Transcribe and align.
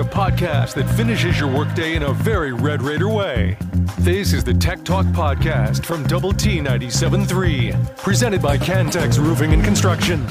the 0.00 0.06
podcast 0.06 0.72
that 0.72 0.88
finishes 0.96 1.38
your 1.38 1.54
workday 1.54 1.94
in 1.94 2.04
a 2.04 2.12
very 2.14 2.54
Red 2.54 2.80
Raider 2.80 3.10
way. 3.10 3.58
This 3.98 4.32
is 4.32 4.42
the 4.42 4.54
Tech 4.54 4.82
Talk 4.82 5.04
Podcast 5.08 5.84
from 5.84 6.06
Double 6.06 6.32
T 6.32 6.58
97.3, 6.58 7.98
presented 7.98 8.40
by 8.40 8.56
Cantex 8.56 9.18
Roofing 9.18 9.52
and 9.52 9.62
Construction. 9.62 10.26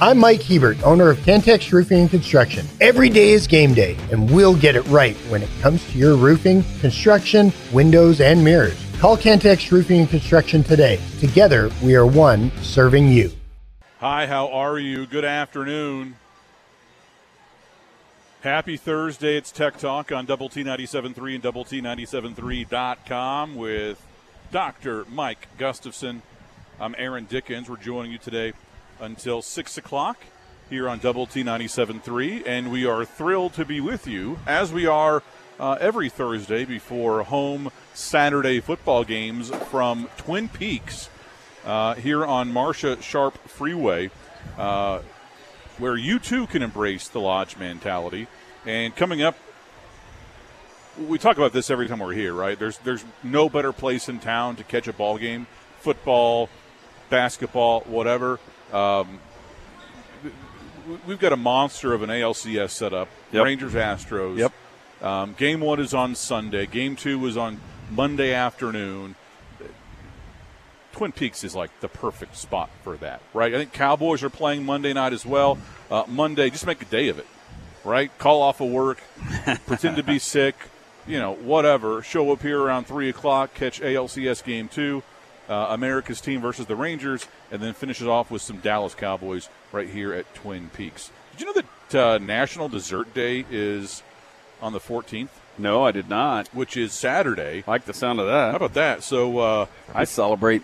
I'm 0.00 0.18
Mike 0.18 0.42
Hebert, 0.42 0.82
owner 0.82 1.10
of 1.10 1.18
Cantex 1.18 1.72
Roofing 1.72 2.00
and 2.00 2.10
Construction. 2.10 2.66
Every 2.80 3.08
day 3.08 3.30
is 3.30 3.46
game 3.46 3.72
day, 3.72 3.96
and 4.10 4.28
we'll 4.32 4.56
get 4.56 4.74
it 4.74 4.84
right 4.86 5.14
when 5.28 5.44
it 5.44 5.50
comes 5.60 5.88
to 5.92 5.96
your 5.96 6.16
roofing, 6.16 6.64
construction, 6.80 7.52
windows, 7.72 8.20
and 8.20 8.42
mirrors. 8.42 8.84
Call 8.98 9.16
Cantex 9.16 9.70
Roofing 9.70 10.00
and 10.00 10.10
Construction 10.10 10.64
today. 10.64 10.98
Together, 11.20 11.70
we 11.84 11.94
are 11.94 12.06
one 12.06 12.50
serving 12.62 13.06
you. 13.06 13.30
Hi, 14.00 14.26
how 14.26 14.48
are 14.48 14.76
you? 14.76 15.06
Good 15.06 15.24
afternoon. 15.24 16.16
Happy 18.48 18.78
Thursday. 18.78 19.36
It's 19.36 19.52
Tech 19.52 19.76
Talk 19.76 20.10
on 20.10 20.24
Double 20.24 20.48
T 20.48 20.64
97.3 20.64 21.34
and 21.34 21.42
Double 21.42 21.64
T 21.64 21.82
97.3.com 21.82 23.54
with 23.54 24.02
Dr. 24.50 25.04
Mike 25.10 25.48
Gustafson. 25.58 26.22
I'm 26.80 26.94
Aaron 26.96 27.26
Dickens. 27.26 27.68
We're 27.68 27.76
joining 27.76 28.10
you 28.10 28.16
today 28.16 28.54
until 29.00 29.42
6 29.42 29.76
o'clock 29.76 30.16
here 30.70 30.88
on 30.88 30.98
Double 30.98 31.26
T 31.26 31.44
97.3, 31.44 32.44
and 32.46 32.72
we 32.72 32.86
are 32.86 33.04
thrilled 33.04 33.52
to 33.52 33.66
be 33.66 33.82
with 33.82 34.06
you 34.06 34.38
as 34.46 34.72
we 34.72 34.86
are 34.86 35.22
uh, 35.60 35.76
every 35.78 36.08
Thursday 36.08 36.64
before 36.64 37.24
home 37.24 37.70
Saturday 37.92 38.60
football 38.60 39.04
games 39.04 39.50
from 39.50 40.08
Twin 40.16 40.48
Peaks 40.48 41.10
uh, 41.66 41.96
here 41.96 42.24
on 42.24 42.50
Marsha 42.50 43.02
Sharp 43.02 43.36
Freeway. 43.46 44.10
Uh, 44.56 45.00
where 45.78 45.96
you 45.96 46.18
too 46.18 46.46
can 46.46 46.62
embrace 46.62 47.08
the 47.08 47.20
lodge 47.20 47.56
mentality. 47.56 48.26
And 48.68 48.94
coming 48.94 49.22
up, 49.22 49.34
we 51.08 51.16
talk 51.16 51.38
about 51.38 51.54
this 51.54 51.70
every 51.70 51.88
time 51.88 52.00
we're 52.00 52.12
here, 52.12 52.34
right? 52.34 52.58
There's 52.58 52.76
there's 52.78 53.02
no 53.22 53.48
better 53.48 53.72
place 53.72 54.10
in 54.10 54.18
town 54.18 54.56
to 54.56 54.64
catch 54.64 54.86
a 54.86 54.92
ball 54.92 55.16
game, 55.16 55.46
football, 55.80 56.50
basketball, 57.08 57.80
whatever. 57.86 58.38
Um, 58.70 59.20
we've 61.06 61.18
got 61.18 61.32
a 61.32 61.36
monster 61.36 61.94
of 61.94 62.02
an 62.02 62.10
ALCS 62.10 62.68
setup. 62.68 63.08
Yep. 63.32 63.42
Rangers 63.42 63.72
Astros. 63.72 64.36
Yep. 64.36 64.52
Um, 65.00 65.34
game 65.38 65.60
one 65.60 65.80
is 65.80 65.94
on 65.94 66.14
Sunday. 66.14 66.66
Game 66.66 66.94
two 66.94 67.24
is 67.24 67.38
on 67.38 67.60
Monday 67.90 68.34
afternoon. 68.34 69.14
Twin 70.92 71.12
Peaks 71.12 71.42
is 71.42 71.54
like 71.54 71.70
the 71.80 71.88
perfect 71.88 72.36
spot 72.36 72.68
for 72.84 72.98
that, 72.98 73.22
right? 73.32 73.54
I 73.54 73.56
think 73.56 73.72
Cowboys 73.72 74.22
are 74.22 74.28
playing 74.28 74.66
Monday 74.66 74.92
night 74.92 75.14
as 75.14 75.24
well. 75.24 75.56
Uh, 75.90 76.04
Monday, 76.06 76.50
just 76.50 76.66
make 76.66 76.82
a 76.82 76.86
day 76.86 77.08
of 77.08 77.18
it, 77.18 77.26
right? 77.84 78.16
Call 78.18 78.42
off 78.42 78.60
of 78.60 78.70
work, 78.70 79.00
pretend 79.66 79.96
to 79.96 80.02
be 80.02 80.18
sick, 80.18 80.54
you 81.06 81.18
know, 81.18 81.34
whatever. 81.34 82.02
Show 82.02 82.30
up 82.32 82.42
here 82.42 82.60
around 82.60 82.86
3 82.86 83.08
o'clock, 83.08 83.54
catch 83.54 83.80
ALCS 83.80 84.42
game 84.44 84.68
two, 84.68 85.02
uh, 85.48 85.68
America's 85.70 86.20
team 86.20 86.40
versus 86.40 86.66
the 86.66 86.76
Rangers, 86.76 87.26
and 87.50 87.62
then 87.62 87.74
finishes 87.74 88.06
off 88.06 88.30
with 88.30 88.42
some 88.42 88.58
Dallas 88.58 88.94
Cowboys 88.94 89.48
right 89.72 89.88
here 89.88 90.12
at 90.12 90.32
Twin 90.34 90.68
Peaks. 90.70 91.10
Did 91.32 91.40
you 91.40 91.46
know 91.54 91.62
that 91.90 91.94
uh, 91.94 92.18
National 92.18 92.68
Dessert 92.68 93.14
Day 93.14 93.44
is 93.50 94.02
on 94.60 94.72
the 94.72 94.80
14th, 94.80 95.28
No, 95.56 95.84
I 95.84 95.92
did 95.92 96.08
not. 96.08 96.48
which 96.48 96.76
is 96.76 96.92
Saturday? 96.92 97.62
Like 97.66 97.84
the 97.84 97.94
sound 97.94 98.18
of 98.20 98.26
that. 98.26 98.50
How 98.50 98.56
about 98.56 98.74
that? 98.74 99.02
So 99.04 99.38
uh, 99.38 99.66
I 99.94 100.02
celebrate 100.04 100.62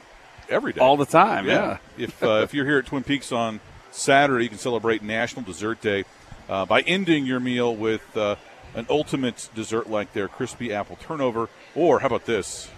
every 0.51 0.73
day. 0.73 0.81
all 0.81 0.97
the 0.97 1.07
time. 1.07 1.47
Yeah. 1.47 1.79
if 1.97 2.21
uh, 2.23 2.41
if 2.43 2.53
you're 2.53 2.67
here 2.67 2.79
at 2.79 2.87
Twin 2.87 3.05
Peaks 3.05 3.31
on 3.33 3.61
Saturday, 3.93 4.43
you 4.45 4.49
can 4.51 4.59
celebrate 4.59 5.01
National 5.03 5.45
Dessert 5.45 5.81
Day 5.81 6.05
uh, 6.49 6.65
by 6.67 6.81
ending 6.83 7.27
your 7.27 7.41
meal 7.41 7.75
with 7.75 8.17
uh, 8.17 8.37
an 8.75 8.87
ultimate 8.91 9.49
dessert 9.55 9.89
like 9.89 10.13
their 10.13 10.29
crispy 10.29 10.73
apple 10.73 10.97
turnover, 10.97 11.49
or 11.75 12.01
how 12.01 12.07
about 12.07 12.27
this? 12.27 12.69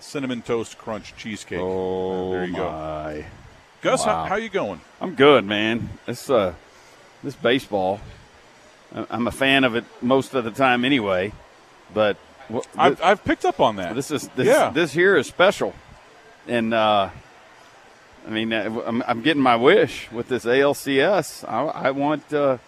Cinnamon 0.00 0.42
toast 0.42 0.78
crunch 0.78 1.14
cheesecake. 1.16 1.60
Oh 1.60 2.32
there 2.32 2.44
you 2.44 2.56
go. 2.56 2.70
my! 2.70 3.26
Gus, 3.82 4.04
how, 4.04 4.22
wow. 4.22 4.24
how 4.26 4.36
you 4.36 4.48
going? 4.48 4.80
I'm 5.00 5.14
good, 5.14 5.44
man. 5.44 5.88
This 6.06 6.28
uh, 6.28 6.54
this 7.22 7.34
baseball. 7.34 8.00
I'm 8.92 9.28
a 9.28 9.30
fan 9.32 9.62
of 9.62 9.76
it 9.76 9.84
most 10.02 10.34
of 10.34 10.42
the 10.42 10.50
time, 10.50 10.84
anyway. 10.84 11.32
But 11.94 12.16
wh- 12.52 12.66
I've, 12.76 13.00
I've 13.02 13.24
picked 13.24 13.44
up 13.44 13.60
on 13.60 13.76
that. 13.76 13.94
this 13.94 14.10
is 14.10 14.28
this 14.34 14.48
Yeah. 14.48 14.70
this 14.70 14.92
here 14.92 15.16
is 15.16 15.26
special, 15.28 15.74
and 16.48 16.74
uh, 16.74 17.10
I 18.26 18.30
mean 18.30 18.52
uh, 18.52 18.82
I'm, 18.86 19.02
I'm 19.06 19.22
getting 19.22 19.42
my 19.42 19.56
wish 19.56 20.10
with 20.12 20.28
this 20.28 20.44
ALCS. 20.44 21.48
I, 21.48 21.64
I 21.64 21.90
want. 21.90 22.32
Uh, 22.32 22.58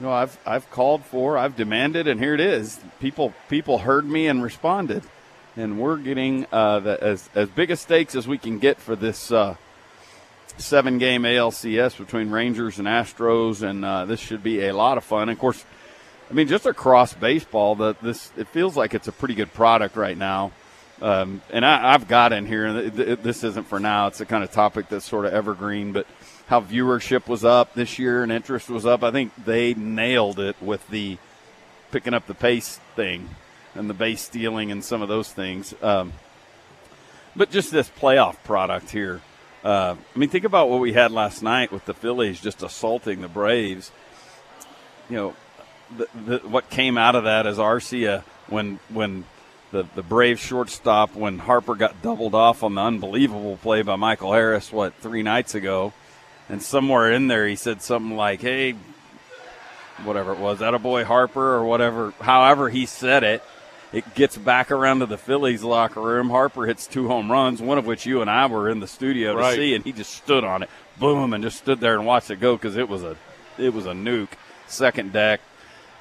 you 0.00 0.06
know, 0.06 0.12
I've 0.12 0.38
I've 0.46 0.70
called 0.70 1.04
for, 1.04 1.36
I've 1.36 1.56
demanded, 1.56 2.08
and 2.08 2.18
here 2.18 2.32
it 2.32 2.40
is. 2.40 2.80
People 3.00 3.34
people 3.50 3.78
heard 3.78 4.06
me 4.06 4.28
and 4.28 4.42
responded, 4.42 5.02
and 5.56 5.78
we're 5.78 5.98
getting 5.98 6.46
uh, 6.50 6.80
the, 6.80 7.02
as 7.04 7.28
as 7.34 7.50
big 7.50 7.70
a 7.70 7.76
stakes 7.76 8.14
as 8.14 8.26
we 8.26 8.38
can 8.38 8.58
get 8.58 8.78
for 8.78 8.96
this 8.96 9.30
uh, 9.30 9.56
seven 10.56 10.96
game 10.96 11.24
ALCS 11.24 11.98
between 11.98 12.30
Rangers 12.30 12.78
and 12.78 12.88
Astros, 12.88 13.62
and 13.62 13.84
uh, 13.84 14.06
this 14.06 14.20
should 14.20 14.42
be 14.42 14.66
a 14.66 14.74
lot 14.74 14.96
of 14.96 15.04
fun. 15.04 15.22
And 15.22 15.32
of 15.32 15.38
course, 15.38 15.62
I 16.30 16.32
mean, 16.32 16.48
just 16.48 16.64
across 16.64 17.12
baseball, 17.12 17.74
the, 17.74 17.94
this 18.00 18.32
it 18.38 18.48
feels 18.48 18.78
like 18.78 18.94
it's 18.94 19.08
a 19.08 19.12
pretty 19.12 19.34
good 19.34 19.52
product 19.52 19.96
right 19.96 20.16
now. 20.16 20.52
Um, 21.00 21.40
and 21.50 21.64
I, 21.64 21.94
I've 21.94 22.08
got 22.08 22.32
in 22.32 22.46
here, 22.46 22.90
this 22.90 23.42
isn't 23.42 23.66
for 23.66 23.80
now. 23.80 24.08
It's 24.08 24.20
a 24.20 24.26
kind 24.26 24.44
of 24.44 24.52
topic 24.52 24.88
that's 24.88 25.04
sort 25.04 25.24
of 25.24 25.32
evergreen, 25.32 25.92
but 25.92 26.06
how 26.46 26.60
viewership 26.60 27.26
was 27.26 27.44
up 27.44 27.74
this 27.74 27.98
year 27.98 28.22
and 28.22 28.30
interest 28.30 28.68
was 28.68 28.84
up. 28.84 29.02
I 29.02 29.10
think 29.10 29.32
they 29.44 29.72
nailed 29.74 30.38
it 30.38 30.56
with 30.60 30.86
the 30.88 31.16
picking 31.90 32.12
up 32.12 32.26
the 32.26 32.34
pace 32.34 32.78
thing 32.96 33.30
and 33.74 33.88
the 33.88 33.94
base 33.94 34.20
stealing 34.20 34.70
and 34.70 34.84
some 34.84 35.00
of 35.00 35.08
those 35.08 35.32
things. 35.32 35.74
Um, 35.82 36.12
but 37.34 37.50
just 37.50 37.70
this 37.70 37.88
playoff 37.88 38.42
product 38.44 38.90
here. 38.90 39.20
Uh, 39.64 39.96
I 40.14 40.18
mean, 40.18 40.28
think 40.28 40.44
about 40.44 40.68
what 40.68 40.80
we 40.80 40.92
had 40.92 41.12
last 41.12 41.42
night 41.42 41.70
with 41.70 41.84
the 41.84 41.94
Phillies 41.94 42.40
just 42.40 42.62
assaulting 42.62 43.20
the 43.20 43.28
Braves. 43.28 43.92
You 45.08 45.16
know, 45.16 45.36
the, 45.96 46.08
the, 46.26 46.48
what 46.48 46.70
came 46.70 46.98
out 46.98 47.14
of 47.14 47.24
that 47.24 47.46
is 47.46 47.58
Arcia 47.58 48.22
when 48.48 48.80
when 48.88 49.24
the 49.70 49.86
the 49.94 50.02
Braves 50.02 50.40
shortstop 50.40 51.14
when 51.14 51.38
Harper 51.38 51.74
got 51.74 52.02
doubled 52.02 52.34
off 52.34 52.62
on 52.62 52.74
the 52.74 52.80
unbelievable 52.82 53.56
play 53.62 53.82
by 53.82 53.96
Michael 53.96 54.32
Harris 54.32 54.72
what 54.72 54.94
three 54.94 55.22
nights 55.22 55.54
ago, 55.54 55.92
and 56.48 56.62
somewhere 56.62 57.10
in 57.12 57.28
there 57.28 57.46
he 57.46 57.56
said 57.56 57.82
something 57.82 58.16
like, 58.16 58.40
"Hey, 58.40 58.74
whatever 60.04 60.32
it 60.32 60.38
was, 60.38 60.58
that 60.60 60.74
a 60.74 60.78
boy 60.78 61.04
Harper 61.04 61.54
or 61.54 61.64
whatever." 61.64 62.12
However 62.20 62.68
he 62.68 62.86
said 62.86 63.22
it, 63.22 63.42
it 63.92 64.14
gets 64.14 64.36
back 64.36 64.70
around 64.70 65.00
to 65.00 65.06
the 65.06 65.18
Phillies 65.18 65.62
locker 65.62 66.00
room. 66.00 66.30
Harper 66.30 66.66
hits 66.66 66.86
two 66.86 67.08
home 67.08 67.30
runs, 67.30 67.60
one 67.60 67.78
of 67.78 67.86
which 67.86 68.06
you 68.06 68.20
and 68.20 68.30
I 68.30 68.46
were 68.46 68.68
in 68.68 68.80
the 68.80 68.86
studio 68.88 69.34
Right. 69.34 69.50
to 69.50 69.56
see, 69.56 69.74
and 69.74 69.84
he 69.84 69.92
just 69.92 70.12
stood 70.14 70.44
on 70.44 70.62
it, 70.62 70.70
boom, 70.98 71.32
and 71.32 71.42
just 71.44 71.58
stood 71.58 71.80
there 71.80 71.94
and 71.94 72.06
watched 72.06 72.30
it 72.30 72.40
go 72.40 72.56
because 72.56 72.76
it 72.76 72.88
was 72.88 73.02
a 73.02 73.16
it 73.58 73.74
was 73.74 73.86
a 73.86 73.92
nuke. 73.92 74.28
Second 74.66 75.12
deck, 75.12 75.40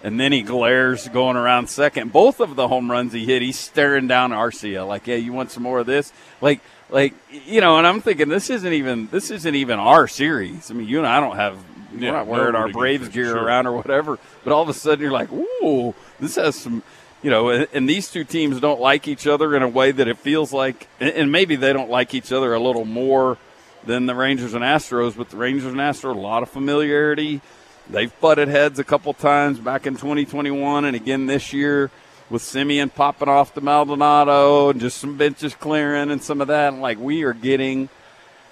and 0.04 0.20
then 0.20 0.32
he 0.32 0.42
glares 0.42 1.08
going 1.10 1.36
around 1.36 1.68
second. 1.70 2.12
Both 2.12 2.40
of 2.40 2.56
the 2.56 2.68
home 2.68 2.90
runs 2.90 3.14
he 3.14 3.26
hit, 3.26 3.42
he's 3.42 3.60
staring 3.60 4.08
down 4.08 4.32
Arcia 4.32 4.88
like, 4.88 5.06
"Hey, 5.06 5.20
you 5.20 5.34
want 5.34 5.52
some 5.52 5.64
more 5.64 5.80
of 5.80 5.86
this?" 5.86 6.14
Like, 6.42 6.62
like 6.90 7.14
you 7.46 7.62
know. 7.62 7.78
And 7.78 7.86
I'm 7.86 8.02
thinking 8.02 8.30
this 8.30 8.50
isn't 8.50 8.74
even 8.74 9.08
this 9.12 9.32
isn't 9.32 9.56
even 9.56 9.80
our 9.80 10.08
series. 10.08 10.72
I 10.72 10.74
mean, 10.74 10.88
you 10.88 11.00
and 11.00 11.08
I 11.08 11.20
don't 11.20 11.36
have 11.36 11.58
Yeah, 11.98 12.12
we're 12.12 12.18
not 12.18 12.28
wearing 12.28 12.56
our 12.56 12.70
Braves 12.70 13.10
gear 13.10 13.26
sure. 13.26 13.44
around 13.44 13.68
or 13.68 13.74
whatever. 13.74 14.20
But 14.44 14.54
all 14.54 14.62
of 14.62 14.70
a 14.70 14.74
sudden 14.74 15.02
you're 15.02 15.12
like, 15.12 15.32
"Ooh, 15.32 15.94
this 16.20 16.36
has 16.36 16.56
some." 16.56 16.84
You 17.22 17.30
know, 17.30 17.50
and, 17.50 17.68
and 17.74 17.90
these 17.90 18.10
two 18.10 18.24
teams 18.24 18.62
don't 18.62 18.80
like 18.80 19.06
each 19.06 19.28
other 19.28 19.54
in 19.54 19.62
a 19.62 19.68
way 19.68 19.92
that 19.92 20.08
it 20.08 20.18
feels 20.20 20.54
like, 20.54 20.88
and, 21.02 21.10
and 21.10 21.32
maybe 21.34 21.58
they 21.58 21.74
don't 21.74 21.90
like 21.90 22.14
each 22.14 22.32
other 22.32 22.54
a 22.54 22.60
little 22.62 22.86
more 22.86 23.38
than 23.86 24.06
the 24.06 24.16
Rangers 24.16 24.54
and 24.54 24.64
Astros. 24.64 25.18
But 25.18 25.30
the 25.30 25.36
Rangers 25.36 25.66
and 25.66 25.82
Astros, 25.82 26.16
a 26.16 26.20
lot 26.20 26.44
of 26.44 26.50
familiarity. 26.50 27.42
They've 27.90 28.20
butted 28.20 28.50
heads 28.50 28.78
a 28.78 28.84
couple 28.84 29.14
times 29.14 29.60
back 29.60 29.88
in 29.88 29.96
2021 29.96 30.86
and 30.86 30.96
again 30.96 31.26
this 31.26 31.54
year 31.54 31.90
with 32.30 32.44
Semien 32.44 32.94
popping 32.94 33.30
off 33.30 33.56
the 33.56 33.62
Maldonado 33.62 34.70
and 34.70 34.80
just 34.80 35.00
some 35.00 35.18
benches 35.18 35.56
clearing 35.56 36.12
and 36.12 36.22
some 36.22 36.42
of 36.42 36.48
that. 36.50 36.74
And 36.74 36.82
like 36.84 37.00
we 37.00 37.24
are 37.24 37.34
getting, 37.34 37.90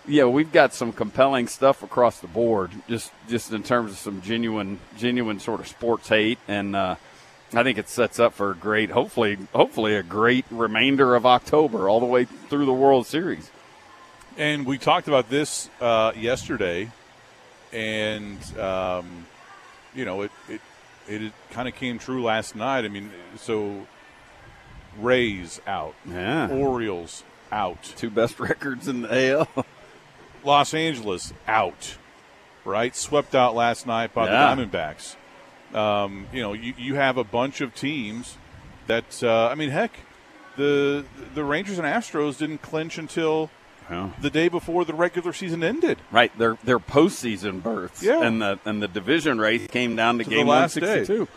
yeah, 0.08 0.26
we've 0.26 0.52
got 0.52 0.74
some 0.74 0.92
compelling 0.92 1.48
stuff 1.48 1.84
across 1.84 2.20
the 2.20 2.28
board, 2.28 2.72
just 2.90 3.12
just 3.30 3.52
in 3.52 3.62
terms 3.62 3.92
of 3.92 3.98
some 3.98 4.22
genuine, 4.22 4.80
genuine 4.98 5.40
sort 5.40 5.60
of 5.60 5.68
sports 5.68 6.10
hate. 6.10 6.40
And 6.48 6.76
uh, 6.76 6.96
I 7.54 7.64
think 7.64 7.78
it 7.78 7.90
sets 7.90 8.20
up 8.20 8.34
for 8.34 8.52
a 8.52 8.56
great, 8.56 8.90
hopefully, 8.90 9.38
hopefully 9.54 9.96
a 9.96 10.04
great 10.04 10.46
remainder 10.50 11.16
of 11.16 11.26
October 11.26 11.88
all 11.88 12.00
the 12.00 12.06
way 12.06 12.26
through 12.26 12.66
the 12.66 12.74
World 12.74 13.06
Series. 13.06 13.52
And 14.36 14.66
we 14.66 14.78
talked 14.78 15.08
about 15.08 15.30
this 15.30 15.70
uh, 15.80 16.14
yesterday, 16.16 16.92
and 17.74 18.38
um, 18.60 19.26
you 19.96 20.06
know 20.06 20.22
it 20.24 20.32
it 20.50 20.62
it 21.08 21.32
kind 21.52 21.68
of 21.68 21.76
came 21.76 22.00
true 22.00 22.24
last 22.24 22.56
night. 22.56 22.86
I 22.86 22.88
mean, 22.90 23.12
so 23.38 23.88
Rays 25.00 25.62
out, 25.68 25.94
Yeah. 26.06 26.50
Orioles 26.50 27.24
out, 27.52 27.82
Two 27.96 28.10
best 28.10 28.40
records 28.42 28.88
in 28.88 29.04
the 29.04 29.32
AL. 29.32 29.66
Los 30.44 30.74
Angeles 30.74 31.34
out, 31.48 31.98
right? 32.66 32.96
Swept 32.96 33.36
out 33.36 33.54
last 33.56 33.86
night 33.86 34.14
by 34.14 34.26
Yeah. 34.28 34.56
the 34.56 34.66
Diamondbacks. 34.66 35.16
Um, 35.74 36.28
you 36.34 36.42
know, 36.42 36.54
you, 36.54 36.74
you 36.78 36.96
have 36.96 37.18
a 37.18 37.24
bunch 37.24 37.62
of 37.62 37.76
teams 37.76 38.38
that 38.88 39.22
uh, 39.24 39.48
I 39.48 39.56
mean, 39.56 39.70
heck, 39.70 39.92
the 40.56 41.06
the 41.36 41.44
Rangers 41.44 41.78
and 41.78 41.86
Astros 41.88 42.38
didn't 42.38 42.62
clinch 42.62 42.98
until 42.98 43.50
Yeah. 43.90 44.10
the 44.22 44.30
day 44.30 44.48
before 44.50 44.84
the 44.86 44.94
regular 44.94 45.32
season 45.34 45.64
ended. 45.64 46.00
Right, 46.12 46.38
their 46.38 46.58
their 46.64 46.80
postseason 46.80 47.64
berths, 47.64 48.04
Yeah. 48.04 48.22
and 48.22 48.42
the 48.42 48.60
and 48.66 48.82
the 48.82 48.88
division 48.88 49.40
race 49.40 49.68
came 49.68 49.96
down 49.96 50.18
to, 50.18 50.24
To 50.24 50.30
game 50.30 50.48
last 50.48 50.76
one 50.76 50.84
day. 50.86 51.06
two. 51.06 51.28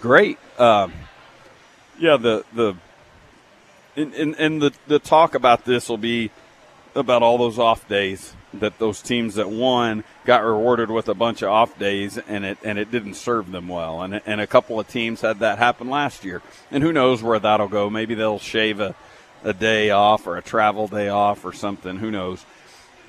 Great, 0.00 0.38
um, 0.58 0.92
yeah. 1.98 2.16
The 2.16 2.44
the 2.52 2.74
and, 3.96 4.12
and, 4.14 4.34
and 4.36 4.62
the 4.62 4.72
the 4.86 4.98
talk 4.98 5.34
about 5.34 5.64
this 5.64 5.88
will 5.88 5.98
be 5.98 6.30
about 6.94 7.22
all 7.22 7.38
those 7.38 7.58
off 7.58 7.86
days 7.88 8.34
that 8.54 8.78
those 8.78 9.00
teams 9.00 9.36
that 9.36 9.48
won 9.48 10.04
got 10.26 10.44
rewarded 10.44 10.90
with 10.90 11.08
a 11.08 11.14
bunch 11.14 11.40
of 11.40 11.48
off 11.48 11.78
days 11.78 12.18
and 12.18 12.44
it 12.44 12.58
and 12.62 12.78
it 12.78 12.90
didn't 12.90 13.14
serve 13.14 13.50
them 13.50 13.66
well 13.68 14.02
and 14.02 14.20
and 14.26 14.40
a 14.42 14.46
couple 14.46 14.78
of 14.78 14.86
teams 14.88 15.22
had 15.22 15.38
that 15.38 15.56
happen 15.58 15.88
last 15.88 16.22
year 16.22 16.42
and 16.70 16.82
who 16.82 16.92
knows 16.92 17.22
where 17.22 17.38
that'll 17.38 17.66
go 17.68 17.88
maybe 17.88 18.14
they'll 18.14 18.38
shave 18.38 18.78
a, 18.78 18.94
a 19.44 19.52
day 19.52 19.90
off 19.90 20.26
or 20.26 20.36
a 20.36 20.42
travel 20.42 20.86
day 20.88 21.08
off 21.08 21.44
or 21.44 21.52
something 21.52 21.96
who 21.96 22.10
knows 22.10 22.44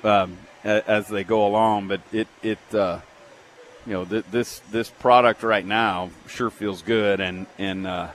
um, 0.02 0.36
as 0.64 1.08
they 1.08 1.22
go 1.24 1.46
along 1.46 1.88
but 1.88 2.00
it 2.12 2.26
it 2.42 2.58
uh, 2.74 2.98
you 3.86 3.92
know 3.92 4.04
th- 4.04 4.24
this 4.30 4.58
this 4.70 4.88
product 4.90 5.42
right 5.42 5.64
now 5.66 6.10
sure 6.26 6.50
feels 6.50 6.82
good 6.82 7.20
and 7.20 7.46
and 7.58 7.86
uh, 7.86 8.08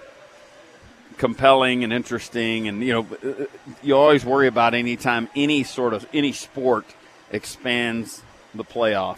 compelling 1.18 1.84
and 1.84 1.92
interesting 1.94 2.68
and 2.68 2.82
you 2.84 2.94
know 2.94 3.08
uh, 3.24 3.46
you 3.84 3.96
always 3.96 4.26
worry 4.26 4.48
about 4.48 4.74
anytime 4.74 5.30
any 5.36 5.64
sort 5.64 5.94
of 5.94 6.06
any 6.14 6.32
sport 6.32 6.86
expands 7.32 8.22
the 8.54 8.64
playoff 8.64 9.18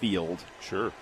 field 0.00 0.38
Sure. 0.60 0.92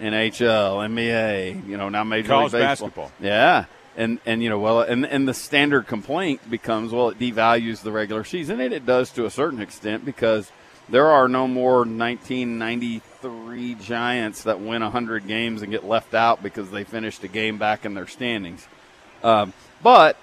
NHL, 0.00 0.86
NBA, 0.86 1.66
you 1.66 1.76
know, 1.76 1.88
now 1.88 2.04
Major 2.04 2.28
College 2.28 2.52
League 2.52 2.62
Baseball. 2.62 2.88
basketball. 2.88 3.12
Yeah. 3.20 3.64
And 3.98 4.20
and 4.24 4.42
you 4.42 4.48
know, 4.48 4.60
well 4.60 4.80
and 4.80 5.04
and 5.04 5.28
the 5.28 5.34
standard 5.34 5.88
complaint 5.88 6.48
becomes 6.48 6.92
well 6.92 7.08
it 7.10 7.18
devalues 7.18 7.82
the 7.82 7.92
regular 7.92 8.22
season 8.22 8.60
and 8.60 8.72
it 8.72 8.86
does 8.86 9.10
to 9.10 9.26
a 9.26 9.30
certain 9.30 9.60
extent 9.60 10.04
because 10.04 10.52
there 10.88 11.08
are 11.08 11.28
no 11.28 11.48
more 11.48 11.78
1993 11.78 13.74
Giants 13.74 14.44
that 14.44 14.60
win 14.60 14.82
100 14.82 15.26
games 15.26 15.62
and 15.62 15.72
get 15.72 15.84
left 15.84 16.14
out 16.14 16.42
because 16.42 16.70
they 16.70 16.84
finished 16.84 17.22
a 17.24 17.28
game 17.28 17.58
back 17.58 17.84
in 17.84 17.94
their 17.94 18.06
standings. 18.06 18.66
Um, 19.22 19.52
but 19.82 20.16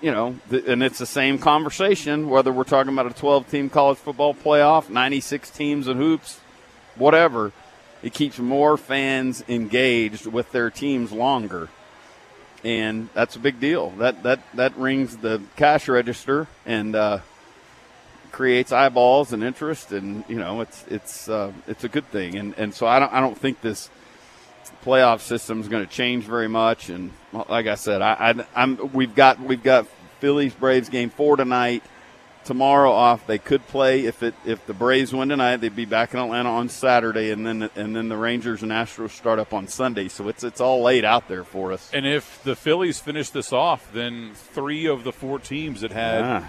you 0.00 0.12
know, 0.12 0.38
th- 0.48 0.64
and 0.66 0.82
it's 0.82 0.98
the 0.98 1.06
same 1.06 1.38
conversation 1.38 2.30
whether 2.30 2.52
we're 2.52 2.62
talking 2.62 2.92
about 2.92 3.06
a 3.06 3.14
12 3.14 3.50
team 3.50 3.68
college 3.68 3.98
football 3.98 4.32
playoff, 4.32 4.88
96 4.88 5.50
teams 5.50 5.88
in 5.88 5.96
hoops, 5.96 6.40
whatever. 6.94 7.52
It 8.00 8.14
keeps 8.14 8.38
more 8.38 8.76
fans 8.76 9.42
engaged 9.48 10.26
with 10.26 10.52
their 10.52 10.70
teams 10.70 11.10
longer. 11.10 11.68
And 12.64 13.08
that's 13.14 13.36
a 13.36 13.38
big 13.38 13.60
deal. 13.60 13.90
That 13.98 14.22
that 14.24 14.40
that 14.54 14.76
rings 14.76 15.16
the 15.18 15.40
cash 15.56 15.88
register 15.88 16.48
and 16.66 16.96
uh, 16.96 17.20
creates 18.32 18.72
eyeballs 18.72 19.32
and 19.32 19.44
interest, 19.44 19.92
and 19.92 20.24
you 20.28 20.36
know 20.36 20.60
it's 20.60 20.84
it's 20.88 21.28
uh, 21.28 21.52
it's 21.68 21.84
a 21.84 21.88
good 21.88 22.10
thing. 22.10 22.36
And 22.36 22.54
and 22.58 22.74
so 22.74 22.86
I 22.86 22.98
don't 22.98 23.12
I 23.12 23.20
don't 23.20 23.38
think 23.38 23.60
this 23.60 23.90
playoff 24.84 25.20
system 25.20 25.60
is 25.60 25.68
going 25.68 25.86
to 25.86 25.90
change 25.92 26.24
very 26.24 26.48
much. 26.48 26.88
And 26.88 27.12
like 27.32 27.66
I 27.66 27.74
said, 27.74 28.02
I, 28.02 28.44
I 28.54 28.62
am 28.62 28.90
we've 28.92 29.14
got 29.14 29.40
we've 29.40 29.62
got 29.62 29.86
Phillies 30.20 30.54
Braves 30.54 30.88
game 30.88 31.10
four 31.10 31.36
tonight. 31.36 31.82
Tomorrow 32.48 32.90
off. 32.90 33.26
They 33.26 33.36
could 33.36 33.66
play 33.68 34.06
if 34.06 34.22
it 34.22 34.34
if 34.46 34.64
the 34.66 34.72
Braves 34.72 35.12
win 35.12 35.28
tonight. 35.28 35.58
They'd 35.58 35.76
be 35.76 35.84
back 35.84 36.14
in 36.14 36.18
Atlanta 36.18 36.48
on 36.48 36.70
Saturday, 36.70 37.30
and 37.30 37.46
then 37.46 37.68
and 37.76 37.94
then 37.94 38.08
the 38.08 38.16
Rangers 38.16 38.62
and 38.62 38.72
Astros 38.72 39.10
start 39.10 39.38
up 39.38 39.52
on 39.52 39.68
Sunday. 39.68 40.08
So 40.08 40.28
it's 40.28 40.42
it's 40.42 40.58
all 40.58 40.80
laid 40.82 41.04
out 41.04 41.28
there 41.28 41.44
for 41.44 41.72
us. 41.72 41.90
And 41.92 42.06
if 42.06 42.42
the 42.44 42.56
Phillies 42.56 43.00
finish 43.00 43.28
this 43.28 43.52
off, 43.52 43.92
then 43.92 44.30
three 44.34 44.86
of 44.86 45.04
the 45.04 45.12
four 45.12 45.38
teams 45.38 45.82
that 45.82 45.92
had, 45.92 46.20
Yeah. 46.20 46.46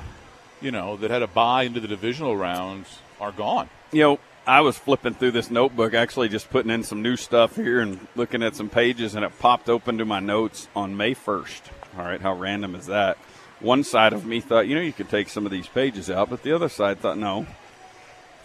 you 0.61 0.71
know, 0.71 0.95
that 0.95 1.11
had 1.11 1.21
a 1.21 1.27
buy 1.27 1.63
into 1.63 1.81
the 1.81 1.87
divisional 1.89 2.37
rounds 2.37 2.99
are 3.19 3.33
gone. 3.33 3.69
You 3.91 4.03
know, 4.03 4.19
I 4.47 4.61
was 4.61 4.77
flipping 4.77 5.15
through 5.15 5.31
this 5.31 5.51
notebook, 5.51 5.93
actually 5.93 6.29
just 6.29 6.49
putting 6.49 6.71
in 6.71 6.83
some 6.83 7.01
new 7.01 7.17
stuff 7.17 7.57
here 7.57 7.81
and 7.81 8.07
looking 8.15 8.41
at 8.41 8.55
some 8.55 8.69
pages, 8.69 9.15
and 9.15 9.25
it 9.25 9.37
popped 9.39 9.67
open 9.67 9.97
to 9.97 10.05
my 10.05 10.21
notes 10.21 10.69
on 10.73 10.95
May 10.95 11.13
1st. 11.13 11.61
All 11.97 12.05
right, 12.05 12.21
how 12.21 12.33
random 12.35 12.73
is 12.75 12.85
that? 12.85 13.17
One 13.59 13.83
side 13.83 14.13
of 14.13 14.25
me 14.25 14.39
thought, 14.39 14.67
you 14.67 14.75
know, 14.75 14.81
you 14.81 14.93
could 14.93 15.09
take 15.09 15.29
some 15.29 15.45
of 15.45 15.51
these 15.51 15.67
pages 15.67 16.09
out, 16.09 16.29
but 16.29 16.43
the 16.43 16.53
other 16.53 16.69
side 16.69 16.99
thought, 16.99 17.17
no. 17.17 17.45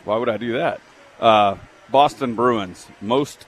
Why 0.05 0.16
would 0.16 0.28
I 0.28 0.37
do 0.37 0.52
that? 0.55 0.81
Uh, 1.20 1.56
Boston 1.88 2.34
Bruins, 2.34 2.87
most 3.00 3.46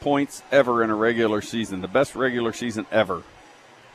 points 0.00 0.42
ever 0.52 0.84
in 0.84 0.90
a 0.90 0.94
regular 0.94 1.40
season, 1.40 1.80
the 1.80 1.88
best 1.88 2.14
regular 2.14 2.52
season 2.52 2.86
ever. 2.92 3.22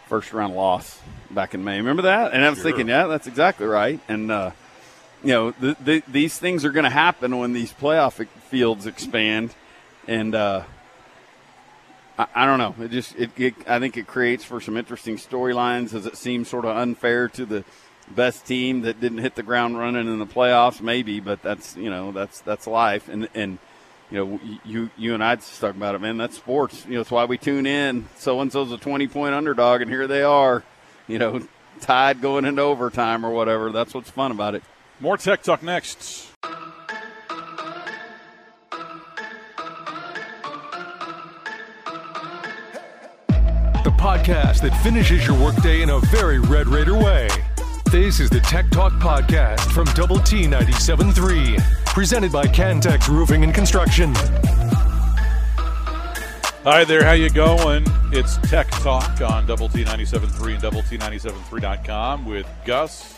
First 0.08 0.34
round 0.34 0.56
loss 0.56 1.00
back 1.32 1.54
in 1.54 1.64
May. 1.64 1.78
Remember 1.78 2.02
that? 2.04 2.34
And 2.34 2.44
I 2.44 2.50
was 2.50 2.58
Sure. 2.58 2.66
thinking, 2.66 2.90
yeah, 2.90 3.08
that's 3.08 3.28
exactly 3.28 3.66
right. 3.66 4.00
And, 4.08 4.32
uh, 4.32 4.52
you 5.24 5.30
know, 5.30 5.52
th 5.52 5.78
th 5.86 6.04
these 6.08 6.38
things 6.38 6.66
are 6.66 6.72
going 6.72 6.84
to 6.84 6.90
happen 6.90 7.38
when 7.38 7.54
these 7.54 7.72
playoff 7.72 8.26
fields 8.50 8.86
expand, 8.86 9.56
and 10.08 10.36
uh, 10.36 10.64
I, 12.18 12.28
I 12.36 12.46
don't 12.46 12.60
know. 12.60 12.84
It 12.84 12.92
just, 12.92 13.16
it, 13.16 13.32
it, 13.38 13.56
I 13.68 13.80
think 13.80 13.98
it 13.98 14.08
creates 14.08 14.44
for 14.44 14.62
some 14.62 14.78
interesting 14.78 15.18
storylines, 15.18 15.94
as 15.94 16.06
it 16.06 16.18
seems 16.18 16.48
sort 16.48 16.66
of 16.66 16.76
unfair 16.76 17.28
to 17.30 17.46
the 17.46 17.64
best 18.10 18.46
team 18.46 18.82
that 18.82 19.00
didn't 19.00 19.20
hit 19.20 19.36
the 19.36 19.44
ground 19.44 19.78
running 19.78 20.08
in 20.08 20.20
the 20.20 20.26
playoffs, 20.26 20.82
maybe. 20.82 21.20
But 21.20 21.42
that's, 21.42 21.76
you 21.76 21.90
know, 21.90 22.12
that's 22.12 22.42
that's 22.42 22.68
life, 22.68 23.10
and 23.10 23.30
and 23.34 23.58
you 24.12 24.18
know, 24.26 24.40
you 24.64 24.90
you 24.98 25.14
and 25.14 25.24
I 25.24 25.36
just 25.36 25.60
talk 25.60 25.76
about 25.76 25.96
it, 25.96 26.02
man. 26.02 26.18
That's 26.18 26.36
sports. 26.36 26.86
You 26.86 26.94
know, 26.94 27.00
that's 27.00 27.12
why 27.12 27.26
we 27.26 27.38
tune 27.38 27.66
in. 27.66 28.08
So 28.18 28.40
and 28.42 28.52
so's 28.52 28.72
a 28.72 28.78
twenty 28.78 29.08
point 29.08 29.34
underdog, 29.34 29.82
and 29.82 29.90
here 29.90 30.08
they 30.08 30.24
are. 30.24 30.64
You 31.08 31.20
know, 31.20 31.48
tied 31.82 32.22
going 32.22 32.46
into 32.46 32.62
overtime 32.62 33.26
or 33.26 33.32
whatever. 33.32 33.72
That's 33.72 33.94
what's 33.94 34.10
fun 34.10 34.32
about 34.32 34.56
it. 34.56 34.64
More 35.00 35.18
Tech 35.18 35.44
Talk 35.44 35.64
next. 35.64 36.33
Podcast 44.04 44.60
that 44.64 44.76
finishes 44.84 45.26
your 45.26 45.40
workday 45.40 45.82
in 45.82 45.90
a 45.90 46.00
very 46.08 46.38
Red 46.38 46.68
Raider 46.68 46.98
way. 46.98 47.30
This 47.90 48.20
is 48.20 48.30
the 48.30 48.42
Tech 48.42 48.70
Talk 48.70 48.92
Podcast 48.96 49.72
from 49.72 49.86
Double 49.96 50.20
T 50.20 50.44
97.3, 50.44 51.58
presented 51.86 52.30
by 52.30 52.46
Cantex 52.46 53.08
Roofing 53.08 53.46
and 53.46 53.56
Construction. 53.56 54.14
Hi 56.66 56.84
there, 56.84 57.06
how 57.06 57.14
you 57.14 57.30
going? 57.30 57.86
It's 58.12 58.36
Tech 58.50 58.70
Talk 58.72 59.22
on 59.22 59.46
Double 59.46 59.70
T 59.70 59.86
97.3 59.86 60.52
and 60.52 60.62
Double 60.62 60.84
T 60.84 60.98
97.3.com 60.98 62.26
with 62.26 62.46
Gus. 62.66 63.18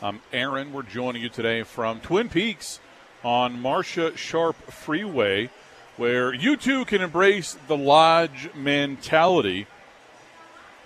I'm 0.00 0.20
Aaron. 0.32 0.72
We're 0.72 0.82
joining 0.82 1.22
you 1.22 1.28
today 1.28 1.64
from 1.64 1.98
Twin 1.98 2.28
Peaks 2.28 2.78
on 3.24 3.60
Marsha 3.60 4.16
Sharp 4.16 4.54
Freeway, 4.70 5.50
where 5.96 6.32
you 6.32 6.56
too 6.56 6.84
can 6.84 7.02
embrace 7.02 7.58
the 7.66 7.76
lodge 7.76 8.48
mentality. 8.54 9.66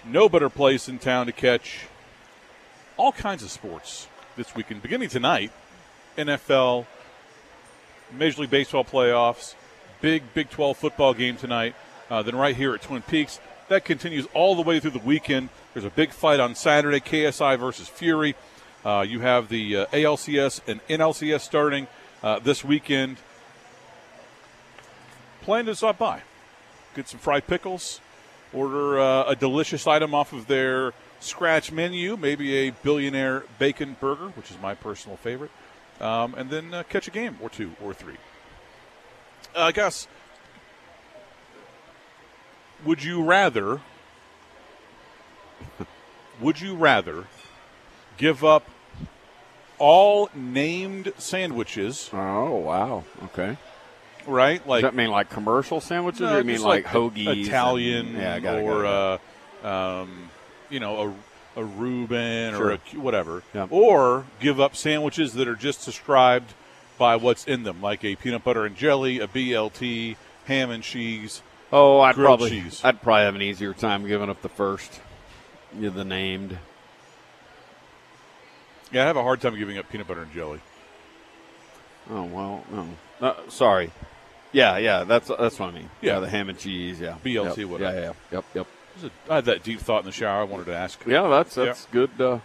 No 0.06 0.28
better 0.28 0.50
place 0.50 0.86
in 0.86 0.98
town 0.98 1.26
to 1.26 1.32
catch 1.32 1.86
all 2.98 3.10
kinds 3.10 3.42
of 3.42 3.50
sports 3.50 4.06
this 4.36 4.54
weekend, 4.54 4.82
beginning 4.82 5.08
tonight. 5.08 5.50
NFL, 6.18 6.84
Major 8.12 8.42
League 8.42 8.50
Baseball 8.50 8.84
playoffs, 8.84 9.54
big 10.02 10.22
Big 10.34 10.50
12 10.50 10.76
football 10.76 11.14
game 11.14 11.36
tonight. 11.36 11.74
Uh, 12.10 12.22
then 12.22 12.36
right 12.36 12.54
here 12.54 12.74
at 12.74 12.82
Twin 12.82 13.00
Peaks, 13.00 13.40
that 13.68 13.86
continues 13.86 14.26
all 14.34 14.54
the 14.54 14.60
way 14.60 14.78
through 14.78 14.90
the 14.90 14.98
weekend. 14.98 15.48
There's 15.72 15.86
a 15.86 15.90
big 15.90 16.12
fight 16.12 16.38
on 16.38 16.54
Saturday, 16.54 17.00
KSI 17.00 17.58
versus 17.58 17.88
Fury. 17.88 18.34
Uh, 18.84 19.06
you 19.08 19.20
have 19.20 19.48
the 19.48 19.76
uh, 19.76 19.86
ALCS 19.86 20.60
and 20.68 20.86
NLCS 20.86 21.40
starting 21.40 21.86
uh, 22.22 22.40
this 22.40 22.62
weekend. 22.62 23.16
Plan 25.40 25.64
to 25.64 25.74
stop 25.74 25.96
by, 25.96 26.20
get 26.94 27.08
some 27.08 27.20
fried 27.20 27.46
pickles, 27.46 28.00
order 28.54 29.00
uh, 29.00 29.24
a 29.24 29.36
delicious 29.36 29.86
item 29.86 30.14
off 30.14 30.32
of 30.32 30.46
their 30.46 30.92
scratch 31.20 31.72
menu, 31.72 32.16
maybe 32.16 32.54
a 32.54 32.70
billionaire 32.70 33.44
bacon 33.58 33.96
burger, 34.00 34.28
which 34.28 34.50
is 34.50 34.58
my 34.60 34.74
personal 34.74 35.16
favorite, 35.16 35.50
um, 36.00 36.34
and 36.34 36.50
then 36.50 36.72
uh, 36.72 36.82
catch 36.84 37.08
a 37.08 37.10
game 37.10 37.36
or 37.40 37.48
two 37.48 37.72
or 37.82 37.94
three. 37.94 38.16
Uh, 39.54 39.70
Gus, 39.70 40.08
would 42.84 43.02
you 43.02 43.22
rather? 43.22 43.80
Would 46.40 46.60
you 46.60 46.74
rather 46.74 47.28
give 48.16 48.44
up 48.44 48.68
all 49.78 50.28
named 50.34 51.12
sandwiches, 51.16 52.10
Oh 52.12 52.56
wow! 52.56 53.04
Okay. 53.24 53.56
Right? 54.26 54.66
Like 54.66 54.82
Does 54.82 54.90
that 54.92 54.96
mean 54.96 55.10
like 55.10 55.30
commercial 55.30 55.80
sandwiches, 55.80 56.20
No, 56.22 56.34
or 56.34 56.38
you 56.38 56.44
mean 56.44 56.62
like, 56.62 56.86
a- 56.86 56.88
hoagies, 56.88 57.46
Italian, 57.46 58.06
and- 58.08 58.16
yeah, 58.16 58.38
got 58.40 58.54
it, 58.56 58.62
or 58.62 58.82
got 58.82 59.14
it. 59.14 59.20
Uh, 59.64 59.68
um, 60.02 60.30
you 60.70 60.80
know 60.80 61.14
a, 61.56 61.60
a 61.60 61.64
Reuben 61.64 62.54
Sure. 62.54 62.66
or 62.68 62.72
a 62.72 62.78
whatever, 62.98 63.42
Yeah. 63.54 63.66
or 63.70 64.24
give 64.40 64.60
up 64.60 64.74
sandwiches 64.76 65.34
that 65.34 65.46
are 65.48 65.54
just 65.56 65.84
described 65.84 66.52
by 66.98 67.16
what's 67.16 67.44
in 67.46 67.62
them, 67.64 67.80
like 67.82 68.04
a 68.04 68.14
peanut 68.16 68.44
butter 68.44 68.64
and 68.64 68.76
jelly, 68.76 69.18
a 69.20 69.26
BLT, 69.26 70.16
ham 70.46 70.70
and 70.70 70.82
cheese. 70.82 71.42
Oh, 71.72 72.00
I'd 72.00 72.14
probably 72.14 72.50
cheese. 72.50 72.80
I'd 72.84 73.02
probably 73.02 73.24
have 73.24 73.34
an 73.34 73.42
easier 73.42 73.72
time 73.72 74.06
giving 74.06 74.30
up 74.30 74.42
the 74.42 74.48
first. 74.48 75.00
Yeah, 75.78 75.90
the 75.90 76.04
named. 76.04 76.56
Yeah, 78.92 79.02
I 79.02 79.06
have 79.06 79.16
a 79.16 79.22
hard 79.22 79.40
time 79.40 79.56
giving 79.58 79.76
up 79.78 79.90
peanut 79.90 80.06
butter 80.06 80.22
and 80.22 80.32
jelly. 80.32 80.60
Oh 82.10 82.24
well, 82.24 82.64
no. 82.70 82.88
Uh, 83.20 83.34
sorry. 83.48 83.90
Yeah, 84.54 84.78
yeah, 84.78 85.02
that's 85.04 85.28
that's 85.28 85.58
what 85.58 85.70
I 85.70 85.72
mean. 85.72 85.90
Yeah. 86.00 86.20
the 86.20 86.28
ham 86.28 86.48
and 86.48 86.56
cheese. 86.56 87.00
Yeah, 87.00 87.16
BLT, 87.24 87.56
Yep, 87.58 87.68
whatever. 87.68 87.94
Yeah, 87.94 88.00
yeah, 88.00 88.12
yep, 88.30 88.44
yep. 88.54 88.66
A- 89.28 89.32
I 89.32 89.34
had 89.36 89.44
that 89.46 89.64
deep 89.64 89.80
thought 89.80 89.98
in 90.00 90.06
the 90.06 90.12
shower. 90.12 90.40
I 90.40 90.44
wanted 90.44 90.66
to 90.66 90.76
ask. 90.76 91.04
Yeah, 91.06 91.26
that's 91.28 91.56
that's 91.56 91.86
good. 91.86 92.18
Uh, 92.20 92.38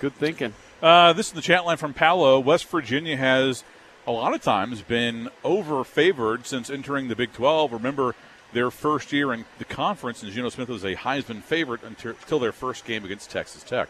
good 0.00 0.14
thinking. 0.14 0.54
Uh, 0.82 1.12
this 1.12 1.26
is 1.26 1.32
the 1.34 1.42
chat 1.42 1.66
line 1.66 1.76
from 1.76 1.92
Palo. 1.92 2.40
West 2.40 2.66
Virginia 2.68 3.16
has 3.18 3.64
a 4.06 4.12
lot 4.12 4.34
of 4.34 4.42
times 4.42 4.80
been 4.80 5.28
over 5.44 5.84
favored 5.84 6.46
since 6.46 6.70
entering 6.70 7.08
the 7.08 7.16
Big 7.16 7.32
12. 7.34 7.72
Remember 7.72 8.14
their 8.52 8.70
first 8.70 9.12
year 9.12 9.32
in 9.34 9.44
the 9.58 9.64
conference, 9.66 10.22
and 10.22 10.32
Geno 10.32 10.48
Smith 10.48 10.68
was 10.68 10.84
a 10.84 10.94
Heisman 10.94 11.42
favorite 11.42 11.82
until, 11.82 12.12
until 12.12 12.38
their 12.38 12.52
first 12.52 12.84
game 12.86 13.04
against 13.04 13.30
Texas 13.30 13.62
Tech. 13.62 13.88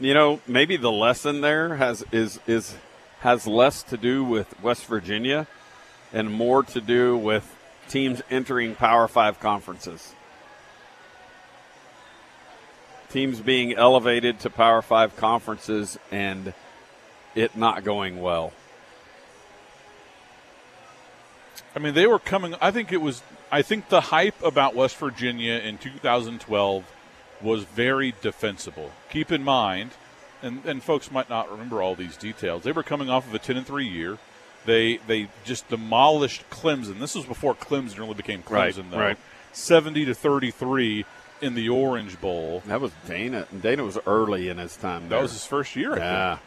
You 0.00 0.14
know, 0.14 0.40
maybe 0.46 0.76
the 0.76 0.90
lesson 0.90 1.40
there 1.42 1.76
has 1.76 2.04
is 2.10 2.40
is 2.46 2.76
has 3.20 3.46
less 3.46 3.82
to 3.84 3.96
do 3.96 4.24
with 4.24 4.60
West 4.62 4.86
Virginia 4.86 5.46
and 6.14 6.32
more 6.32 6.62
to 6.62 6.80
do 6.80 7.18
with 7.18 7.54
teams 7.88 8.22
entering 8.30 8.74
Power 8.74 9.08
Five 9.08 9.40
conferences. 9.40 10.14
Teams 13.10 13.40
being 13.40 13.74
elevated 13.74 14.40
to 14.40 14.50
Power 14.50 14.80
Five 14.80 15.16
conferences 15.16 15.98
and 16.10 16.54
it 17.34 17.56
not 17.56 17.84
going 17.84 18.22
well. 18.22 18.52
I 21.76 21.80
mean, 21.80 21.94
they 21.94 22.06
were 22.06 22.20
coming. 22.20 22.54
I 22.60 22.70
think 22.70 22.92
it 22.92 23.02
was. 23.02 23.20
I 23.50 23.62
think 23.62 23.88
the 23.88 24.00
hype 24.00 24.40
about 24.42 24.74
West 24.74 24.96
Virginia 24.96 25.54
in 25.54 25.78
2012 25.78 26.84
was 27.42 27.64
very 27.64 28.14
defensible. 28.22 28.92
Keep 29.10 29.32
in 29.32 29.42
mind, 29.42 29.90
and, 30.42 30.64
and 30.64 30.82
folks 30.82 31.10
might 31.10 31.28
not 31.28 31.50
remember 31.50 31.82
all 31.82 31.94
these 31.94 32.16
details. 32.16 32.62
They 32.62 32.72
were 32.72 32.82
coming 32.82 33.10
off 33.10 33.26
of 33.26 33.34
a 33.34 33.38
10 33.38 33.56
and 33.58 33.66
3 33.66 33.86
year. 33.86 34.18
They 34.66 34.98
they 35.06 35.28
just 35.44 35.68
demolished 35.68 36.48
Clemson. 36.50 36.98
This 36.98 37.14
was 37.14 37.24
before 37.24 37.54
Clemson 37.54 37.98
really 37.98 38.14
became 38.14 38.42
Clemson, 38.42 38.50
Right, 38.50 38.90
though. 38.90 38.98
right. 38.98 39.18
70 39.52 40.06
to 40.06 40.14
33 40.14 41.04
in 41.40 41.54
the 41.54 41.68
Orange 41.68 42.20
Bowl. 42.20 42.62
That 42.66 42.80
was 42.80 42.92
Dana. 43.06 43.46
Dana 43.60 43.84
was 43.84 43.98
early 44.06 44.48
in 44.48 44.58
his 44.58 44.76
time. 44.76 45.08
There. 45.08 45.18
That 45.18 45.22
was 45.22 45.32
his 45.32 45.44
first 45.46 45.76
year, 45.76 45.94
I 45.94 45.98
Yeah. 45.98 46.36
think. 46.36 46.40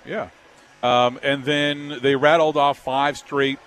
Yeah. 0.83 1.05
Um, 1.05 1.19
and 1.23 1.43
then 1.45 1.99
they 2.01 2.15
rattled 2.15 2.57
off 2.57 2.79
five 2.79 3.17
straight 3.17 3.59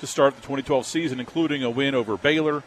to 0.00 0.06
start 0.06 0.34
the 0.36 0.42
2012 0.42 0.84
season, 0.86 1.20
including 1.20 1.62
a 1.62 1.70
win 1.70 1.94
over 1.94 2.16
Baylor. 2.16 2.62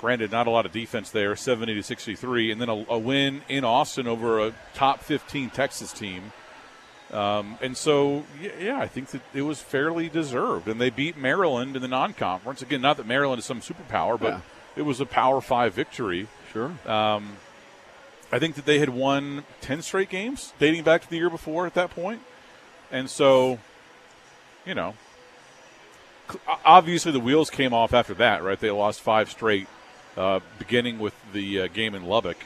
Granted, 0.00 0.30
not 0.30 0.46
a 0.46 0.50
lot 0.50 0.64
of 0.64 0.72
defense 0.72 1.10
there, 1.10 1.34
70 1.34 1.74
to 1.74 1.82
63, 1.82 2.50
and 2.52 2.60
then 2.60 2.68
a, 2.68 2.84
a 2.88 2.98
win 2.98 3.42
in 3.48 3.64
Austin 3.64 4.06
over 4.06 4.38
a 4.46 4.52
top 4.74 5.02
15 5.02 5.50
Texas 5.50 5.92
team. 5.92 6.32
Um, 7.12 7.56
and 7.62 7.76
so, 7.76 8.24
yeah, 8.60 8.78
I 8.78 8.86
think 8.86 9.08
that 9.10 9.22
it 9.32 9.42
was 9.42 9.60
fairly 9.62 10.08
deserved. 10.08 10.68
And 10.68 10.80
they 10.80 10.90
beat 10.90 11.16
Maryland 11.16 11.74
in 11.74 11.82
the 11.82 11.88
non-conference. 11.88 12.60
Again, 12.60 12.82
not 12.82 12.98
that 12.98 13.06
Maryland 13.06 13.38
is 13.38 13.46
some 13.46 13.60
superpower, 13.60 14.20
but 14.20 14.28
Yeah. 14.34 14.40
it 14.76 14.82
was 14.82 15.00
a 15.00 15.06
Power 15.06 15.40
Five 15.40 15.72
victory. 15.74 16.28
sure. 16.52 16.72
I 18.30 18.38
think 18.38 18.56
that 18.56 18.66
they 18.66 18.78
had 18.78 18.90
won 18.90 19.44
10 19.62 19.80
straight 19.80 20.10
games 20.10 20.52
dating 20.58 20.82
back 20.82 21.00
to 21.00 21.08
the 21.08 21.16
year 21.16 21.30
before 21.30 21.66
at 21.66 21.72
that 21.74 21.90
point. 21.90 22.20
And 22.92 23.08
so, 23.08 23.58
you 24.66 24.74
know, 24.74 24.94
obviously 26.64 27.12
the 27.12 27.20
wheels 27.20 27.48
came 27.50 27.72
off 27.72 27.94
after 27.94 28.14
that, 28.14 28.42
right? 28.42 28.58
They 28.58 28.70
lost 28.70 29.00
five 29.00 29.30
straight, 29.30 29.66
uh, 30.16 30.40
beginning 30.58 30.98
with 30.98 31.14
the 31.32 31.62
uh, 31.62 31.66
game 31.68 31.94
in 31.94 32.04
Lubbock. 32.04 32.36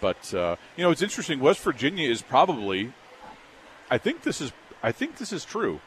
But, 0.00 0.32
uh, 0.34 0.56
you 0.76 0.82
know, 0.82 0.90
it's 0.90 1.02
interesting. 1.02 1.38
West 1.40 1.60
Virginia 1.60 2.08
is 2.10 2.22
probably, 2.22 2.92
I 3.90 3.98
think 3.98 4.22
this 4.22 4.40
is, 4.40 4.52
I 4.82 4.92
think 4.92 5.16
this 5.16 5.32
is 5.32 5.44
true. 5.44 5.80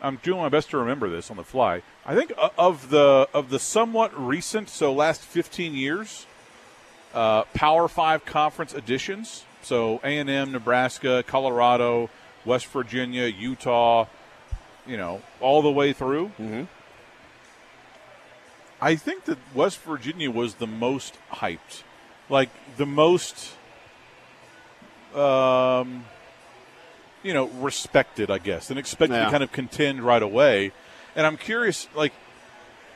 I'm 0.00 0.16
doing 0.22 0.40
my 0.40 0.48
best 0.48 0.70
to 0.70 0.78
remember 0.78 1.08
this 1.08 1.30
on 1.30 1.36
the 1.36 1.44
fly. 1.44 1.82
I 2.04 2.14
think 2.14 2.32
of 2.58 2.90
the 2.90 3.28
of 3.32 3.50
the 3.50 3.58
somewhat 3.58 4.12
recent, 4.18 4.68
so 4.68 4.92
last 4.92 5.22
15 5.22 5.74
years, 5.74 6.26
uh, 7.14 7.42
Power 7.54 7.88
Five 7.88 8.24
conference 8.24 8.74
additions. 8.74 9.44
So 9.62 10.00
A 10.04 10.18
and 10.18 10.30
M, 10.30 10.52
Nebraska, 10.52 11.24
Colorado, 11.26 12.10
West 12.44 12.66
Virginia, 12.66 13.26
Utah. 13.26 14.06
You 14.86 14.96
know, 14.96 15.22
all 15.40 15.62
the 15.62 15.70
way 15.70 15.92
through. 15.92 16.28
mm-hmm. 16.38 16.64
I 18.80 18.94
think 18.94 19.24
that 19.24 19.38
West 19.54 19.80
Virginia 19.80 20.30
was 20.30 20.56
the 20.56 20.66
most 20.66 21.16
hyped, 21.32 21.82
like 22.28 22.50
the 22.76 22.86
most, 22.86 23.54
um, 25.14 26.04
you 27.26 27.34
know, 27.34 27.46
respected, 27.48 28.30
I 28.30 28.38
guess, 28.38 28.70
and 28.70 28.78
expected 28.78 29.16
Yeah. 29.16 29.24
to 29.24 29.30
kind 29.32 29.42
of 29.42 29.50
contend 29.50 30.00
right 30.02 30.22
away. 30.22 30.70
And 31.16 31.26
I'm 31.26 31.36
curious, 31.36 31.88
like, 31.94 32.12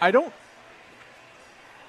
I 0.00 0.12
don't, 0.12 0.32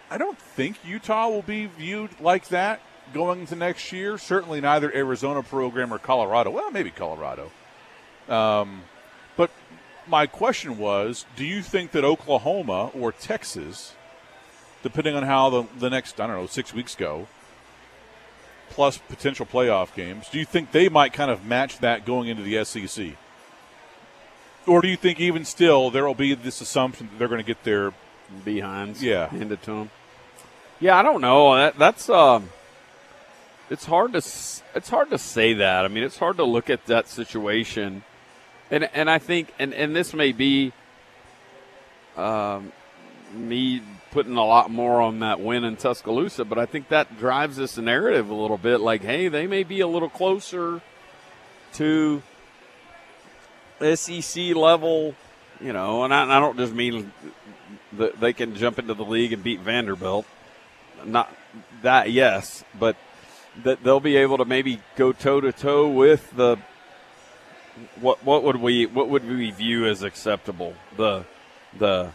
I 0.09 0.17
don't 0.17 0.37
think 0.39 0.77
Utah 0.83 1.29
will 1.29 1.43
be 1.43 1.67
viewed 1.67 2.19
like 2.19 2.47
that 2.47 2.81
going 3.13 3.41
into 3.41 3.55
next 3.55 3.91
year. 3.91 4.17
Certainly, 4.17 4.61
neither 4.61 4.93
Arizona 4.93 5.43
program 5.43 5.93
or 5.93 5.99
Colorado. 5.99 6.49
Well, 6.49 6.71
maybe 6.71 6.89
Colorado. 6.89 7.51
Um, 8.27 8.83
but 9.37 9.51
my 10.07 10.25
question 10.25 10.77
was 10.77 11.25
do 11.35 11.45
you 11.45 11.61
think 11.61 11.91
that 11.91 12.03
Oklahoma 12.03 12.87
or 12.95 13.11
Texas, 13.11 13.93
depending 14.83 15.15
on 15.15 15.23
how 15.23 15.49
the, 15.49 15.63
the 15.77 15.89
next, 15.89 16.19
I 16.19 16.27
don't 16.27 16.35
know, 16.37 16.47
six 16.47 16.73
weeks 16.73 16.95
go, 16.95 17.27
plus 18.71 18.97
potential 18.97 19.45
playoff 19.45 19.93
games, 19.93 20.27
do 20.29 20.39
you 20.39 20.45
think 20.45 20.71
they 20.71 20.89
might 20.89 21.13
kind 21.13 21.29
of 21.29 21.45
match 21.45 21.77
that 21.79 22.05
going 22.05 22.27
into 22.27 22.41
the 22.41 22.63
SEC? 22.65 23.15
Or 24.67 24.81
do 24.81 24.87
you 24.87 24.97
think 24.97 25.19
even 25.19 25.45
still 25.45 25.89
there 25.89 26.05
will 26.05 26.15
be 26.15 26.33
this 26.33 26.61
assumption 26.61 27.07
that 27.07 27.19
they're 27.19 27.27
going 27.27 27.41
to 27.41 27.47
get 27.47 27.63
their 27.63 27.93
behinds. 28.43 29.03
Yeah. 29.03 29.27
handed 29.27 29.61
to 29.63 29.71
them. 29.71 29.89
Yeah, 30.79 30.97
I 30.97 31.03
don't 31.03 31.21
know. 31.21 31.55
That, 31.55 31.77
that's 31.77 32.09
um, 32.09 32.49
it's 33.69 33.85
hard 33.85 34.13
to 34.13 34.17
it's 34.17 34.89
hard 34.89 35.09
to 35.11 35.17
say 35.17 35.53
that. 35.53 35.85
I 35.85 35.87
mean, 35.87 36.03
it's 36.03 36.17
hard 36.17 36.37
to 36.37 36.43
look 36.43 36.69
at 36.69 36.85
that 36.87 37.07
situation, 37.07 38.03
and 38.71 38.89
and 38.93 39.09
I 39.09 39.19
think 39.19 39.53
and 39.59 39.73
and 39.73 39.95
this 39.95 40.13
may 40.13 40.31
be, 40.31 40.73
um, 42.17 42.71
me 43.33 43.81
putting 44.11 44.35
a 44.35 44.45
lot 44.45 44.69
more 44.69 45.01
on 45.01 45.19
that 45.19 45.39
win 45.39 45.63
in 45.63 45.77
Tuscaloosa, 45.77 46.45
but 46.45 46.57
I 46.57 46.65
think 46.65 46.89
that 46.89 47.17
drives 47.17 47.57
this 47.57 47.77
narrative 47.77 48.29
a 48.29 48.33
little 48.33 48.57
bit. 48.57 48.81
Like, 48.81 49.01
hey, 49.01 49.29
they 49.29 49.47
may 49.47 49.63
be 49.63 49.79
a 49.79 49.87
little 49.87 50.09
closer 50.09 50.81
to 51.73 52.21
SEC 53.79 54.55
level, 54.55 55.15
you 55.59 55.73
know, 55.73 56.03
and 56.03 56.13
I, 56.13 56.23
and 56.23 56.33
I 56.33 56.39
don't 56.39 56.57
just 56.57 56.73
mean 56.73 57.11
that 57.93 58.19
they 58.19 58.33
can 58.33 58.55
jump 58.55 58.79
into 58.79 58.93
the 58.93 59.05
league 59.05 59.33
and 59.33 59.43
beat 59.43 59.61
Vanderbilt. 59.61 60.25
Not 61.05 61.33
that, 61.81 62.11
yes, 62.11 62.63
but 62.77 62.95
that 63.63 63.83
they'll 63.83 63.99
be 63.99 64.17
able 64.17 64.37
to 64.37 64.45
maybe 64.45 64.81
go 64.95 65.11
toe 65.11 65.41
to 65.41 65.51
toe 65.51 65.87
with 65.87 66.31
the 66.35 66.57
what 67.99 68.23
what 68.23 68.43
would 68.43 68.57
we 68.57 68.85
what 68.85 69.09
would 69.09 69.27
we 69.27 69.49
view 69.51 69.85
as 69.87 70.03
acceptable 70.03 70.75
the 70.97 71.25
the 71.77 72.11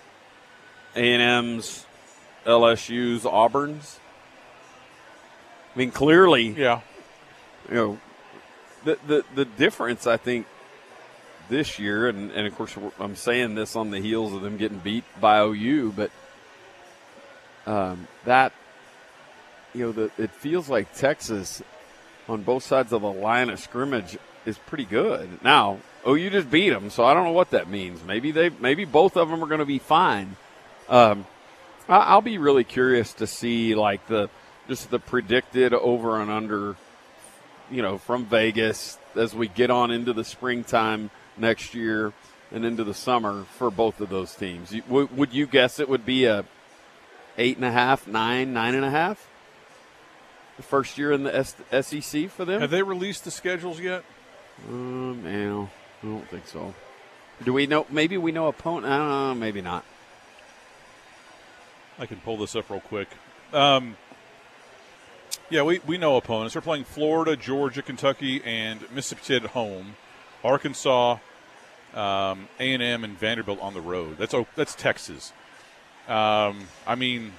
A 0.96 1.12
and 1.12 1.22
M's, 1.22 1.86
LSU's, 2.44 3.24
Auburn's. 3.26 4.00
I 5.74 5.78
mean, 5.78 5.90
clearly, 5.90 6.48
yeah 6.48 6.80
you 7.68 7.74
know, 7.74 7.98
the 8.84 8.98
the 9.06 9.24
the 9.34 9.44
difference 9.44 10.06
I 10.06 10.16
think 10.16 10.46
this 11.48 11.78
year, 11.78 12.08
and, 12.08 12.30
and 12.30 12.46
of 12.46 12.54
course 12.56 12.76
I'm 12.98 13.16
saying 13.16 13.54
this 13.54 13.76
on 13.76 13.90
the 13.90 14.00
heels 14.00 14.32
of 14.32 14.42
them 14.42 14.56
getting 14.56 14.78
beat 14.78 15.04
by 15.20 15.40
OU, 15.40 15.94
but 15.96 16.10
um, 17.66 18.06
that 18.24 18.52
you 19.74 19.86
know, 19.86 19.92
the, 19.92 20.10
it 20.18 20.30
feels 20.30 20.68
like 20.68 20.94
Texas 20.94 21.62
on 22.28 22.42
both 22.42 22.62
sides 22.62 22.92
of 22.92 23.02
the 23.02 23.12
line 23.12 23.50
of 23.50 23.60
scrimmage 23.60 24.18
is 24.44 24.58
pretty 24.58 24.84
good. 24.84 25.42
Now 25.42 25.78
OU 26.06 26.30
just 26.30 26.50
beat 26.50 26.70
them, 26.70 26.90
so 26.90 27.04
I 27.04 27.14
don't 27.14 27.24
know 27.24 27.32
what 27.32 27.50
that 27.50 27.68
means. 27.68 28.02
Maybe 28.04 28.30
they, 28.30 28.50
maybe 28.50 28.84
both 28.84 29.16
of 29.16 29.28
them 29.28 29.42
are 29.42 29.48
going 29.48 29.60
to 29.60 29.66
be 29.66 29.78
fine. 29.78 30.36
Um, 30.88 31.26
I, 31.88 31.99
I'll 31.99 32.21
be 32.21 32.38
really 32.38 32.64
curious 32.64 33.12
to 33.14 33.26
see 33.26 33.75
like 33.75 34.07
the 34.07 34.28
just 34.69 34.90
the 34.90 34.99
predicted 34.99 35.73
over 35.73 36.21
and 36.21 36.31
under 36.31 36.76
you 37.71 37.83
know, 37.83 37.99
from 37.99 38.26
Vegas 38.26 38.99
as 39.14 39.35
we 39.35 39.49
get 39.49 39.71
on 39.71 39.90
into 39.90 40.12
the 40.12 40.25
springtime 40.25 41.11
next 41.37 41.75
year 41.75 42.12
and 42.52 42.64
into 42.64 42.85
the 42.85 42.95
summer 42.95 43.45
for 43.59 43.71
both 43.71 44.00
of 44.00 44.09
those 44.09 44.35
teams. 44.35 44.75
Would 44.88 45.33
you 45.33 45.47
guess 45.47 45.81
it 45.81 45.88
would 45.88 46.07
be 46.07 46.26
a 46.26 46.45
eight 47.38 47.57
and 47.57 47.64
a 47.64 47.73
half, 47.73 48.07
nine, 48.07 48.52
nine 48.52 48.75
and 48.75 48.85
a 48.85 48.90
half? 48.90 49.28
The 50.57 50.62
first 50.62 50.97
year 50.97 51.12
in 51.12 51.25
the 51.25 51.45
SEC 51.45 52.31
for 52.31 52.45
them? 52.45 52.61
have 52.61 52.71
they 52.71 52.83
released 52.83 53.25
the 53.25 53.31
schedules 53.31 53.78
yet 53.78 54.05
Um, 54.66 55.23
no, 55.23 55.69
I 56.02 56.07
don't 56.07 56.28
think 56.28 56.47
so. 56.47 56.75
Do 57.45 57.52
we 57.52 57.66
know? 57.66 57.85
Maybe 57.90 58.16
we 58.16 58.33
know 58.33 58.47
opponent. 58.47 58.90
I 58.90 58.97
don't 58.97 59.09
know. 59.09 59.35
Maybe 59.35 59.61
not. 59.61 59.85
I 61.98 62.06
can 62.06 62.18
pull 62.18 62.36
this 62.36 62.54
up 62.54 62.70
real 62.70 62.80
quick. 62.80 63.08
Um, 63.52 63.96
yeah, 65.50 65.62
we, 65.62 65.80
we 65.86 65.98
know 65.98 66.16
opponents. 66.16 66.54
They're 66.54 66.62
playing 66.62 66.84
Florida, 66.84 67.36
Georgia, 67.36 67.82
Kentucky, 67.82 68.42
and 68.44 68.80
Mississippi 68.92 69.22
State 69.22 69.44
at 69.44 69.50
home. 69.50 69.96
Arkansas, 70.44 71.18
um, 71.94 72.48
A&M, 72.60 73.04
and 73.04 73.18
Vanderbilt 73.18 73.60
on 73.60 73.74
the 73.74 73.80
road. 73.80 74.18
That's 74.18 74.34
that's 74.54 74.74
Texas. 74.74 75.32
Um, 76.08 76.68
I 76.86 76.94
mean, 76.96 77.32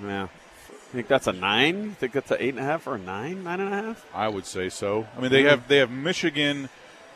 yeah. 0.00 0.24
I 0.24 0.94
think 0.94 1.08
that's 1.08 1.26
a 1.26 1.32
nine. 1.32 1.84
You 1.84 1.90
think 1.92 2.12
that's 2.12 2.30
an 2.30 2.36
eight 2.40 2.50
and 2.50 2.58
a 2.58 2.62
half 2.62 2.86
or 2.86 2.96
a 2.96 2.98
nine, 2.98 3.44
nine 3.44 3.60
and 3.60 3.72
a 3.72 3.82
half? 3.82 4.06
I 4.14 4.28
would 4.28 4.46
say 4.46 4.68
so. 4.68 5.06
I 5.16 5.20
mean, 5.20 5.30
they 5.30 5.44
have 5.44 5.68
they 5.68 5.78
have 5.78 5.90
Michigan 5.90 6.68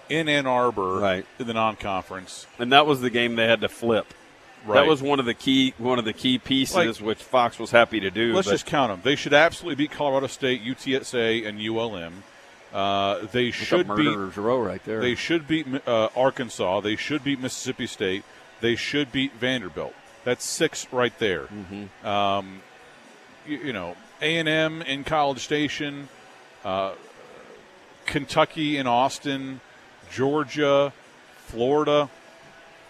in 0.08 0.28
Ann 0.28 0.46
Arbor 0.46 0.98
right. 0.98 1.26
in 1.38 1.46
the 1.46 1.54
non-conference, 1.54 2.46
and 2.58 2.72
that 2.72 2.86
was 2.86 3.00
the 3.00 3.10
game 3.10 3.36
they 3.36 3.46
had 3.46 3.60
to 3.60 3.68
flip. 3.68 4.12
Right. 4.66 4.80
That 4.80 4.88
was 4.88 5.00
one 5.00 5.20
of 5.20 5.26
the 5.26 5.34
key 5.34 5.74
one 5.78 6.00
of 6.00 6.04
the 6.04 6.12
key 6.12 6.38
pieces, 6.38 6.74
like, 6.74 7.06
which 7.06 7.22
Fox 7.22 7.58
was 7.58 7.70
happy 7.70 8.00
to 8.00 8.10
do. 8.10 8.34
Let's 8.34 8.48
just 8.48 8.66
count 8.66 8.90
them. 8.90 9.00
They 9.04 9.14
should 9.14 9.32
absolutely 9.32 9.84
beat 9.84 9.92
Colorado 9.92 10.26
State, 10.26 10.64
UTSA, 10.64 11.46
and 11.46 11.60
ULM. 11.60 12.24
Uh, 12.72 13.26
they 13.30 13.52
should 13.52 13.86
beat 13.94 14.36
row 14.36 14.60
right 14.60 14.84
there. 14.84 15.00
They 15.00 15.14
should 15.14 15.46
beat 15.46 15.66
uh, 15.86 16.08
Arkansas. 16.16 16.80
They 16.80 16.96
should 16.96 17.22
beat 17.22 17.40
Mississippi 17.40 17.86
State. 17.86 18.24
They 18.60 18.74
should 18.74 19.12
beat 19.12 19.32
Vanderbilt. 19.34 19.94
That's 20.24 20.44
six 20.44 20.86
right 20.92 21.16
there. 21.18 21.44
Mm-hmm. 21.44 22.06
Um, 22.06 22.60
you, 23.46 23.58
you, 23.58 23.72
know, 23.72 23.96
A 24.20 24.38
and 24.38 24.48
M 24.48 24.82
in 24.82 25.04
College 25.04 25.44
Station, 25.44 26.08
uh, 26.64 26.94
Kentucky 28.06 28.76
in 28.76 28.88
Austin, 28.88 29.60
Georgia, 30.10 30.92
Florida. 31.46 32.10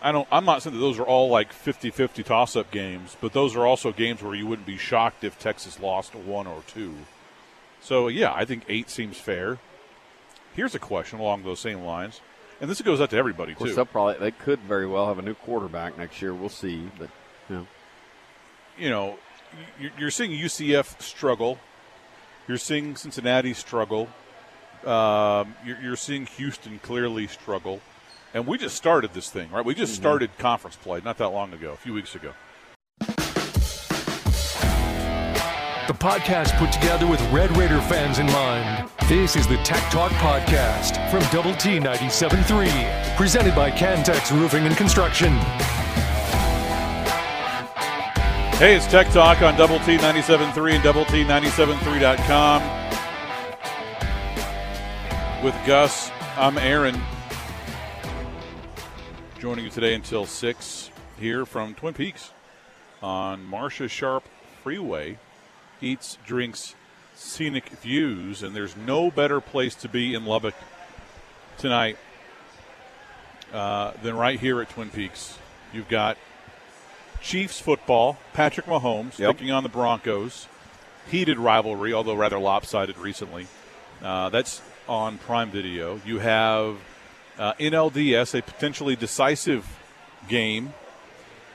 I 0.07 0.13
don't. 0.13 0.29
I'm 0.31 0.45
not 0.45 0.63
saying 0.63 0.77
that 0.77 0.81
those 0.81 1.01
are 1.01 1.03
all 1.03 1.29
like 1.31 1.53
50-50 1.53 2.25
toss-up 2.25 2.71
games, 2.71 3.17
but 3.21 3.33
those 3.33 3.57
are 3.57 3.67
also 3.67 3.91
games 3.91 4.23
where 4.23 4.37
you 4.37 4.47
wouldn't 4.47 4.65
be 4.65 4.77
shocked 4.77 5.25
if 5.25 5.37
Texas 5.37 5.81
lost 5.81 6.15
one 6.15 6.47
or 6.47 6.63
two. 6.69 6.95
So 7.81 8.07
yeah, 8.07 8.33
I 8.33 8.45
think 8.45 8.63
eight 8.69 8.89
seems 8.89 9.17
fair. 9.17 9.59
Here's 10.55 10.77
a 10.77 10.79
question 10.79 11.19
along 11.19 11.43
those 11.43 11.59
same 11.59 11.81
lines, 11.81 12.21
and 12.61 12.71
this 12.71 12.81
goes 12.83 13.01
out 13.01 13.11
to 13.11 13.17
everybody 13.17 13.51
of 13.51 13.59
course, 13.59 13.71
too. 13.71 13.75
They'll 13.75 13.85
probably 13.85 14.21
they 14.21 14.31
could 14.31 14.61
very 14.61 14.87
well 14.87 15.09
have 15.09 15.19
a 15.19 15.23
new 15.23 15.35
quarterback 15.35 15.99
next 15.99 16.23
year. 16.23 16.33
We'll 16.33 16.51
see, 16.51 16.89
but 17.01 17.11
you 17.49 17.57
know, 17.57 17.67
you 18.79 18.91
know, 18.91 19.19
you're 19.99 20.13
seeing 20.13 20.31
UCF 20.31 21.03
struggle. 21.03 21.59
You're 22.47 22.59
seeing 22.59 22.95
Cincinnati 22.95 23.55
struggle. 23.55 24.09
Um, 24.85 25.57
you're 25.65 25.97
seeing 25.97 26.27
Houston 26.27 26.79
clearly 26.79 27.27
struggle. 27.27 27.81
And 28.37 28.47
we 28.47 28.59
just 28.59 28.76
started 28.76 29.14
this 29.14 29.31
thing, 29.31 29.50
right? 29.50 29.64
We 29.64 29.75
just 29.75 29.95
mm-hmm. 29.95 30.02
started 30.02 30.37
conference 30.37 30.76
play 30.76 31.00
not 31.02 31.16
that 31.16 31.31
long 31.31 31.55
ago, 31.55 31.73
a 31.73 31.76
few 31.78 31.95
weeks 31.95 32.14
ago. 32.14 32.35
The 35.87 35.95
podcast 35.95 36.55
put 36.59 36.71
together 36.71 37.07
with 37.07 37.19
Red 37.33 37.57
Raider 37.57 37.81
fans 37.81 38.19
in 38.19 38.26
mind. 38.26 38.90
This 39.09 39.37
is 39.37 39.47
the 39.47 39.57
Tech 39.59 39.90
Talk 39.90 40.12
Podcast 40.12 41.11
from 41.11 41.23
Double 41.33 41.55
T 41.55 41.78
97.3, 41.78 43.16
presented 43.16 43.55
by 43.55 43.71
Cantex 43.71 44.31
Roofing 44.31 44.66
and 44.66 44.76
Construction. 44.76 45.33
Hey, 48.59 48.76
it's 48.76 48.87
Tech 48.87 49.09
Talk 49.12 49.40
on 49.40 49.57
Double 49.57 49.78
T 49.78 49.97
97.3 49.97 50.75
and 50.75 50.85
Double 50.85 51.07
T 51.07 51.25
97.3.com. 51.25 52.62
With 55.43 55.55
Gus, 55.64 56.11
I'm 56.37 56.59
Aaron 56.59 57.00
joining 59.38 59.64
you 59.66 59.71
today 59.71 59.93
until 59.93 60.25
6 60.25 60.91
here 61.21 61.45
from 61.45 61.75
Twin 61.75 61.93
Peaks 61.93 62.32
on 63.02 63.47
Marsha 63.47 63.89
Sharp 63.89 64.25
Freeway. 64.63 65.19
Eats, 65.82 66.17
drinks, 66.25 66.75
scenic 67.15 67.69
views, 67.69 68.43
and 68.43 68.56
there's 68.56 68.75
no 68.76 69.11
better 69.11 69.43
place 69.43 69.75
to 69.75 69.89
be 69.89 70.15
in 70.15 70.25
Lubbock 70.25 70.54
tonight 71.58 71.99
uh, 73.52 73.93
than 74.02 74.17
right 74.17 74.41
here 74.41 74.63
at 74.63 74.71
Twin 74.71 74.89
Peaks. 74.89 75.37
You've 75.71 75.89
got 75.89 76.17
Chiefs 77.21 77.61
football, 77.61 78.17
Patrick 78.32 78.67
Mahomes 78.67 79.19
yep. 79.19 79.37
taking 79.37 79.50
on 79.50 79.63
the 79.63 79.69
Broncos. 79.69 80.49
Heated 81.11 81.39
rivalry, 81.39 81.93
although 81.93 82.15
rather 82.15 82.39
lopsided 82.39 82.97
recently. 82.97 83.49
Uh, 84.02 84.30
that's 84.30 84.63
on 84.89 85.19
Prime 85.19 85.50
Video. 85.50 86.00
You 86.06 86.21
have 86.21 86.78
uh, 87.39 87.55
NLDS, 87.55 88.39
a 88.39 88.43
potentially 88.43 88.97
decisive 88.97 89.67
game 90.29 90.73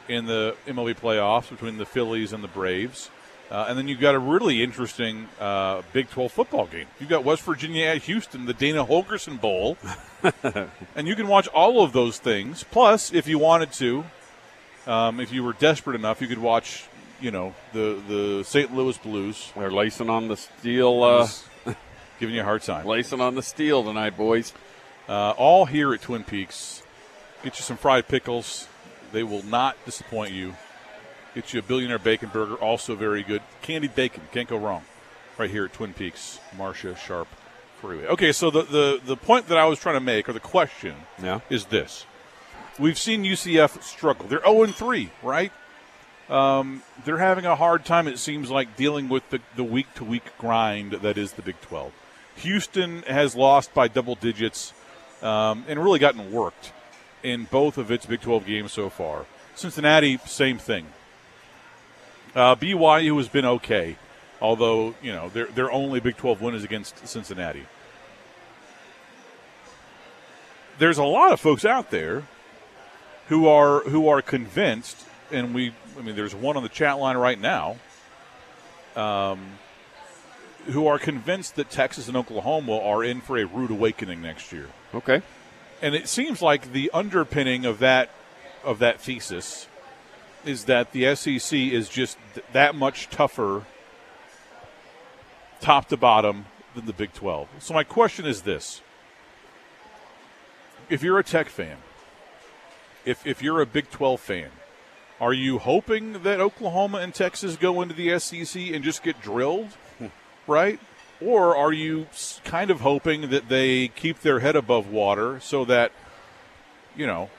in 0.08 0.26
the 0.26 0.56
MLB 0.68 0.96
playoffs 0.96 1.50
between 1.50 1.78
the 1.78 1.86
Phillies 1.86 2.34
and 2.34 2.44
the 2.44 2.48
Braves. 2.48 3.10
Uh, 3.50 3.66
and 3.68 3.78
then 3.78 3.88
you've 3.90 4.00
got 4.00 4.16
a 4.16 4.20
really 4.20 4.64
interesting 4.64 5.28
uh, 5.40 5.82
Big 5.92 6.10
12 6.10 6.32
football 6.32 6.68
game. 6.68 6.88
You've 7.00 7.10
got 7.10 7.26
West 7.26 7.42
Virginia 7.42 7.88
at 7.88 8.04
Houston, 8.04 8.46
the 8.46 8.54
Dana 8.54 8.86
Holgorsen 8.86 9.42
Bowl. 9.42 9.78
and 10.96 11.08
you 11.08 11.16
can 11.16 11.28
watch 11.28 11.48
all 11.50 11.84
of 11.84 11.92
those 11.92 12.18
things. 12.18 12.64
Plus, 12.64 13.14
if 13.14 13.28
you 13.28 13.38
wanted 13.38 13.74
to, 13.74 14.06
um, 14.88 15.20
if 15.20 15.34
you 15.34 15.44
were 15.44 15.52
desperate 15.52 15.98
enough, 15.98 16.22
you 16.22 16.28
could 16.28 16.40
watch, 16.40 16.86
you 17.20 17.30
know, 17.30 17.54
the, 17.74 18.02
the 18.08 18.44
St. 18.46 18.74
Louis 18.74 18.98
Blues. 18.98 19.52
They're 19.54 19.70
lacing 19.70 20.10
on 20.10 20.30
the 20.30 20.38
steel. 20.38 21.04
Uh, 21.04 21.28
giving 22.22 22.36
you 22.36 22.42
a 22.42 22.46
hard 22.46 22.62
time. 22.62 22.86
Lacing 22.86 23.20
on 23.20 23.36
the 23.36 23.44
steel 23.44 23.84
tonight, 23.84 24.16
boys. 24.16 24.54
Uh, 25.12 25.32
all 25.32 25.66
here 25.66 25.94
at 25.94 26.02
Twin 26.02 26.24
Peaks. 26.24 26.84
Get 27.44 27.58
you 27.58 27.64
some 27.64 27.76
fried 27.76 28.08
pickles. 28.08 28.70
They 29.12 29.24
will 29.24 29.44
not 29.44 29.76
disappoint 29.84 30.32
you. 30.32 30.56
Get 31.36 31.54
you 31.54 31.60
a 31.60 31.64
billionaire 31.64 32.00
bacon 32.00 32.30
burger, 32.30 32.56
also 32.56 32.96
very 32.96 33.22
good. 33.22 33.42
Candied 33.62 33.94
bacon, 33.94 34.24
can't 34.32 34.48
go 34.48 34.56
wrong. 34.56 34.86
Right 35.38 35.50
here 35.50 35.66
at 35.66 35.74
Twin 35.74 35.94
Peaks, 35.94 36.40
Marsha 36.56 36.96
Sharp 36.96 37.28
Freeway. 37.82 38.08
Okay, 38.08 38.32
so 38.32 38.50
the, 38.50 38.62
the, 38.62 39.02
the 39.04 39.18
point 39.18 39.50
that 39.50 39.58
I 39.58 39.66
was 39.66 39.80
trying 39.80 39.96
to 39.96 40.00
make, 40.00 40.30
or 40.30 40.34
the 40.34 40.40
question, 40.40 40.96
yeah. 41.22 41.42
is 41.50 41.66
this. 41.66 42.06
We've 42.80 42.98
seen 42.98 43.26
UCF 43.26 43.84
struggle. 43.84 44.28
They're 44.28 44.44
0 44.46 44.68
3, 44.68 45.10
right? 45.24 45.52
Um, 46.30 46.84
they're 47.04 47.18
having 47.18 47.46
a 47.46 47.58
hard 47.58 47.84
time, 47.84 48.08
it 48.08 48.18
seems 48.18 48.50
like, 48.50 48.78
dealing 48.78 49.10
with 49.10 49.24
the 49.30 49.64
week 49.64 49.94
to 49.96 50.06
week 50.06 50.38
grind 50.38 50.94
that 50.94 51.18
is 51.18 51.34
the 51.34 51.42
Big 51.42 51.60
12. 51.60 51.92
Houston 52.38 53.02
has 53.02 53.36
lost 53.36 53.74
by 53.74 53.90
double 53.90 54.16
digits 54.16 54.74
um, 55.22 55.66
and 55.68 55.84
really 55.84 56.00
gotten 56.00 56.32
worked 56.32 56.74
in 57.24 57.46
both 57.46 57.78
of 57.78 57.92
its 57.92 58.06
Big 58.06 58.22
12 58.22 58.46
games 58.46 58.72
so 58.72 58.90
far. 58.90 59.26
Cincinnati, 59.56 60.18
same 60.26 60.58
thing. 60.58 60.88
Uh, 62.36 62.56
BYU 62.56 63.18
has 63.18 63.28
been 63.28 63.46
okay, 63.46 63.98
although 64.42 64.96
you 65.02 65.12
know 65.12 65.30
their 65.30 65.48
their 65.48 65.72
only 65.72 66.00
Big 66.00 66.16
12 66.18 66.42
win 66.42 66.56
is 66.56 66.64
against 66.64 67.08
Cincinnati. 67.08 67.66
There's 70.80 70.98
a 70.98 71.04
lot 71.04 71.32
of 71.32 71.40
folks 71.40 71.66
out 71.66 71.92
there 71.92 72.24
who 73.28 73.48
are 73.48 73.82
who 73.82 74.08
are 74.08 74.22
convinced, 74.22 75.06
and 75.30 75.54
we 75.54 75.74
I 75.98 76.02
mean 76.02 76.16
there's 76.16 76.34
one 76.34 76.56
on 76.56 76.64
the 76.64 76.70
chat 76.70 76.98
line 77.00 77.18
right 77.18 77.40
now. 77.40 77.78
Um, 78.96 79.40
who 80.68 80.86
are 80.88 81.00
convinced 81.00 81.56
that 81.56 81.70
Texas 81.70 82.08
and 82.08 82.16
Oklahoma 82.16 82.80
are 82.80 83.04
in 83.04 83.22
for 83.22 83.38
a 83.38 83.46
rude 83.46 83.72
awakening 83.72 84.22
next 84.22 84.52
year. 84.52 84.68
Okay. 84.94 85.22
And 85.82 85.96
it 85.96 86.08
seems 86.08 86.42
like 86.42 86.74
the 86.74 86.92
underpinning 86.94 87.66
of 87.66 87.80
that 87.80 88.10
of 88.64 88.80
that 88.80 89.02
thesis 89.02 89.68
is 90.46 90.66
that 90.66 90.92
the 90.92 91.16
SEC 91.16 91.58
is 91.58 91.90
just 91.90 92.18
th- 92.34 92.46
that 92.54 92.76
much 92.76 93.10
tougher 93.10 93.66
top 95.60 95.88
to 95.90 95.98
bottom 95.98 96.46
than 96.76 96.86
the 96.86 96.94
Big 96.94 97.14
12. 97.14 97.48
So 97.60 97.74
my 97.74 97.84
question 97.84 98.26
is 98.26 98.42
this. 98.42 98.82
If 100.90 101.04
you're 101.04 101.20
a 101.20 101.24
Tech 101.24 101.48
fan, 101.48 101.78
if 103.06 103.26
if 103.26 103.42
you're 103.42 103.62
a 103.62 103.66
Big 103.66 103.90
12 103.90 104.20
fan, 104.20 104.50
are 105.20 105.34
you 105.34 105.60
hoping 105.60 106.24
that 106.24 106.40
Oklahoma 106.40 106.98
and 106.98 107.14
Texas 107.14 107.56
go 107.56 107.82
into 107.82 107.94
the 107.94 108.18
SEC 108.20 108.62
and 108.74 108.84
just 108.84 109.04
get 109.04 109.22
drilled? 109.22 109.70
Hmm. 110.00 110.08
right? 110.48 110.80
Or 111.24 111.56
are 111.56 111.72
you 111.72 112.08
kind 112.44 112.72
of 112.72 112.82
hoping 112.82 113.30
that 113.30 113.48
they 113.48 113.90
keep 113.90 114.22
their 114.22 114.40
head 114.40 114.56
above 114.56 114.88
water 114.88 115.40
so 115.40 115.66
that, 115.66 115.92
you 116.96 117.06
know, 117.06 117.30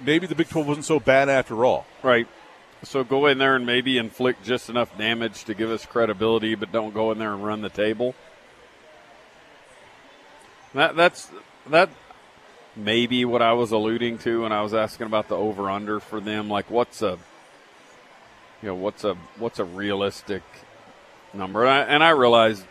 maybe 0.00 0.26
the 0.26 0.34
Big 0.34 0.48
12 0.48 0.66
wasn't 0.66 0.86
so 0.86 0.98
bad 0.98 1.28
after 1.28 1.64
all? 1.64 1.86
Right. 2.02 2.26
So 2.82 3.04
go 3.04 3.26
in 3.26 3.36
there 3.36 3.56
and 3.56 3.66
maybe 3.66 3.98
inflict 3.98 4.42
just 4.42 4.70
enough 4.70 4.96
damage 4.96 5.44
to 5.44 5.54
give 5.54 5.70
us 5.70 5.84
credibility, 5.84 6.54
but 6.54 6.72
don't 6.72 6.94
go 6.94 7.12
in 7.12 7.18
there 7.18 7.34
and 7.34 7.44
run 7.44 7.60
the 7.60 7.68
table. 7.68 8.14
That 10.72 10.96
that's 10.96 11.30
that 11.68 11.90
maybe 12.76 13.24
what 13.24 13.42
I 13.42 13.52
was 13.52 13.72
alluding 13.72 14.18
to 14.18 14.42
when 14.42 14.52
I 14.52 14.62
was 14.62 14.72
asking 14.72 15.06
about 15.06 15.28
the 15.28 15.36
over 15.36 15.68
under 15.68 16.00
for 16.00 16.20
them. 16.20 16.48
Like, 16.48 16.70
what's 16.70 17.02
a 17.02 17.18
you 18.62 18.68
know 18.68 18.74
what's 18.74 19.04
a 19.04 19.14
what's 19.36 19.58
a 19.58 19.64
realistic 19.64 20.42
number. 21.32 21.64
And 21.64 21.70
I, 21.70 21.80
and 21.94 22.04
I 22.04 22.10
realize 22.10 22.64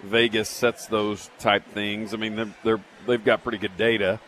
Vegas 0.00 0.48
sets 0.48 0.86
those 0.86 1.30
type 1.38 1.64
things. 1.72 2.14
I 2.14 2.16
mean, 2.16 2.36
they're, 2.36 2.54
they're 2.64 2.84
they've 3.06 3.24
got 3.24 3.42
pretty 3.42 3.58
good 3.58 3.76
data. 3.76 4.20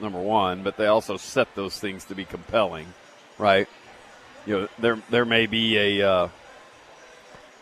Number 0.00 0.20
one, 0.20 0.62
but 0.64 0.76
they 0.76 0.86
also 0.86 1.16
set 1.16 1.54
those 1.54 1.78
things 1.78 2.06
to 2.06 2.14
be 2.14 2.24
compelling, 2.24 2.86
right? 3.38 3.68
you 4.46 4.58
know 4.58 4.68
there 4.78 4.98
there 5.10 5.24
may 5.24 5.46
be 5.46 5.76
a 5.98 6.08
uh, 6.08 6.28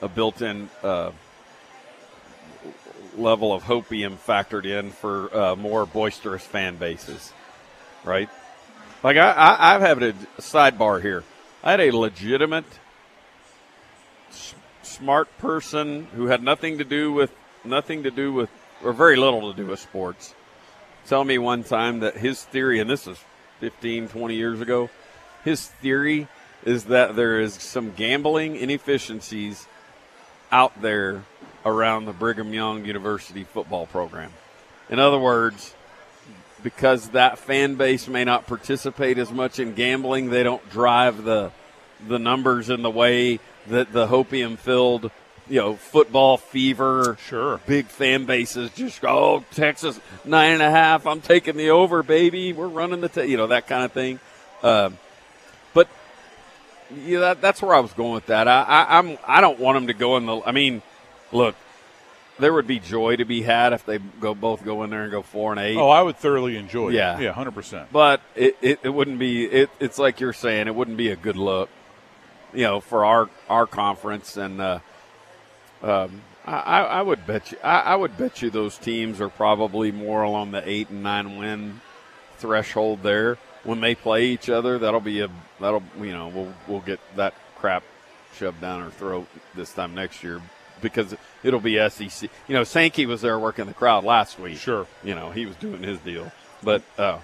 a 0.02 0.08
built-in 0.08 0.70
uh, 0.82 1.10
level 3.16 3.52
of 3.52 3.64
hopium 3.64 4.16
factored 4.16 4.64
in 4.64 4.90
for 4.90 5.34
uh, 5.36 5.56
more 5.56 5.86
boisterous 5.86 6.44
fan 6.44 6.76
bases, 6.76 7.32
right? 8.04 8.28
Like 9.02 9.16
I, 9.16 9.30
I 9.30 9.74
I've 9.74 9.80
had 9.82 10.02
a 10.02 10.12
sidebar 10.38 11.02
here. 11.02 11.24
I 11.62 11.72
had 11.72 11.80
a 11.80 11.90
legitimate 11.90 12.64
smart 15.00 15.38
person 15.38 16.04
who 16.14 16.26
had 16.26 16.42
nothing 16.42 16.78
to 16.78 16.84
do 16.84 17.12
with 17.12 17.32
nothing 17.64 18.02
to 18.04 18.10
do 18.10 18.32
with 18.32 18.50
or 18.84 18.92
very 18.92 19.16
little 19.16 19.50
to 19.52 19.56
do 19.56 19.66
with 19.66 19.80
sports 19.80 20.34
tell 21.06 21.24
me 21.24 21.38
one 21.38 21.64
time 21.64 22.00
that 22.00 22.16
his 22.16 22.44
theory 22.44 22.78
and 22.80 22.88
this 22.88 23.06
is 23.06 23.18
15 23.60 24.08
20 24.08 24.34
years 24.34 24.60
ago 24.60 24.90
his 25.44 25.66
theory 25.66 26.28
is 26.64 26.84
that 26.84 27.16
there 27.16 27.40
is 27.40 27.54
some 27.54 27.92
gambling 27.92 28.56
inefficiencies 28.56 29.66
out 30.52 30.80
there 30.82 31.24
around 31.64 32.04
the 32.04 32.12
Brigham 32.12 32.52
Young 32.52 32.84
University 32.84 33.44
football 33.44 33.86
program. 33.86 34.32
In 34.88 34.98
other 34.98 35.18
words, 35.18 35.74
because 36.62 37.10
that 37.10 37.38
fan 37.38 37.76
base 37.76 38.08
may 38.08 38.24
not 38.24 38.46
participate 38.46 39.18
as 39.18 39.30
much 39.30 39.58
in 39.58 39.74
gambling, 39.74 40.30
they 40.30 40.42
don't 40.42 40.68
drive 40.70 41.24
the 41.24 41.52
the 42.08 42.18
numbers 42.18 42.70
in 42.70 42.80
the 42.80 42.90
way 42.90 43.38
that 43.70 43.92
the 43.92 44.06
hopium 44.06 44.56
filled, 44.58 45.10
you 45.48 45.60
know, 45.60 45.74
football 45.74 46.36
fever, 46.36 47.16
Sure. 47.26 47.58
big 47.66 47.86
fan 47.86 48.24
bases 48.26 48.70
just 48.72 49.00
go, 49.00 49.08
oh, 49.08 49.44
Texas 49.52 49.98
nine 50.24 50.52
and 50.52 50.62
a 50.62 50.70
half. 50.70 51.06
I'm 51.06 51.20
taking 51.20 51.56
the 51.56 51.70
over, 51.70 52.02
baby. 52.02 52.52
We're 52.52 52.68
running 52.68 53.00
the, 53.00 53.08
ta-, 53.08 53.22
you 53.22 53.36
know, 53.36 53.48
that 53.48 53.66
kind 53.66 53.84
of 53.84 53.92
thing. 53.92 54.20
Um, 54.62 54.98
but 55.74 55.88
yeah, 57.04 57.20
that, 57.20 57.40
that's 57.40 57.62
where 57.62 57.74
I 57.74 57.80
was 57.80 57.92
going 57.92 58.12
with 58.14 58.26
that. 58.26 58.46
I, 58.48 58.62
I, 58.62 58.98
I'm 58.98 59.18
I 59.26 59.40
don't 59.40 59.58
want 59.58 59.76
them 59.76 59.86
to 59.88 59.94
go 59.94 60.16
in 60.16 60.26
the. 60.26 60.40
I 60.44 60.52
mean, 60.52 60.82
look, 61.32 61.54
there 62.38 62.52
would 62.52 62.66
be 62.66 62.78
joy 62.78 63.16
to 63.16 63.24
be 63.24 63.42
had 63.42 63.72
if 63.72 63.84
they 63.86 63.98
go 63.98 64.34
both 64.34 64.64
go 64.64 64.82
in 64.82 64.90
there 64.90 65.02
and 65.02 65.10
go 65.10 65.22
four 65.22 65.52
and 65.52 65.60
eight. 65.60 65.76
Oh, 65.76 65.88
I 65.88 66.02
would 66.02 66.16
thoroughly 66.16 66.56
enjoy 66.56 66.90
Yeah. 66.90 67.16
it. 67.18 67.22
Yeah, 67.22 67.32
hundred 67.32 67.54
percent. 67.54 67.88
But 67.92 68.20
it, 68.34 68.56
it, 68.60 68.80
it 68.82 68.88
wouldn't 68.90 69.18
be 69.18 69.44
it, 69.44 69.70
it's 69.78 69.98
like 69.98 70.20
you're 70.20 70.32
saying 70.32 70.66
it 70.66 70.74
wouldn't 70.74 70.96
be 70.96 71.10
a 71.10 71.16
good 71.16 71.36
look, 71.36 71.68
you 72.52 72.64
know, 72.64 72.80
for 72.80 73.04
our 73.04 73.28
our 73.48 73.66
conference 73.66 74.36
and 74.36 74.60
uh, 74.60 74.78
um, 75.82 76.22
I, 76.44 76.82
I 76.82 77.02
would 77.02 77.26
bet 77.26 77.52
you 77.52 77.58
I, 77.62 77.80
I 77.80 77.96
would 77.96 78.16
bet 78.16 78.42
you 78.42 78.50
those 78.50 78.78
teams 78.78 79.20
are 79.20 79.28
probably 79.28 79.92
more 79.92 80.22
along 80.22 80.50
the 80.50 80.68
eight 80.68 80.90
and 80.90 81.02
nine 81.02 81.38
win 81.38 81.80
threshold 82.38 83.02
there 83.02 83.38
when 83.64 83.80
they 83.80 83.94
play 83.94 84.26
each 84.26 84.48
other. 84.48 84.78
That'll 84.78 85.00
be 85.00 85.20
a 85.20 85.30
that'll 85.60 85.82
you 85.98 86.12
know 86.12 86.28
we'll 86.28 86.54
we'll 86.66 86.80
get 86.80 87.00
that 87.16 87.34
crap 87.56 87.82
shoved 88.34 88.60
down 88.60 88.82
our 88.82 88.90
throat 88.90 89.26
this 89.54 89.72
time 89.72 89.94
next 89.94 90.22
year 90.22 90.40
because 90.80 91.14
it'll 91.42 91.60
be 91.60 91.76
SEC. 91.90 92.30
You 92.48 92.54
know, 92.54 92.64
Sankey 92.64 93.06
was 93.06 93.20
there 93.20 93.38
working 93.38 93.66
the 93.66 93.74
crowd 93.74 94.04
last 94.04 94.38
week. 94.38 94.58
Sure. 94.58 94.86
you 95.04 95.14
know 95.14 95.30
he 95.30 95.46
was 95.46 95.56
doing 95.56 95.82
his 95.82 95.98
deal, 96.00 96.30
but. 96.62 96.82
Uh, 96.98 97.18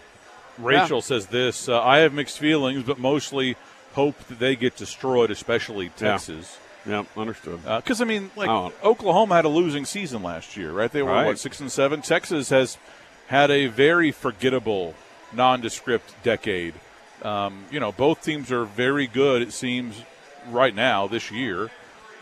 Rachel 0.59 1.03
says 1.03 1.27
this: 1.27 1.69
uh, 1.69 1.83
I 1.83 1.99
have 1.99 2.15
mixed 2.15 2.39
feelings, 2.39 2.83
but 2.83 2.99
mostly 2.99 3.57
hope 3.97 4.17
that 4.29 4.39
they 4.39 4.55
get 4.55 4.77
destroyed, 4.77 5.31
especially 5.33 5.89
Texas. 5.89 6.59
Yeah, 6.87 7.03
understood. 7.17 7.61
Because 7.65 8.01
I 8.01 8.05
mean, 8.05 8.31
like 8.37 8.49
Oh. 8.49 8.73
Oklahoma 8.85 9.35
had 9.35 9.45
a 9.45 9.49
losing 9.49 9.85
season 9.85 10.23
last 10.23 10.57
year, 10.57 10.71
right? 10.71 10.91
They 10.93 11.03
were 11.03 11.11
Right. 11.11 11.27
what 11.27 11.39
six 11.41 11.59
and 11.59 11.73
seven. 11.73 12.01
Texas 12.03 12.51
has 12.51 12.79
had 13.27 13.51
a 13.51 13.67
very 13.67 14.13
forgettable, 14.13 14.95
nondescript 15.33 16.15
decade. 16.23 16.75
Um, 17.23 17.65
you 17.73 17.81
know, 17.81 17.91
both 17.91 18.23
teams 18.23 18.53
are 18.53 18.65
very 18.65 19.07
good. 19.09 19.43
It 19.43 19.53
seems 19.53 20.03
right 20.49 20.75
now 20.75 21.09
this 21.09 21.31
year, 21.33 21.71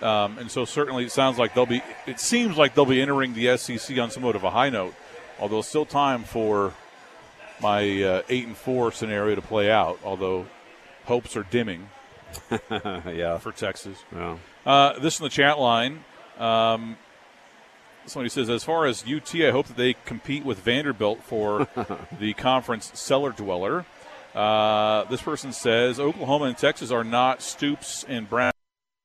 um, 0.01 0.39
and 0.39 0.51
so 0.51 0.65
certainly 0.65 1.05
it 1.05 1.13
sounds 1.13 1.37
like 1.39 1.53
they'll 1.55 1.67
be. 1.67 1.83
It 2.07 2.19
seems 2.21 2.57
like 2.57 2.75
they'll 2.75 2.87
be 2.87 3.03
entering 3.03 3.35
the 3.35 3.49
SEC 3.59 3.99
on 3.99 4.11
somewhat 4.11 4.35
of 4.37 4.45
a 4.45 4.51
high 4.51 4.71
note, 4.71 4.95
although 5.39 5.61
still 5.61 5.85
time 5.85 6.25
for 6.25 6.73
my 7.61 8.03
uh, 8.03 8.23
eight 8.31 8.47
and 8.47 8.57
four 8.57 8.93
scenario 8.93 9.35
to 9.35 9.43
play 9.43 9.71
out. 9.71 9.99
Although 10.05 10.47
hopes 11.05 11.37
are 11.37 11.45
dimming 11.45 11.89
yeah. 12.71 13.39
for 13.39 13.53
Texas. 13.53 13.99
yeah. 14.13 14.37
Uh, 14.65 14.99
this 14.99 15.21
in 15.21 15.25
the 15.25 15.31
chat 15.31 15.59
line. 15.59 16.05
Um, 16.39 16.97
somebody 18.07 18.29
says, 18.31 18.51
as 18.51 18.65
far 18.65 18.87
as 18.87 19.05
UT, 19.05 19.35
I 19.37 19.51
hope 19.51 19.67
that 19.67 19.77
they 19.77 19.95
compete 20.05 20.45
with 20.45 20.59
Vanderbilt 20.59 21.23
for 21.23 21.69
the 22.19 22.35
conference 22.35 22.91
cellar 22.95 23.33
dweller. 23.33 23.87
Uh, 24.35 25.05
this 25.05 25.23
person 25.23 25.53
says, 25.53 26.01
Oklahoma 26.01 26.47
and 26.47 26.59
Texas 26.59 26.91
are 26.91 27.05
not 27.05 27.41
Stoops 27.41 28.05
and 28.09 28.29
Brown 28.29 28.53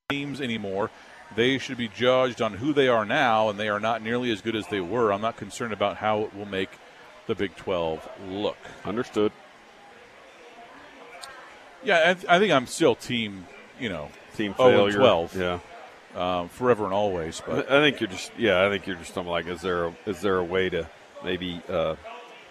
teams 0.09 0.41
anymore. 0.41 0.89
They 1.35 1.59
should 1.59 1.77
be 1.77 1.87
judged 1.87 2.41
on 2.41 2.53
who 2.53 2.73
they 2.73 2.87
are 2.87 3.05
now, 3.05 3.49
and 3.49 3.59
they 3.59 3.69
are 3.69 3.79
not 3.79 4.01
nearly 4.01 4.31
as 4.31 4.41
good 4.41 4.55
as 4.55 4.65
they 4.67 4.79
were. 4.79 5.13
I'm 5.13 5.21
not 5.21 5.37
concerned 5.37 5.73
about 5.73 5.97
how 5.97 6.21
it 6.21 6.35
will 6.35 6.47
make 6.47 6.69
the 7.27 7.35
Big 7.35 7.55
12 7.55 8.09
look. 8.29 8.57
Understood. 8.83 9.31
Yeah, 11.83 12.11
I, 12.11 12.13
th- 12.13 12.25
I 12.27 12.39
think 12.39 12.51
I'm 12.51 12.67
still 12.67 12.95
team, 12.95 13.47
you 13.79 13.89
know, 13.89 14.09
Team 14.35 14.53
0 14.55 14.67
and 14.69 14.93
failure. 14.93 14.97
12. 14.97 15.35
Yeah. 15.37 15.59
um, 16.15 16.49
forever 16.49 16.85
and 16.85 16.93
always. 16.93 17.41
I 17.41 17.49
But 17.49 17.71
I 17.71 17.79
think 17.81 17.99
you're 18.01 18.09
just 18.09 18.31
yeah. 18.37 18.65
I 18.65 18.69
think 18.69 18.85
you're 18.87 18.95
just 18.97 19.13
something 19.13 19.31
like 19.31 19.47
is 19.47 19.61
there 19.61 19.85
a, 19.85 19.95
is 20.05 20.21
there 20.21 20.37
a 20.37 20.43
way 20.43 20.69
to 20.69 20.89
maybe 21.23 21.61
uh, 21.69 21.95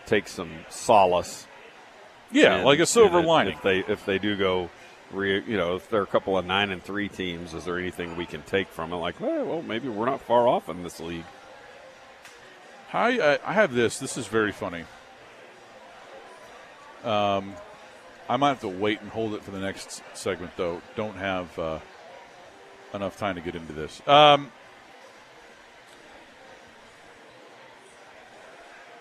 take 0.07 0.29
some 0.29 0.51
solace? 0.71 1.47
yeah, 2.31 2.59
in- 2.59 2.65
like 2.65 2.79
a 2.79 2.87
silver 2.87 3.23
lining. 3.23 3.55
If 3.57 3.63
they 3.63 3.79
if 3.81 4.05
they 4.07 4.19
do 4.19 4.37
go, 4.37 4.71
re, 5.13 5.43
you 5.47 5.57
know, 5.57 5.77
if 5.77 5.89
there 5.91 6.01
are 6.01 6.05
a 6.05 6.07
couple 6.07 6.37
of 6.39 6.45
nine 6.47 6.71
and 6.71 6.83
three 6.83 7.09
teams, 7.09 7.55
is 7.55 7.65
there 7.65 7.79
anything 7.79 8.17
we 8.17 8.27
can 8.27 8.43
take 8.43 8.69
from 8.69 8.93
it? 8.93 8.97
Like, 8.97 9.21
well, 9.21 9.45
well 9.45 9.63
maybe 9.63 9.89
we're 9.89 10.07
not 10.07 10.21
far 10.21 10.47
off 10.49 10.69
in 10.69 10.83
this 10.83 11.01
league. 11.01 11.25
Hi, 12.91 13.35
I, 13.35 13.39
I 13.45 13.53
have 13.53 13.75
this. 13.75 13.99
This 13.99 14.17
is 14.17 14.27
very 14.27 14.53
funny. 14.53 14.85
Um, 17.05 17.55
I 18.29 18.37
might 18.37 18.49
have 18.49 18.61
to 18.61 18.69
wait 18.69 19.01
and 19.01 19.11
hold 19.11 19.35
it 19.35 19.43
for 19.43 19.51
the 19.51 19.59
next 19.59 20.03
segment, 20.15 20.53
though. 20.57 20.83
Don't 20.97 21.17
have 21.17 21.59
uh, 21.59 21.79
enough 22.93 23.17
time 23.17 23.37
to 23.37 23.41
get 23.41 23.55
into 23.55 23.73
this. 23.73 24.07
Um, 24.07 24.53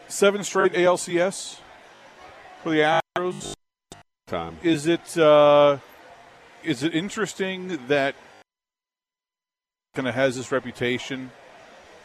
seven 0.08 0.44
straight 0.44 0.74
ALCS 0.74 1.60
for 2.64 2.72
the 2.72 3.00
Astros. 3.18 3.54
Time. 4.28 4.58
Is 4.62 4.88
it 4.88 5.18
uh, 5.18 5.78
is 6.64 6.84
it 6.84 6.94
interesting 6.94 7.80
that 7.88 8.16
kind 9.94 10.08
of 10.08 10.16
has 10.16 10.36
this 10.36 10.52
reputation 10.52 11.32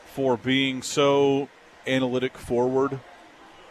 for 0.06 0.36
being 0.36 0.82
so 0.82 1.48
analytic 1.86 2.38
forward 2.38 3.00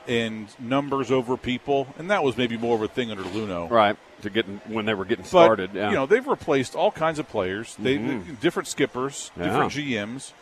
and 0.07 0.47
numbers 0.59 1.11
over 1.11 1.37
people, 1.37 1.87
and 1.97 2.09
that 2.11 2.23
was 2.23 2.35
maybe 2.37 2.57
more 2.57 2.75
of 2.75 2.81
a 2.81 2.87
thing 2.87 3.11
under 3.11 3.23
Luhnow. 3.23 3.69
Right 3.69 3.97
to 4.21 4.29
get 4.29 4.45
when 4.67 4.85
they 4.85 4.93
were 4.93 5.05
getting 5.05 5.23
But 5.23 5.29
started. 5.29 5.71
Yeah. 5.73 5.89
you 5.89 5.95
know 5.95 6.05
they've 6.05 6.25
replaced 6.27 6.75
all 6.75 6.91
kinds 6.91 7.17
of 7.19 7.27
players. 7.27 7.75
They 7.79 7.97
Mhm. 7.97 8.39
different 8.39 8.67
skippers, 8.67 9.31
Yeah. 9.35 9.45
different 9.45 9.71
GMs. 9.71 10.33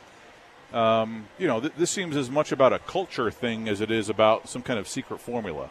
Um, 0.73 1.27
you 1.37 1.47
know, 1.47 1.59
th- 1.61 1.73
this 1.77 1.89
seems 1.89 2.15
as 2.17 2.29
much 2.29 2.51
about 2.51 2.73
a 2.73 2.79
culture 2.79 3.31
thing 3.31 3.67
as 3.69 3.81
it 3.81 3.89
is 3.89 4.09
about 4.09 4.47
some 4.49 4.61
kind 4.61 4.77
of 4.79 4.87
secret 4.87 5.19
formula. 5.19 5.69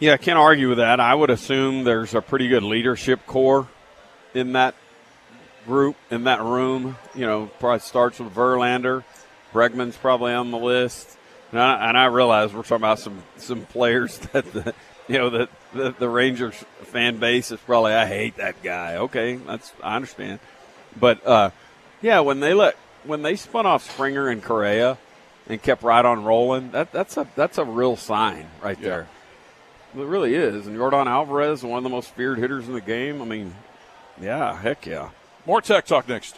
Yeah, 0.00 0.14
I 0.14 0.16
can't 0.16 0.38
argue 0.38 0.68
with 0.68 0.78
that. 0.78 0.98
I 1.00 1.14
would 1.14 1.30
assume 1.30 1.84
there's 1.84 2.14
a 2.14 2.20
pretty 2.20 2.48
good 2.48 2.62
leadership 2.62 3.24
core 3.26 3.68
in 4.34 4.52
that 4.54 4.74
group, 5.66 5.96
in 6.10 6.24
that 6.24 6.42
room. 6.42 6.96
You 7.14 7.26
know, 7.26 7.50
probably 7.60 7.78
starts 7.80 8.18
with 8.18 8.34
Verlander. 8.34 9.04
Bregman's 9.54 9.96
probably 9.96 10.34
on 10.34 10.50
the 10.50 10.58
list. 10.58 11.16
And 11.52 11.60
I, 11.60 11.88
and 11.88 11.96
I 11.96 12.06
realize 12.06 12.52
we're 12.52 12.62
talking 12.62 12.76
about 12.78 12.98
some, 12.98 13.22
some 13.36 13.64
players 13.66 14.18
that, 14.32 14.52
the, 14.52 14.74
you 15.08 15.16
know, 15.18 15.30
that 15.30 15.48
the, 15.72 15.94
the 15.98 16.08
Rangers 16.08 16.54
fan 16.82 17.18
base 17.18 17.50
is 17.52 17.60
probably, 17.60 17.92
I 17.94 18.04
hate 18.06 18.36
that 18.36 18.62
guy. 18.62 18.96
Okay, 18.96 19.36
that's 19.36 19.72
I 19.82 19.94
understand. 19.96 20.40
But, 20.98 21.24
uh, 21.26 21.50
yeah, 22.02 22.20
when 22.20 22.40
they 22.40 22.52
let, 22.54 22.76
when 23.04 23.22
they 23.22 23.36
spun 23.36 23.66
off 23.66 23.88
Springer 23.88 24.28
and 24.28 24.42
Correa 24.42 24.98
and 25.48 25.62
kept 25.62 25.82
right 25.84 26.04
on 26.04 26.24
rolling, 26.24 26.72
that, 26.72 26.90
that's 26.92 27.16
a, 27.16 27.26
that's 27.36 27.58
a 27.58 27.64
real 27.64 27.96
sign 27.96 28.48
right 28.62 28.78
Yeah. 28.80 28.88
there. 28.88 29.08
It 29.96 30.06
really 30.06 30.34
is. 30.34 30.66
And 30.66 30.76
Yordan 30.76 31.06
Alvarez, 31.06 31.62
one 31.62 31.78
of 31.78 31.84
the 31.84 31.90
most 31.90 32.10
feared 32.10 32.38
hitters 32.38 32.66
in 32.66 32.74
the 32.74 32.80
game. 32.80 33.22
I 33.22 33.24
mean, 33.26 33.54
yeah, 34.20 34.56
heck 34.60 34.86
yeah. 34.86 35.10
More 35.46 35.60
tech 35.60 35.86
talk 35.86 36.08
next. 36.08 36.36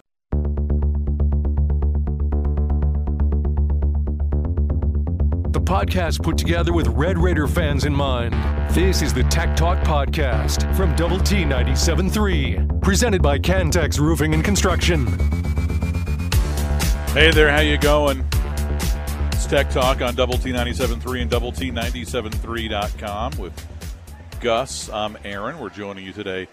Podcast 5.66 6.22
put 6.22 6.38
together 6.38 6.72
with 6.72 6.87
Red 6.87 7.18
Raider 7.18 7.48
fans 7.48 7.87
in 7.87 7.92
mind. 7.92 8.33
This 8.72 9.02
is 9.02 9.12
the 9.12 9.24
Tech 9.24 9.57
Talk 9.57 9.79
Podcast 9.79 10.72
from 10.76 10.94
Double 10.94 11.18
T 11.18 11.42
97.3, 11.42 12.81
presented 12.81 13.20
by 13.20 13.37
Cantex 13.37 13.98
Roofing 13.98 14.33
and 14.33 14.44
Construction. 14.44 15.07
Hey 17.09 17.33
there, 17.33 17.50
how 17.50 17.59
you 17.59 17.79
going? 17.79 18.24
It's 19.33 19.46
Tech 19.46 19.68
Talk 19.70 20.02
on 20.02 20.14
Double 20.14 20.38
T 20.38 20.52
97.3 20.52 21.22
and 21.22 21.31
Double 21.31 21.50
T 21.50 21.72
97.3.com 21.72 23.37
with 23.37 23.66
Gus. 24.38 24.88
I'm 24.90 25.18
Aaron. 25.24 25.59
We're 25.59 25.70
joining 25.70 26.07
you 26.07 26.12
today, 26.12 26.46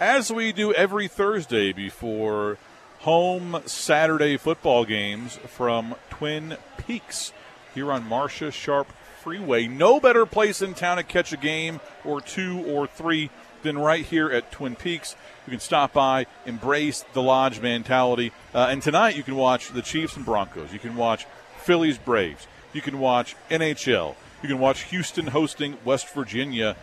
as 0.00 0.32
we 0.32 0.52
do 0.52 0.72
every 0.72 1.08
Thursday 1.08 1.74
before 1.74 2.56
home 3.00 3.60
Saturday 3.66 4.38
football 4.38 4.86
games 4.86 5.36
from 5.46 5.94
Twin 6.08 6.56
Peaks 6.86 7.34
here 7.76 7.92
on 7.92 8.08
Marsha 8.08 8.50
Sharp 8.50 8.90
Freeway. 9.22 9.68
No 9.68 10.00
better 10.00 10.24
place 10.24 10.62
in 10.62 10.72
town 10.72 10.96
to 10.96 11.02
catch 11.02 11.32
a 11.32 11.36
game 11.36 11.78
or 12.04 12.22
two 12.22 12.64
or 12.66 12.86
three 12.86 13.30
than 13.62 13.78
right 13.78 14.04
here 14.04 14.30
at 14.30 14.50
Twin 14.50 14.74
Peaks. 14.74 15.14
You 15.46 15.50
can 15.50 15.60
stop 15.60 15.92
by, 15.92 16.26
embrace 16.46 17.04
the 17.12 17.22
lodge 17.22 17.60
mentality, 17.60 18.32
uh, 18.54 18.68
and 18.70 18.82
tonight 18.82 19.14
you 19.14 19.22
can 19.22 19.36
watch 19.36 19.68
the 19.68 19.82
Chiefs 19.82 20.16
and 20.16 20.24
Broncos. 20.24 20.72
You 20.72 20.78
can 20.78 20.96
watch 20.96 21.26
Phillies 21.58 21.98
Braves. 21.98 22.46
You 22.72 22.80
can 22.80 22.98
watch 22.98 23.36
NHL. 23.50 24.16
You 24.42 24.48
can 24.48 24.58
watch 24.58 24.84
Houston 24.84 25.26
hosting 25.28 25.76
West 25.84 26.08
Virginia 26.14 26.76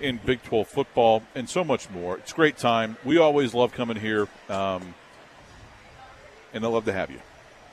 in 0.00 0.18
Big 0.24 0.42
12 0.44 0.66
football, 0.66 1.22
and 1.34 1.48
so 1.48 1.62
much 1.62 1.90
more. 1.90 2.16
It's 2.16 2.32
a 2.32 2.34
great 2.34 2.56
time. 2.56 2.96
We 3.04 3.18
always 3.18 3.52
love 3.52 3.72
coming 3.72 3.96
here, 3.96 4.28
um, 4.48 4.94
and 6.54 6.64
I 6.64 6.68
love 6.68 6.86
to 6.86 6.92
have 6.92 7.10
you 7.10 7.20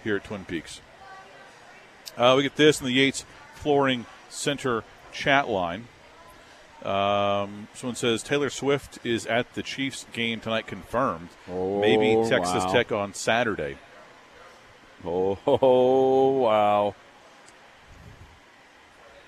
here 0.03 0.17
at 0.17 0.25
Twin 0.25 0.43
Peaks. 0.43 0.81
Uh, 2.17 2.33
we 2.37 2.43
get 2.43 2.55
this 2.55 2.79
in 2.79 2.85
the 2.87 2.93
Yates 2.93 3.25
Flooring 3.55 4.05
Center 4.29 4.83
chat 5.11 5.47
line. 5.49 5.87
Um, 6.83 7.67
someone 7.73 7.95
says 7.95 8.21
Taylor 8.21 8.49
Swift 8.51 8.99
is 9.03 9.25
at 9.25 9.53
the 9.55 9.63
Chiefs 9.63 10.05
game 10.13 10.39
tonight, 10.39 10.67
confirmed. 10.67 11.29
Oh, 11.51 11.79
Maybe 11.81 12.29
Texas 12.29 12.63
wow. 12.65 12.71
Tech 12.73 12.91
on 12.91 13.13
Saturday. 13.13 13.77
Oh, 15.03 16.39
wow. 16.41 16.95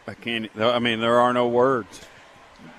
I 0.07 0.13
can't. 0.13 0.49
I 0.57 0.79
mean, 0.79 0.99
there 1.01 1.19
are 1.19 1.33
no 1.33 1.47
words. 1.47 2.01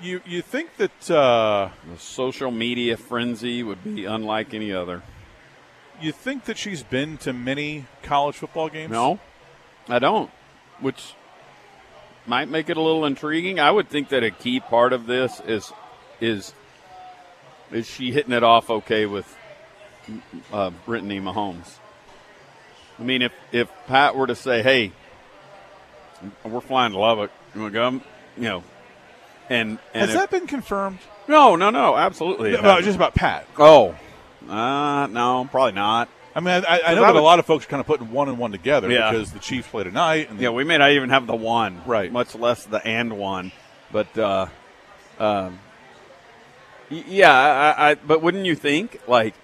You 0.02 0.20
you 0.26 0.42
think 0.42 0.76
that 0.78 1.10
uh, 1.10 1.68
The 1.92 1.98
social 1.98 2.50
media 2.50 2.96
frenzy 2.96 3.62
would 3.62 3.84
be 3.84 4.04
unlike 4.04 4.54
any 4.54 4.72
other. 4.72 5.02
you 6.00 6.10
think 6.12 6.44
that 6.44 6.56
she's 6.58 6.82
been 6.82 7.16
to 7.18 7.32
many 7.32 7.86
college 8.02 8.36
football 8.36 8.68
games? 8.68 8.90
No, 8.90 9.18
I 9.88 9.98
don't. 9.98 10.30
Which 10.80 11.14
might 12.26 12.48
make 12.48 12.68
it 12.68 12.76
a 12.76 12.80
little 12.80 13.04
intriguing. 13.04 13.58
I 13.58 13.70
would 13.70 13.88
think 13.88 14.10
that 14.10 14.22
a 14.22 14.30
key 14.30 14.60
part 14.60 14.92
of 14.92 15.06
this 15.06 15.40
is 15.46 15.72
is 16.20 16.52
is 17.70 17.86
she 17.88 18.12
hitting 18.12 18.32
it 18.32 18.42
off 18.42 18.70
okay 18.70 19.06
with 19.06 19.36
uh, 20.52 20.70
Brittany 20.86 21.20
Mahomes. 21.20 21.76
I 22.98 23.02
mean, 23.02 23.22
if 23.22 23.32
if 23.52 23.70
Pat 23.86 24.14
were 24.16 24.26
to 24.26 24.34
say, 24.34 24.62
"Hey, 24.62 24.92
we're 26.44 26.60
flying 26.60 26.92
to 26.92 26.98
Lubbock, 26.98 27.30
you 27.54 27.60
want 27.62 27.72
to 27.74 27.78
come?" 27.78 28.02
You 28.36 28.42
know, 28.42 28.64
and 29.48 29.78
and 29.94 30.00
Has 30.02 30.10
if- 30.10 30.16
that 30.20 30.30
been 30.30 30.46
confirmed? 30.46 30.98
no, 31.28 31.56
no, 31.56 31.70
no, 31.70 31.96
absolutely. 31.96 32.52
No, 32.52 32.80
just 32.80 32.96
about 32.96 33.14
Pat. 33.14 33.46
oh, 33.58 33.94
uh, 34.48 35.06
no, 35.10 35.48
probably 35.50 35.72
not. 35.72 36.08
I 36.38 36.40
mean, 36.40 36.64
I, 36.68 36.80
I 36.86 36.94
know 36.94 37.02
I 37.02 37.12
that 37.12 37.18
a 37.18 37.20
lot 37.20 37.40
of 37.40 37.46
folks 37.46 37.64
are 37.64 37.68
kind 37.68 37.80
of 37.80 37.86
putting 37.88 38.12
one 38.12 38.28
and 38.28 38.38
one 38.38 38.52
together 38.52 38.88
Yeah. 38.88 39.10
because 39.10 39.32
the 39.32 39.40
Chiefs 39.40 39.66
play 39.66 39.82
tonight. 39.82 40.30
And 40.30 40.38
Yeah, 40.38 40.50
we 40.50 40.62
may 40.62 40.78
not 40.78 40.92
even 40.92 41.10
have 41.10 41.26
the 41.26 41.34
one, 41.34 41.82
Right. 41.84 42.12
Much 42.12 42.36
less 42.36 42.64
the 42.64 42.78
and 42.86 43.18
one, 43.18 43.50
but 43.90 44.16
uh, 44.16 44.46
um, 45.18 45.58
yeah, 46.90 47.32
I, 47.76 47.90
I, 47.90 47.94
but 47.96 48.22
wouldn't 48.22 48.46
you 48.46 48.54
think 48.54 49.00
like, 49.08 49.34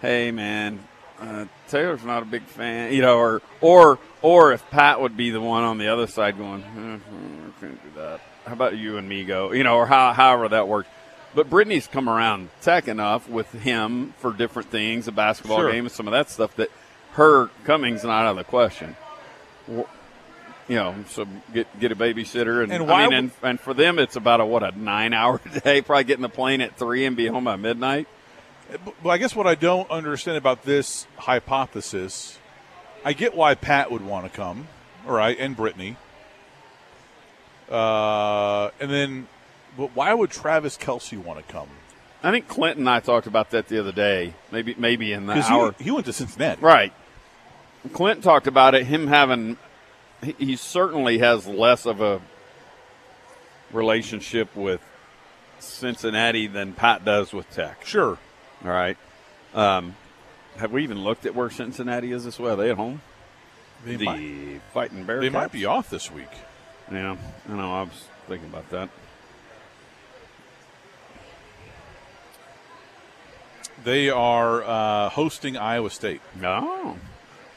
hey 0.00 0.30
man, 0.30 0.86
uh, 1.20 1.46
Taylor's 1.66 2.04
not 2.04 2.22
a 2.22 2.26
big 2.26 2.44
fan, 2.44 2.92
you 2.92 3.02
know, 3.02 3.18
or 3.18 3.42
or 3.60 3.98
or 4.22 4.52
if 4.52 4.70
Pat 4.70 5.00
would 5.00 5.16
be 5.16 5.30
the 5.30 5.40
one 5.40 5.64
on 5.64 5.78
the 5.78 5.88
other 5.88 6.06
side 6.06 6.38
going, 6.38 6.62
I 6.62 7.60
can't 7.60 7.82
do 7.82 8.00
that. 8.00 8.20
How 8.46 8.52
about 8.52 8.76
you 8.76 8.98
and 8.98 9.08
me 9.08 9.24
go, 9.24 9.50
you 9.50 9.64
know, 9.64 9.74
or 9.74 9.86
how, 9.86 10.12
however 10.12 10.48
that 10.50 10.68
works. 10.68 10.88
But 11.36 11.48
Brittany's 11.48 11.86
come 11.86 12.08
around 12.08 12.48
tech 12.62 12.88
enough 12.88 13.28
with 13.28 13.52
him 13.52 14.14
for 14.18 14.32
different 14.32 14.70
things, 14.70 15.06
a 15.06 15.12
basketball 15.12 15.58
Sure. 15.58 15.70
game, 15.70 15.84
and 15.84 15.92
some 15.92 16.08
of 16.08 16.12
that 16.12 16.30
stuff 16.30 16.56
that 16.56 16.70
her 17.12 17.48
coming's 17.64 18.02
not 18.02 18.24
out 18.24 18.30
of 18.32 18.36
the 18.36 18.44
question 18.44 18.96
you 20.68 20.74
know, 20.76 20.94
so 21.08 21.26
get 21.52 21.78
get 21.78 21.92
a 21.92 21.96
babysitter, 21.96 22.62
and, 22.62 22.72
And 22.72 22.88
why 22.88 23.04
I 23.04 23.08
mean, 23.08 23.12
and, 23.14 23.30
and 23.42 23.60
for 23.60 23.72
them, 23.72 23.98
it's 23.98 24.16
about 24.16 24.40
a 24.40 24.44
what 24.44 24.62
a 24.62 24.76
nine 24.76 25.12
hour 25.12 25.40
day. 25.64 25.80
Probably 25.80 26.04
getting 26.04 26.22
the 26.22 26.28
plane 26.28 26.60
at 26.60 26.76
three 26.76 27.04
and 27.04 27.16
be 27.16 27.26
home 27.26 27.44
by 27.44 27.56
midnight. 27.56 28.08
Well, 29.02 29.14
I 29.14 29.18
guess 29.18 29.36
what 29.36 29.46
I 29.46 29.54
don't 29.54 29.88
understand 29.90 30.38
about 30.38 30.64
this 30.64 31.06
hypothesis, 31.18 32.38
I 33.04 33.12
get 33.12 33.36
why 33.36 33.54
Pat 33.54 33.92
would 33.92 34.04
want 34.04 34.24
to 34.30 34.36
come, 34.36 34.66
all 35.06 35.12
right, 35.12 35.38
and 35.38 35.56
Brittany. 35.56 35.96
Uh, 37.70 38.70
and 38.80 38.90
then, 38.90 39.28
but 39.76 39.94
why 39.94 40.12
would 40.14 40.30
Travis 40.30 40.76
Kelce 40.76 41.16
want 41.16 41.44
to 41.44 41.52
come? 41.52 41.68
I 42.22 42.30
think 42.30 42.48
Clinton 42.48 42.82
and 42.82 42.90
I 42.90 43.00
talked 43.00 43.26
about 43.26 43.50
that 43.50 43.68
the 43.68 43.78
other 43.78 43.92
day. 43.92 44.34
Maybe 44.50 44.74
maybe 44.76 45.12
in 45.12 45.26
the 45.26 45.34
hour. 45.34 45.74
he, 45.78 45.84
he 45.84 45.90
went 45.90 46.06
to 46.06 46.12
Cincinnati. 46.12 46.60
Right. 46.60 46.92
Clinton 47.92 48.22
talked 48.22 48.46
about 48.46 48.74
it. 48.74 48.86
Him 48.86 49.06
having, 49.06 49.58
he, 50.22 50.34
he 50.38 50.56
certainly 50.56 51.18
has 51.18 51.46
less 51.46 51.86
of 51.86 52.00
a 52.00 52.20
relationship 53.72 54.54
with 54.56 54.80
Cincinnati 55.58 56.46
than 56.46 56.72
Pat 56.72 57.04
does 57.04 57.32
with 57.32 57.48
Tech. 57.50 57.84
Sure. 57.86 58.18
All 58.64 58.70
right. 58.70 58.96
Um, 59.54 59.94
have 60.56 60.72
we 60.72 60.82
even 60.82 61.02
looked 61.04 61.26
at 61.26 61.34
where 61.34 61.50
Cincinnati 61.50 62.12
is 62.12 62.24
this 62.24 62.38
way? 62.38 62.50
Are 62.50 62.56
they 62.56 62.70
at 62.70 62.76
home? 62.76 63.02
They, 63.84 63.96
the 63.96 64.04
might, 64.04 64.60
Fighting 64.72 65.04
Bears. 65.04 65.20
they 65.20 65.28
might 65.28 65.52
be 65.52 65.66
off 65.66 65.90
this 65.90 66.10
week. 66.10 66.30
Yeah, 66.90 67.16
I 67.48 67.52
know. 67.52 67.74
I 67.74 67.82
was 67.82 68.04
thinking 68.26 68.48
about 68.48 68.70
that. 68.70 68.88
They 73.86 74.10
are 74.10 74.64
uh, 74.64 75.08
hosting 75.10 75.56
Iowa 75.56 75.90
State. 75.90 76.20
No, 76.40 76.98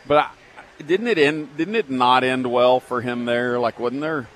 but 0.07 0.17
I, 0.19 0.83
didn't 0.83 1.07
it 1.07 1.17
end? 1.17 1.57
Didn't 1.57 1.73
it 1.75 1.89
not 1.89 2.23
end 2.23 2.45
well 2.51 2.79
for 2.79 3.01
him 3.01 3.25
there? 3.25 3.57
Like, 3.57 3.79
wasn't 3.79 4.01
there? 4.01 4.27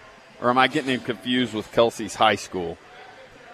Or 0.41 0.49
am 0.49 0.57
I 0.57 0.67
getting 0.67 0.89
him 0.89 1.01
confused 1.01 1.53
with 1.53 1.71
Kelce's 1.71 2.15
high 2.15 2.33
school? 2.33 2.79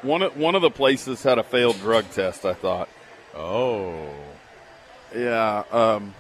One 0.04 0.22
of, 0.22 0.38
one 0.38 0.56
of 0.56 0.62
the 0.62 0.70
places 0.72 1.22
had 1.22 1.38
a 1.38 1.44
failed 1.44 1.80
drug 1.80 2.10
test. 2.12 2.46
I 2.46 2.54
thought. 2.54 2.88
Oh. 3.36 4.08
Yeah. 5.14 5.64
Um, 5.70 6.14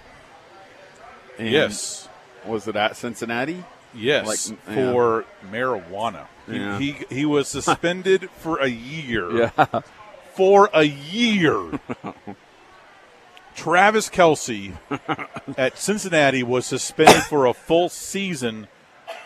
and 1.38 1.48
Yes. 1.50 2.10
Was 2.46 2.68
it 2.68 2.76
at 2.76 2.98
Cincinnati? 2.98 3.64
Yes, 3.96 4.28
Like, 4.52 4.60
yeah. 4.68 4.76
for 4.92 5.26
marijuana. 5.50 6.28
He- 6.48 6.58
Yeah. 6.58 6.80
He, 6.80 6.92
he 7.10 7.26
was 7.26 7.48
suspended 7.48 8.30
for 8.40 8.58
a 8.60 8.68
year. 8.68 9.32
Yeah. 9.58 9.82
For 10.34 10.70
a 10.74 10.84
year. 10.84 11.80
Travis 13.56 14.10
Kelce 14.10 14.78
at 15.58 15.78
Cincinnati 15.78 16.44
was 16.44 16.66
suspended 16.66 17.24
for 17.24 17.46
a 17.46 17.54
full 17.54 17.90
season 17.90 18.68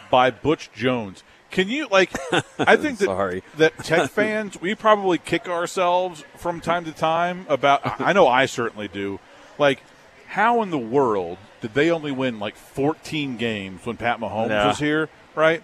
by 0.09 0.31
Butch 0.31 0.71
Jones. 0.73 1.23
Can 1.51 1.69
you 1.69 1.87
like? 1.87 2.11
I 2.59 2.77
think 2.77 2.97
that 2.97 3.05
Sorry. 3.05 3.43
that 3.57 3.77
Tech 3.83 4.09
fans 4.09 4.59
we 4.59 4.73
probably 4.73 5.19
kick 5.19 5.47
ourselves 5.47 6.23
from 6.35 6.61
time 6.61 6.83
to 6.85 6.91
time 6.91 7.45
about. 7.47 8.01
I 8.01 8.11
know 8.13 8.27
I 8.27 8.47
certainly 8.47 8.87
do. 8.87 9.19
Like, 9.59 9.83
how 10.25 10.63
in 10.63 10.71
the 10.71 10.79
world 10.79 11.37
did 11.61 11.75
they 11.75 11.91
only 11.91 12.11
win 12.11 12.39
like 12.39 12.55
14 12.55 13.37
games 13.37 13.85
when 13.85 13.97
Pat 13.97 14.19
Mahomes 14.19 14.65
was 14.65 14.79
here? 14.79 15.09
Right. 15.35 15.61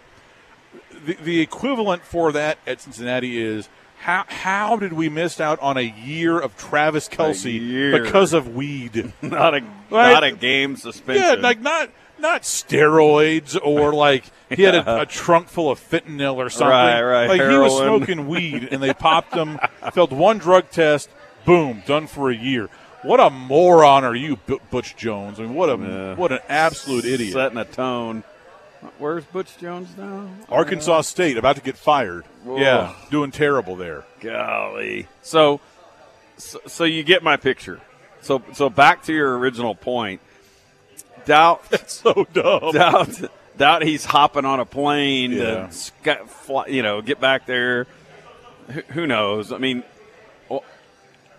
The, 1.06 1.16
the 1.16 1.42
equivalent 1.42 2.04
for 2.04 2.32
that 2.34 2.60
at 2.68 2.82
Cincinnati 2.82 3.42
is 3.42 3.68
how 4.00 4.24
how 4.28 4.78
did 4.78 4.94
we 4.94 5.10
miss 5.10 5.40
out 5.40 5.60
on 5.60 5.78
a 5.78 5.82
year 5.82 6.40
of 6.40 6.56
Travis 6.58 7.08
Kelce 7.10 7.92
because 8.02 8.34
of 8.34 8.56
weed? 8.56 9.14
Not 9.22 9.56
a 9.56 9.62
Right. 9.92 10.14
not 10.14 10.24
a 10.24 10.32
game 10.32 10.76
suspension. 10.76 11.24
Yeah, 11.26 11.34
like 11.42 11.60
not 11.62 11.90
not 12.20 12.44
steroids 12.44 13.58
or 13.62 13.92
like 13.94 14.24
he 14.50 14.62
had 14.64 14.76
a, 14.76 15.02
a 15.02 15.06
trunk 15.08 15.48
full 15.48 15.72
of 15.72 15.80
fentanyl 15.80 16.36
or 16.36 16.50
something. 16.52 16.68
Right, 16.70 17.02
right, 17.02 17.28
Like 17.28 17.42
he 17.42 17.58
was 17.58 17.76
smoking 17.76 18.28
weed 18.28 18.68
and 18.72 18.84
they 18.84 18.94
popped 18.94 19.34
him, 19.34 19.60
failed 19.94 20.12
one 20.12 20.38
drug 20.38 20.70
test, 20.70 21.10
boom, 21.46 21.82
done 21.88 22.06
for 22.08 22.30
a 22.30 22.36
year. 22.36 22.70
What 23.02 23.20
a 23.20 23.30
moron 23.30 24.04
are 24.04 24.14
you, 24.16 24.36
Bu- 24.46 24.60
Butch 24.70 24.96
Jones? 24.96 25.40
I 25.40 25.44
mean, 25.44 25.56
what 25.56 25.70
a 25.70 25.78
Yeah. 25.82 26.16
what 26.16 26.32
an 26.32 26.40
absolute 26.50 27.06
idiot. 27.06 27.34
setting 27.34 27.58
a 27.58 27.66
tone. 27.66 28.24
Where's 28.98 29.26
Butch 29.26 29.58
Jones 29.58 29.90
now? 29.98 30.30
Arkansas 30.48 31.02
State 31.02 31.38
about 31.38 31.58
to 31.58 31.62
get 31.62 31.76
fired. 31.78 32.24
Whoa. 32.44 32.58
Yeah, 32.58 32.94
doing 33.12 33.32
terrible 33.32 33.76
there. 33.76 34.06
Golly. 34.22 35.08
So, 35.22 35.60
so, 36.38 36.60
so 36.66 36.84
you 36.86 37.04
get 37.04 37.22
my 37.24 37.36
picture. 37.38 37.82
So, 38.22 38.42
so 38.54 38.70
back 38.70 39.04
to 39.04 39.14
your 39.14 39.38
original 39.38 39.76
point. 39.76 40.22
Doubt, 41.26 41.64
That's 41.70 41.94
so 41.94 42.26
dumb. 42.34 42.72
doubt, 42.74 43.10
doubt. 43.58 43.84
He's 43.84 44.06
hopping 44.06 44.46
on 44.46 44.60
a 44.62 44.66
plane 44.66 45.32
Yeah. 45.32 45.68
to, 45.68 45.72
sky, 45.74 46.18
fly, 46.26 46.68
you 46.68 46.82
know, 46.82 47.02
get 47.02 47.20
back 47.20 47.46
there. 47.46 47.86
Who, 48.70 48.82
who 48.90 49.08
knows? 49.08 49.52
I 49.52 49.58
mean, 49.58 49.84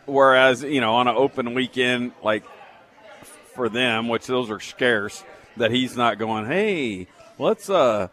whereas 0.07 0.63
you 0.63 0.81
know, 0.81 0.95
on 0.97 1.09
an 1.09 1.17
open 1.17 1.55
weekend, 1.55 2.13
like 2.23 2.45
for 3.55 3.69
them, 3.69 4.09
which 4.09 4.27
those 4.27 4.51
are 4.51 4.61
scarce, 4.61 5.25
that 5.57 5.71
he's 5.71 5.97
not 5.97 6.19
going. 6.19 6.47
Hey, 6.47 7.09
let's 7.41 7.71
uh, 7.71 8.09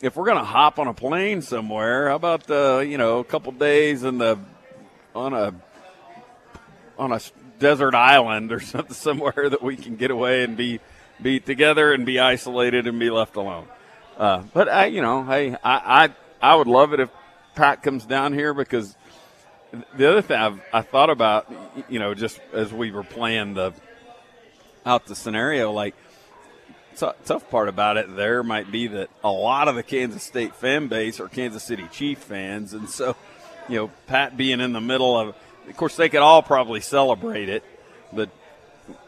if 0.00 0.16
we're 0.16 0.26
gonna 0.26 0.44
hop 0.44 0.78
on 0.78 0.88
a 0.88 0.94
plane 0.94 1.40
somewhere, 1.40 2.08
how 2.08 2.16
about 2.16 2.50
uh, 2.50 2.80
you 2.80 2.98
know 2.98 3.20
a 3.20 3.24
couple 3.24 3.52
days 3.52 4.02
in 4.02 4.18
the 4.18 4.38
on 5.14 5.32
a 5.32 5.54
on 6.98 7.12
a 7.12 7.20
desert 7.58 7.94
island 7.94 8.52
or 8.52 8.60
something 8.60 8.94
somewhere 8.94 9.48
that 9.48 9.62
we 9.62 9.76
can 9.76 9.96
get 9.96 10.10
away 10.10 10.42
and 10.42 10.56
be 10.56 10.80
be 11.20 11.38
together 11.40 11.92
and 11.92 12.04
be 12.04 12.18
isolated 12.18 12.86
and 12.86 12.98
be 12.98 13.10
left 13.10 13.36
alone. 13.36 13.66
Uh, 14.18 14.42
but 14.52 14.68
I, 14.68 14.86
you 14.86 15.00
know, 15.00 15.24
hey, 15.24 15.56
I, 15.64 16.04
I 16.42 16.52
I 16.52 16.56
would 16.56 16.66
love 16.66 16.92
it 16.92 17.00
if 17.00 17.10
Pat 17.54 17.82
comes 17.82 18.04
down 18.04 18.32
here 18.32 18.52
because 18.52 18.96
the 19.96 20.10
other 20.10 20.22
thing 20.22 20.38
I've, 20.38 20.60
I 20.72 20.82
thought 20.82 21.08
about, 21.08 21.50
you 21.88 21.98
know, 21.98 22.12
just 22.14 22.40
as 22.52 22.72
we 22.72 22.90
were 22.90 23.04
playing 23.04 23.54
the 23.54 23.72
out 24.84 25.06
the 25.06 25.14
scenario, 25.14 25.70
like 25.70 25.94
t- 26.96 27.06
tough 27.24 27.48
part 27.50 27.68
about 27.68 27.96
it 27.96 28.14
there 28.16 28.42
might 28.42 28.70
be 28.70 28.86
that 28.88 29.08
a 29.24 29.30
lot 29.30 29.68
of 29.68 29.74
the 29.74 29.82
Kansas 29.82 30.22
State 30.22 30.54
fan 30.54 30.88
base 30.88 31.20
are 31.20 31.28
Kansas 31.28 31.62
City 31.62 31.86
Chief 31.92 32.18
fans, 32.18 32.72
and 32.72 32.88
so 32.88 33.16
you 33.68 33.76
know 33.76 33.90
Pat 34.06 34.36
being 34.36 34.60
in 34.60 34.72
the 34.72 34.80
middle 34.80 35.18
of, 35.18 35.28
of 35.68 35.76
course 35.76 35.96
they 35.96 36.08
could 36.08 36.20
all 36.22 36.42
probably 36.42 36.80
celebrate 36.80 37.48
it, 37.48 37.64
but 38.12 38.28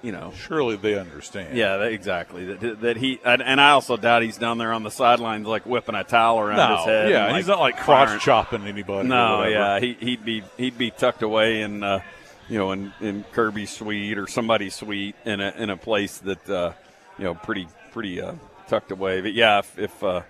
you 0.03 0.13
know 0.13 0.33
Surely 0.37 0.77
they 0.77 0.97
understand. 0.99 1.57
yeah, 1.57 1.83
exactly. 1.83 2.45
That, 2.55 2.81
that 2.83 2.97
he 2.97 3.19
and, 3.25 3.43
and 3.43 3.61
I 3.61 3.71
also 3.71 3.97
doubt 3.97 4.23
he's 4.23 4.39
down 4.39 4.59
there 4.59 4.73
on 4.73 4.83
the 4.83 4.91
sidelines 4.91 5.47
like 5.47 5.67
whipping 5.67 5.95
a 5.97 6.05
towel 6.05 6.39
around 6.41 6.57
No, 6.57 6.77
his 6.77 6.85
head. 6.87 7.11
yeah, 7.11 7.27
and, 7.27 7.37
he's 7.37 7.49
not 7.49 7.59
like 7.61 7.77
crotch 7.79 8.23
chopping 8.23 8.67
anybody. 8.67 9.09
No, 9.09 9.45
yeah, 9.45 9.81
he, 9.81 9.95
he'd 9.95 10.25
be 10.25 10.43
he'd 10.57 10.79
be 10.79 10.91
tucked 10.91 11.23
away 11.23 11.63
in 11.63 11.83
uh, 11.83 12.01
you 12.49 12.59
know 12.59 12.71
in, 12.73 12.93
in 13.01 13.25
Kirby's 13.33 13.71
suite 13.71 14.17
or 14.17 14.27
somebody's 14.29 14.75
suite 14.77 15.17
in 15.25 15.41
a 15.41 15.51
in 15.59 15.71
a 15.71 15.77
place 15.77 16.19
that 16.19 16.49
uh, 16.49 16.73
you 17.19 17.25
know 17.25 17.35
pretty 17.35 17.69
pretty 17.93 18.21
uh, 18.21 18.35
tucked 18.69 18.91
away. 18.91 19.21
But 19.21 19.33
yeah, 19.35 19.59
if, 19.61 19.79
if 19.79 20.03
uh, 20.05 20.23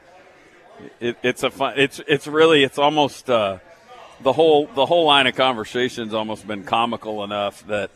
it, 1.01 1.17
it's 1.23 1.43
a 1.43 1.51
fun, 1.51 1.75
it's 1.77 2.01
it's 2.07 2.27
really 2.27 2.63
it's 2.65 2.79
almost 2.79 3.29
uh, 3.31 3.59
the 4.23 4.33
whole 4.33 4.67
the 4.67 4.87
whole 4.87 5.05
line 5.07 5.27
of 5.27 5.35
conversation's 5.35 6.15
almost 6.15 6.47
been 6.47 6.65
comical 6.65 7.25
enough 7.25 7.67
that. 7.67 7.91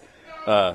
Uh, 0.47 0.75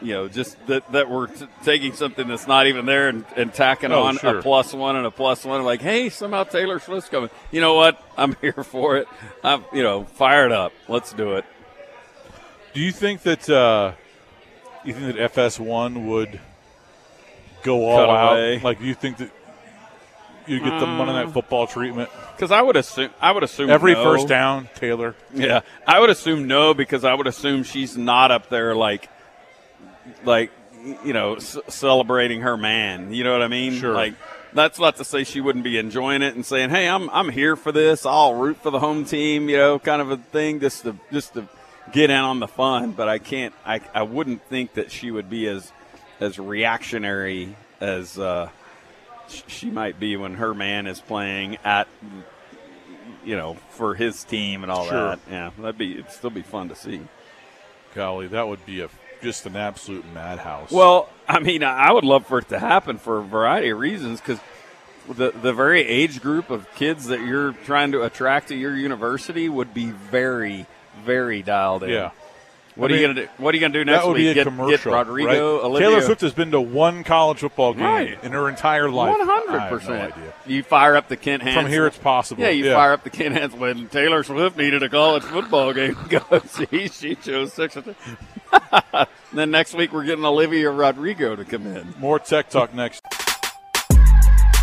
you 0.00 0.12
know, 0.14 0.28
just 0.28 0.56
that, 0.68 0.92
that 0.92 1.10
we're 1.10 1.26
t- 1.26 1.44
taking 1.64 1.92
something 1.92 2.28
that's 2.28 2.46
not 2.46 2.68
even 2.68 2.86
there 2.86 3.08
and, 3.08 3.24
and 3.34 3.52
tacking 3.52 3.90
Oh, 3.90 4.04
on 4.04 4.16
sure. 4.16 4.38
a 4.38 4.42
plus 4.42 4.72
one 4.72 4.94
and 4.94 5.04
a 5.04 5.10
plus 5.10 5.44
one. 5.44 5.64
Like, 5.64 5.82
hey, 5.82 6.08
somehow 6.08 6.44
Taylor 6.44 6.78
Swift's 6.78 7.08
coming. 7.10 7.30
You 7.50 7.60
know 7.60 7.74
what? 7.74 8.00
I'm 8.16 8.36
here 8.40 8.52
for 8.52 8.96
it. 8.98 9.08
I'm, 9.42 9.64
you 9.72 9.82
know, 9.82 10.04
fired 10.04 10.52
up. 10.52 10.72
Let's 10.86 11.12
do 11.12 11.34
it. 11.34 11.44
Do 12.74 12.80
you 12.80 12.92
think 12.92 13.22
that 13.22 13.50
uh, 13.50 13.94
you 14.84 14.94
think 14.94 15.16
that 15.16 15.34
FS1 15.34 16.06
would 16.06 16.38
go 17.62 17.86
all 17.86 17.98
Cut 17.98 18.10
out? 18.10 18.32
away. 18.32 18.58
Like, 18.60 18.80
you 18.80 18.94
think 18.94 19.18
that 19.18 19.30
you 20.46 20.58
get 20.60 20.80
the 20.80 20.86
Monday. 20.86 21.12
Night 21.12 21.26
um, 21.26 21.32
Football 21.32 21.66
treatment? 21.66 22.10
Because 22.34 22.50
I 22.50 22.62
would 22.62 22.76
assume, 22.76 23.10
I 23.20 23.32
would 23.32 23.42
assume 23.42 23.68
Every 23.70 23.94
no. 23.94 24.02
first 24.04 24.28
down, 24.28 24.68
Taylor. 24.76 25.14
Yeah, 25.34 25.60
I 25.86 26.00
would 26.00 26.10
assume 26.10 26.46
no 26.46 26.72
because 26.74 27.04
I 27.04 27.12
would 27.14 27.26
assume 27.26 27.64
she's 27.64 27.96
not 27.96 28.30
up 28.30 28.48
there 28.48 28.74
like, 28.74 29.10
like 30.24 30.50
you 31.04 31.12
know, 31.12 31.38
c- 31.38 31.60
celebrating 31.68 32.42
her 32.42 32.56
man. 32.56 33.12
You 33.12 33.24
know 33.24 33.32
what 33.32 33.42
I 33.42 33.48
mean? 33.48 33.74
Sure. 33.74 33.92
Like 33.92 34.14
that's 34.52 34.78
not 34.78 34.96
to 34.96 35.04
say 35.04 35.24
she 35.24 35.40
wouldn't 35.40 35.64
be 35.64 35.76
enjoying 35.78 36.22
it 36.22 36.34
and 36.34 36.46
saying, 36.46 36.70
"Hey, 36.70 36.88
I'm 36.88 37.10
I'm 37.10 37.28
here 37.28 37.56
for 37.56 37.72
this. 37.72 38.06
I'll 38.06 38.34
root 38.34 38.56
for 38.58 38.70
the 38.70 38.78
home 38.78 39.04
team." 39.04 39.48
You 39.50 39.56
know, 39.58 39.78
kind 39.78 40.00
of 40.00 40.10
a 40.10 40.16
thing, 40.16 40.60
just 40.60 40.84
to 40.84 40.96
just 41.12 41.34
to 41.34 41.48
get 41.92 42.10
in 42.10 42.16
on 42.16 42.38
the 42.40 42.48
fun. 42.48 42.92
But 42.92 43.08
I 43.08 43.18
can't. 43.18 43.52
I 43.66 43.80
I 43.92 44.02
wouldn't 44.02 44.42
think 44.44 44.74
that 44.74 44.90
she 44.92 45.10
would 45.10 45.28
be 45.28 45.46
as 45.48 45.72
as 46.20 46.38
reactionary 46.38 47.56
as. 47.80 48.18
Uh, 48.18 48.50
she 49.46 49.68
might 49.70 50.00
be 50.00 50.16
when 50.16 50.34
her 50.36 50.54
man 50.54 50.86
is 50.86 51.00
playing 51.00 51.58
at 51.62 51.86
you 53.22 53.36
know 53.36 53.54
for 53.70 53.94
his 53.94 54.24
team 54.24 54.62
and 54.62 54.72
all 54.72 54.86
Sure. 54.86 55.08
that 55.10 55.18
yeah 55.30 55.50
that'd 55.58 55.76
be 55.76 55.92
it'd 55.98 56.10
still 56.10 56.30
be 56.30 56.40
fun 56.40 56.70
to 56.70 56.74
see 56.74 57.00
Golly, 57.94 58.26
that 58.28 58.48
would 58.48 58.64
be 58.64 58.80
a 58.80 58.88
just 59.22 59.44
an 59.44 59.54
absolute 59.54 60.04
madhouse. 60.14 60.70
well 60.70 61.10
i 61.28 61.40
mean 61.40 61.62
i 61.62 61.92
would 61.92 62.04
love 62.04 62.26
for 62.26 62.38
it 62.38 62.48
to 62.48 62.58
happen 62.58 62.96
for 62.96 63.18
a 63.18 63.22
variety 63.22 63.68
of 63.68 63.78
reasons 63.78 64.18
because 64.20 64.38
the, 65.08 65.30
the 65.32 65.52
very 65.52 65.82
age 65.82 66.22
group 66.22 66.48
of 66.48 66.66
kids 66.74 67.06
that 67.08 67.20
you're 67.20 67.52
trying 67.52 67.92
to 67.92 68.04
attract 68.04 68.48
to 68.48 68.56
your 68.56 68.74
university 68.74 69.48
would 69.50 69.74
be 69.74 69.90
very 69.90 70.64
very 71.04 71.42
dialed 71.42 71.82
in 71.82 71.90
yeah. 71.90 72.10
What 72.78 72.90
I 72.92 72.94
are 72.94 72.98
you 72.98 73.06
gonna 73.08 73.20
do 73.22 73.28
what 73.38 73.52
are 73.54 73.56
you 73.56 73.60
gonna 73.60 73.72
do 73.74 73.84
next 73.84 74.02
that 74.02 74.06
would 74.06 74.14
week 74.16 74.22
be 74.24 74.28
a 74.28 74.34
get, 74.34 74.44
commercial. 74.44 74.92
get 74.92 74.98
rodrigo 74.98 75.68
right? 75.72 75.78
Taylor 75.80 76.00
Swift 76.00 76.20
has 76.20 76.32
been 76.32 76.52
to 76.52 76.60
one 76.60 77.02
college 77.04 77.40
football 77.40 77.74
game 77.74 77.82
Right. 77.82 78.24
in 78.24 78.32
her 78.32 78.48
entire 78.48 78.88
life. 78.88 79.10
One 79.18 79.26
hundred 79.26 79.56
I 79.56 79.62
have 79.64 79.70
no 79.72 79.78
percent. 79.78 80.12
idea. 80.16 80.32
You 80.46 80.62
fire 80.62 80.94
up 80.96 81.08
the 81.08 81.16
Kent 81.16 81.42
Hance. 81.42 81.56
From 81.60 81.66
here, 81.66 81.86
it's 81.88 81.98
possible. 81.98 82.42
Yeah, 82.42 82.50
you 82.50 82.72
fire 82.72 82.92
up 82.92 83.02
the 83.04 83.10
Kent 83.10 83.34
Hance 83.34 83.52
when 83.54 83.88
Taylor 83.88 84.22
Swift 84.22 84.56
needed 84.56 84.82
a 84.82 84.88
college 84.88 85.24
football 85.24 85.72
game. 85.72 85.96
to 86.08 86.20
Go 86.20 86.38
see, 86.46 86.88
she 86.88 87.14
chose 87.16 87.52
six. 87.52 87.74
of 87.76 87.88
then 89.32 89.50
next 89.50 89.74
week 89.74 89.92
we're 89.92 90.04
getting 90.04 90.24
Olivia 90.24 90.70
Rodrigo 90.70 91.34
to 91.36 91.44
come 91.44 91.66
in. 91.66 91.94
More 91.98 92.18
tech 92.18 92.48
talk 92.48 92.72
next. 92.74 93.02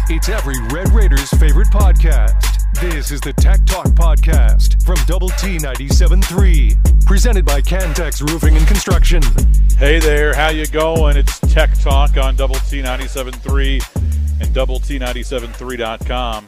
It's 0.08 0.30
every 0.30 0.56
Red 0.72 0.90
Raiders' 0.94 1.30
favorite 1.32 1.68
podcast. 1.68 2.55
This 2.82 3.10
is 3.10 3.22
the 3.22 3.32
Tech 3.32 3.66
Talk 3.66 3.86
Podcast 3.88 4.84
from 4.84 4.96
Double 5.08 5.30
T 5.30 5.58
97.3, 5.58 7.06
presented 7.06 7.46
by 7.46 7.62
Cantex 7.62 8.22
Roofing 8.22 8.58
and 8.58 8.68
Construction. 8.68 9.22
Hey 9.78 10.00
there, 10.00 10.34
how 10.34 10.50
you 10.50 10.68
going? 10.68 11.16
It's 11.16 11.40
Tech 11.40 11.74
Talk 11.80 12.18
on 12.18 12.36
Double 12.36 12.56
T 12.56 12.82
97.3 12.82 14.42
and 14.42 14.54
Double 14.54 14.80
T 14.80 15.00
97.3.com. 15.00 16.48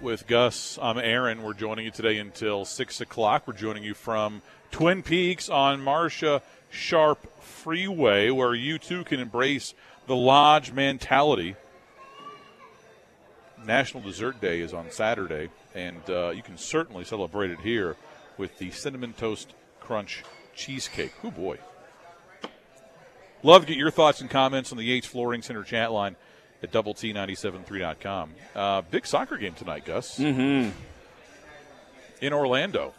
With 0.00 0.28
Gus, 0.28 0.78
I'm 0.80 0.98
Aaron. 0.98 1.42
We're 1.42 1.54
joining 1.54 1.84
you 1.84 1.90
today 1.90 2.18
until 2.18 2.64
6 2.64 3.00
o'clock. 3.00 3.48
We're 3.48 3.54
joining 3.54 3.82
you 3.82 3.94
from 3.94 4.42
Twin 4.70 5.02
Peaks 5.02 5.48
on 5.48 5.80
Marsha 5.80 6.40
Sharp 6.70 7.42
Freeway, 7.42 8.30
where 8.30 8.54
you 8.54 8.78
too 8.78 9.02
can 9.02 9.18
embrace 9.18 9.74
the 10.06 10.14
Lodge 10.16 10.72
mentality. 10.72 11.56
National 13.66 14.02
Dessert 14.02 14.40
Day 14.40 14.60
is 14.60 14.72
on 14.72 14.90
Saturday, 14.90 15.50
and 15.74 16.00
uh, 16.08 16.30
you 16.30 16.42
can 16.42 16.56
certainly 16.56 17.04
celebrate 17.04 17.50
it 17.50 17.60
here 17.60 17.96
with 18.36 18.58
the 18.58 18.70
Cinnamon 18.70 19.12
Toast 19.12 19.52
Crunch 19.80 20.22
Cheesecake. 20.54 21.12
Oh, 21.24 21.30
boy. 21.30 21.58
Love 23.42 23.62
to 23.62 23.68
get 23.68 23.76
your 23.76 23.90
thoughts 23.90 24.20
and 24.20 24.28
comments 24.28 24.72
on 24.72 24.78
the 24.78 24.84
Yates 24.84 25.06
Flooring 25.06 25.42
Center 25.42 25.62
chat 25.62 25.92
line 25.92 26.16
at 26.62 26.72
double 26.72 26.94
T973.com. 26.94 28.34
Uh, 28.54 28.82
big 28.82 29.06
soccer 29.06 29.36
game 29.36 29.54
tonight, 29.54 29.84
Gus. 29.84 30.18
Mm-hmm. 30.18 30.70
In 32.20 32.32
Orlando. 32.32 32.94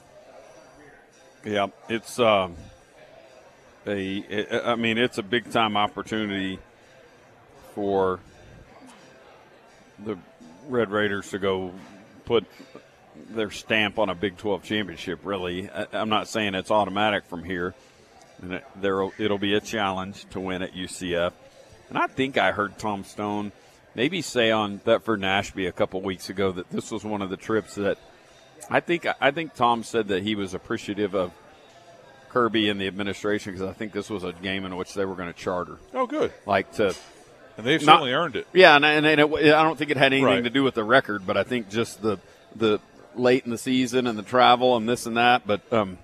Yeah, 1.44 1.68
it's 1.88 2.20
a. 2.20 2.50
I 3.86 4.76
mean, 4.76 4.98
it's 4.98 5.18
a 5.18 5.24
big 5.24 5.52
time 5.52 5.76
opportunity 5.76 6.60
for 7.74 8.20
the 10.06 10.18
Red 10.70 10.92
Raiders 10.92 11.30
to 11.32 11.40
go 11.40 11.72
put 12.26 12.46
their 13.32 13.52
stamp 13.52 14.00
on 14.00 14.10
a 14.10 14.16
Big 14.16 14.38
12 14.38 14.64
championship. 14.64 15.20
Really, 15.24 15.70
I, 15.70 15.88
I'm 15.94 16.10
not 16.10 16.28
saying 16.28 16.56
it's 16.56 16.72
automatic 16.72 17.26
from 17.26 17.44
here, 17.44 17.74
and 18.42 18.54
it, 18.54 18.64
there 18.76 19.02
it'll 19.18 19.38
be 19.38 19.56
a 19.56 19.62
challenge 19.62 20.26
to 20.32 20.40
win 20.40 20.62
at 20.62 20.74
UCF. 20.74 21.34
And 21.90 21.98
I 21.98 22.08
think 22.08 22.38
I 22.38 22.52
heard 22.52 22.78
Tom 22.78 23.04
Stone 23.04 23.52
maybe 23.96 24.22
say 24.22 24.52
on 24.52 24.80
that 24.86 25.04
for 25.04 25.18
Nashby 25.18 25.66
a 25.66 25.72
couple 25.72 26.02
weeks 26.02 26.30
ago 26.30 26.52
that 26.52 26.70
this 26.70 26.92
was 26.92 27.04
one 27.04 27.22
of 27.22 27.30
the 27.30 27.38
trips 27.38 27.76
that 27.76 27.98
I 28.70 28.80
think 28.80 29.08
I 29.20 29.32
think 29.32 29.56
Tom 29.56 29.84
said 29.84 30.10
that 30.10 30.22
he 30.24 30.36
was 30.36 30.54
appreciative 30.54 31.16
of 31.16 31.32
Kirby 32.30 32.70
and 32.70 32.80
the 32.80 32.86
administration 32.88 33.54
because 33.54 33.68
I 33.68 33.74
think 33.74 33.92
this 33.92 34.08
was 34.10 34.24
a 34.24 34.32
game 34.34 34.66
in 34.66 34.76
which 34.76 34.94
they 34.94 35.04
were 35.06 35.16
going 35.16 35.34
to 35.34 35.38
charter, 35.40 35.80
Oh, 35.96 36.06
good. 36.06 36.32
like 36.46 36.72
to 36.74 36.94
And 37.60 37.68
they've 37.68 37.82
Not- 37.86 37.96
certainly 37.96 38.14
earned 38.14 38.36
it. 38.38 38.48
yeah, 38.54 38.76
and, 38.78 38.86
and, 38.86 39.06
and 39.06 39.20
it, 39.20 39.54
I 39.54 39.64
don't 39.64 39.78
think 39.78 39.92
it 39.92 39.98
had 39.98 40.14
anything 40.14 40.24
Right. 40.26 40.44
to 40.46 40.50
do 40.50 40.64
with 40.64 40.76
the 40.76 40.84
record, 40.84 41.28
but 41.28 41.36
I 41.36 41.44
think 41.44 41.70
just 41.70 42.02
the 42.02 42.18
the 42.56 42.80
late 43.16 43.44
in 43.44 43.52
the 43.52 43.58
season 43.58 44.08
and 44.08 44.18
the 44.18 44.24
travel 44.24 44.78
and 44.78 44.88
this 44.88 45.06
and 45.06 45.18
that. 45.18 45.46
But 45.46 45.62
um, 45.74 45.98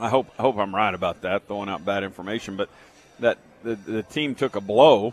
I 0.00 0.08
hope 0.08 0.28
I 0.38 0.42
hope 0.42 0.56
I'm 0.56 0.74
right 0.74 0.94
about 0.94 1.20
that. 1.22 1.46
Throwing 1.46 1.68
out 1.68 1.84
bad 1.84 2.02
information, 2.02 2.56
but 2.56 2.70
that 3.18 3.36
the, 3.62 3.74
the 3.74 4.02
team 4.02 4.34
took 4.34 4.56
a 4.56 4.60
blow 4.62 5.12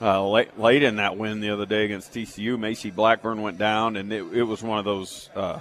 uh, 0.00 0.26
late 0.26 0.58
late 0.58 0.82
in 0.82 0.96
that 0.96 1.18
win 1.18 1.40
the 1.40 1.50
other 1.50 1.66
day 1.66 1.84
against 1.84 2.14
TCU. 2.14 2.58
Macy 2.58 2.90
Blackburn 2.90 3.42
went 3.42 3.58
down, 3.58 3.96
and 3.96 4.10
it, 4.10 4.24
it 4.32 4.42
was 4.44 4.62
one 4.62 4.78
of 4.78 4.86
those 4.86 5.28
uh, 5.36 5.58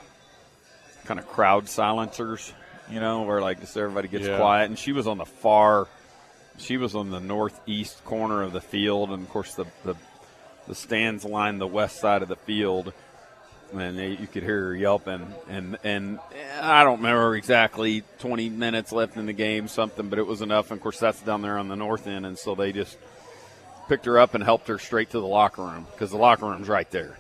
kind 1.04 1.20
of 1.20 1.28
crowd 1.28 1.68
silencers, 1.68 2.54
you 2.90 3.02
know, 3.02 3.24
where 3.24 3.42
like 3.42 3.60
just 3.60 3.76
everybody 3.76 4.08
gets 4.08 4.26
Yeah. 4.26 4.38
quiet. 4.38 4.70
And 4.70 4.80
she 4.80 4.94
was 4.94 5.06
on 5.06 5.18
the 5.18 5.26
far 5.26 5.88
she 6.58 6.78
was 6.78 6.96
on 6.96 7.10
the 7.10 7.20
northeast 7.20 8.04
corner 8.04 8.44
of 8.44 8.52
the 8.52 8.62
field, 8.62 9.12
and 9.12 9.24
of 9.24 9.30
course 9.30 9.56
the 9.56 9.66
the, 9.84 9.96
the 10.68 10.76
stands 10.76 11.24
lined 11.24 11.62
the 11.62 11.68
west 11.68 12.00
side 12.00 12.22
of 12.22 12.28
the 12.28 12.36
field, 12.36 12.94
and 13.74 13.98
they, 13.98 14.10
you 14.10 14.28
could 14.28 14.44
hear 14.44 14.66
her 14.66 14.76
yelping. 14.76 15.34
And 15.48 15.78
and 15.84 16.20
I 16.60 16.84
don't 16.84 16.98
remember 16.98 17.36
exactly 17.36 18.04
20 18.20 18.50
minutes 18.50 18.92
left 18.92 19.18
in 19.18 19.26
the 19.26 19.34
game, 19.34 19.68
something, 19.68 20.10
but 20.10 20.20
it 20.20 20.28
was 20.28 20.42
enough. 20.42 20.72
And 20.72 20.78
of 20.78 20.84
course, 20.84 21.00
that's 21.00 21.22
down 21.22 21.42
there 21.42 21.58
on 21.58 21.68
the 21.68 21.76
north 21.76 22.08
end, 22.08 22.26
and 22.26 22.38
so 22.38 22.56
they 22.56 22.72
just 22.72 22.98
picked 23.88 24.06
her 24.06 24.20
up 24.20 24.34
and 24.34 24.44
helped 24.44 24.68
her 24.68 24.80
straight 24.80 25.12
to 25.12 25.20
the 25.20 25.28
locker 25.28 25.64
room 25.64 25.88
because 25.92 26.12
the 26.12 26.18
locker 26.18 26.46
room's 26.46 26.68
right 26.68 26.90
there. 26.92 27.18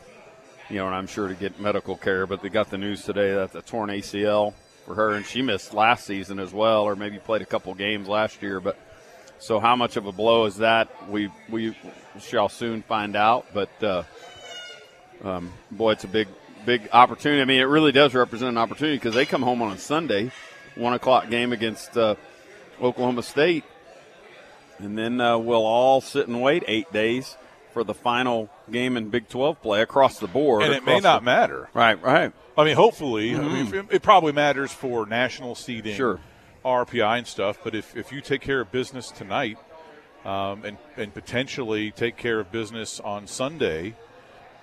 You 0.69 0.77
know, 0.77 0.87
and 0.87 0.95
I'm 0.95 1.07
sure 1.07 1.29
to 1.29 1.33
get 1.33 1.59
medical 1.61 1.95
care. 1.95 2.27
But 2.27 2.41
they 2.41 2.49
got 2.49 2.69
the 2.69 2.77
news 2.77 3.03
today 3.03 3.35
that 3.35 3.53
the 3.53 3.61
torn 3.61 3.89
ACL 3.89 4.53
for 4.85 4.95
her, 4.95 5.13
and 5.13 5.25
she 5.25 5.41
missed 5.41 5.73
last 5.73 6.05
season 6.05 6.39
as 6.39 6.51
well, 6.51 6.83
or 6.83 6.95
maybe 6.95 7.19
played 7.19 7.41
a 7.41 7.45
couple 7.45 7.73
games 7.73 8.07
last 8.07 8.41
year. 8.41 8.59
But 8.59 8.77
so, 9.39 9.59
how 9.59 9.75
much 9.75 9.97
of 9.97 10.05
a 10.05 10.11
blow 10.11 10.45
is 10.45 10.57
that? 10.57 11.09
We 11.09 11.29
we 11.49 11.75
shall 12.19 12.49
soon 12.49 12.81
find 12.81 13.15
out. 13.15 13.45
But 13.53 13.83
uh, 13.83 14.03
um, 15.23 15.53
boy, 15.71 15.91
it's 15.91 16.03
a 16.03 16.09
big 16.09 16.27
big 16.65 16.89
opportunity. 16.91 17.41
I 17.41 17.45
mean, 17.45 17.59
it 17.59 17.65
really 17.65 17.91
does 17.91 18.13
represent 18.13 18.49
an 18.49 18.57
opportunity 18.57 18.97
because 18.97 19.13
they 19.13 19.25
come 19.25 19.41
home 19.41 19.61
on 19.61 19.71
a 19.71 19.77
Sunday, 19.77 20.31
one 20.75 20.93
o'clock 20.93 21.29
game 21.29 21.53
against 21.53 21.97
uh, 21.97 22.15
Oklahoma 22.81 23.23
State, 23.23 23.63
and 24.79 24.97
then 24.97 25.21
uh, 25.21 25.37
we'll 25.37 25.65
all 25.65 26.01
sit 26.01 26.27
and 26.27 26.41
wait 26.41 26.63
eight 26.67 26.91
days 26.91 27.37
for 27.73 27.83
the 27.83 27.93
final 27.93 28.49
game 28.71 28.97
in 28.97 29.09
Big 29.09 29.29
12 29.29 29.61
play 29.61 29.81
across 29.81 30.19
the 30.19 30.27
board. 30.27 30.63
And 30.63 30.73
it 30.73 30.83
may 30.83 30.99
not 30.99 31.21
the, 31.21 31.25
matter. 31.25 31.69
Right, 31.75 32.01
right. 32.01 32.33
I 32.57 32.63
mean, 32.63 32.75
hopefully, 32.75 33.31
mm-hmm. 33.31 33.45
I 33.45 33.63
mean, 33.63 33.73
it, 33.75 33.85
it, 33.91 34.01
probably 34.01 34.31
matters 34.31 34.71
for 34.71 35.05
national 35.05 35.53
seeding, 35.53 35.95
sure. 35.95 36.19
RPI 36.67 37.19
and 37.19 37.27
stuff. 37.27 37.59
But 37.63 37.75
if, 37.75 37.95
if 37.95 38.11
you 38.11 38.21
take 38.21 38.41
care 38.41 38.61
of 38.61 38.71
business 38.71 39.11
tonight 39.11 39.57
um, 40.25 40.63
and, 40.65 40.77
and 40.95 41.13
potentially 41.13 41.91
take 41.91 42.17
care 42.17 42.39
of 42.39 42.51
business 42.51 42.99
on 42.99 43.27
Sunday, 43.27 43.95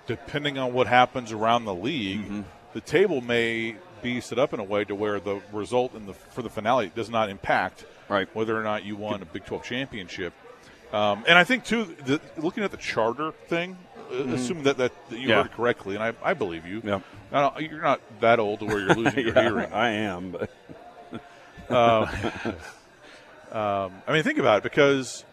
depending 0.07 0.57
on 0.57 0.73
what 0.73 0.87
happens 0.87 1.31
around 1.31 1.65
the 1.65 1.75
league, 1.75 2.23
mm-hmm. 2.23 2.41
the 2.73 2.81
table 2.81 3.21
may 3.21 3.75
be 4.01 4.21
set 4.21 4.37
up 4.37 4.53
in 4.53 4.59
a 4.59 4.63
way 4.63 4.83
to 4.83 4.93
where 4.93 5.19
the 5.19 5.41
result 5.51 5.95
in 5.95 6.05
the 6.05 6.13
for 6.13 6.41
the 6.43 6.49
finale 6.49 6.91
does 6.93 7.09
not 7.09 7.29
impact 7.29 7.85
right. 8.09 8.33
whether 8.35 8.59
or 8.59 8.63
not 8.63 8.83
you 8.83 8.95
won 8.95 9.21
a 9.21 9.25
Big 9.25 9.45
12 9.45 9.63
championship. 9.63 10.33
Um, 10.93 11.23
and 11.27 11.37
I 11.37 11.43
think 11.43 11.65
too, 11.65 11.95
the, 12.05 12.21
looking 12.37 12.63
at 12.63 12.71
the 12.71 12.77
charter 12.77 13.31
thing, 13.47 13.77
uh, 13.97 14.13
mm-hmm. 14.13 14.33
assuming 14.33 14.63
that, 14.63 14.77
that, 14.77 14.93
that 15.09 15.19
you 15.19 15.29
yeah. 15.29 15.37
heard 15.37 15.47
it 15.47 15.53
correctly, 15.53 15.95
and 15.95 16.03
I, 16.03 16.13
I 16.23 16.33
believe 16.33 16.65
you. 16.65 16.81
Yeah. 16.83 17.59
you're 17.59 17.81
not 17.81 18.01
that 18.21 18.39
old 18.39 18.59
to 18.59 18.65
where 18.65 18.79
you're 18.79 18.95
losing 18.95 19.19
your 19.25 19.35
yeah, 19.35 19.41
hearing. 19.41 19.73
I 19.73 19.89
am, 19.91 20.31
but. 20.31 20.49
Uh, 21.69 22.07
um, 23.51 23.93
I 24.07 24.13
mean, 24.13 24.23
think 24.23 24.39
about 24.39 24.57
it 24.57 24.63
because 24.63 25.23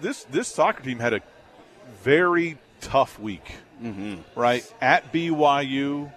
this 0.00 0.24
this 0.24 0.48
soccer 0.48 0.82
team 0.82 0.98
had 0.98 1.14
a 1.14 1.20
very 2.02 2.58
tough 2.80 3.18
week, 3.18 3.56
mm-hmm. 3.82 4.16
right? 4.38 4.70
At 4.80 5.12
BYU, 5.12 6.12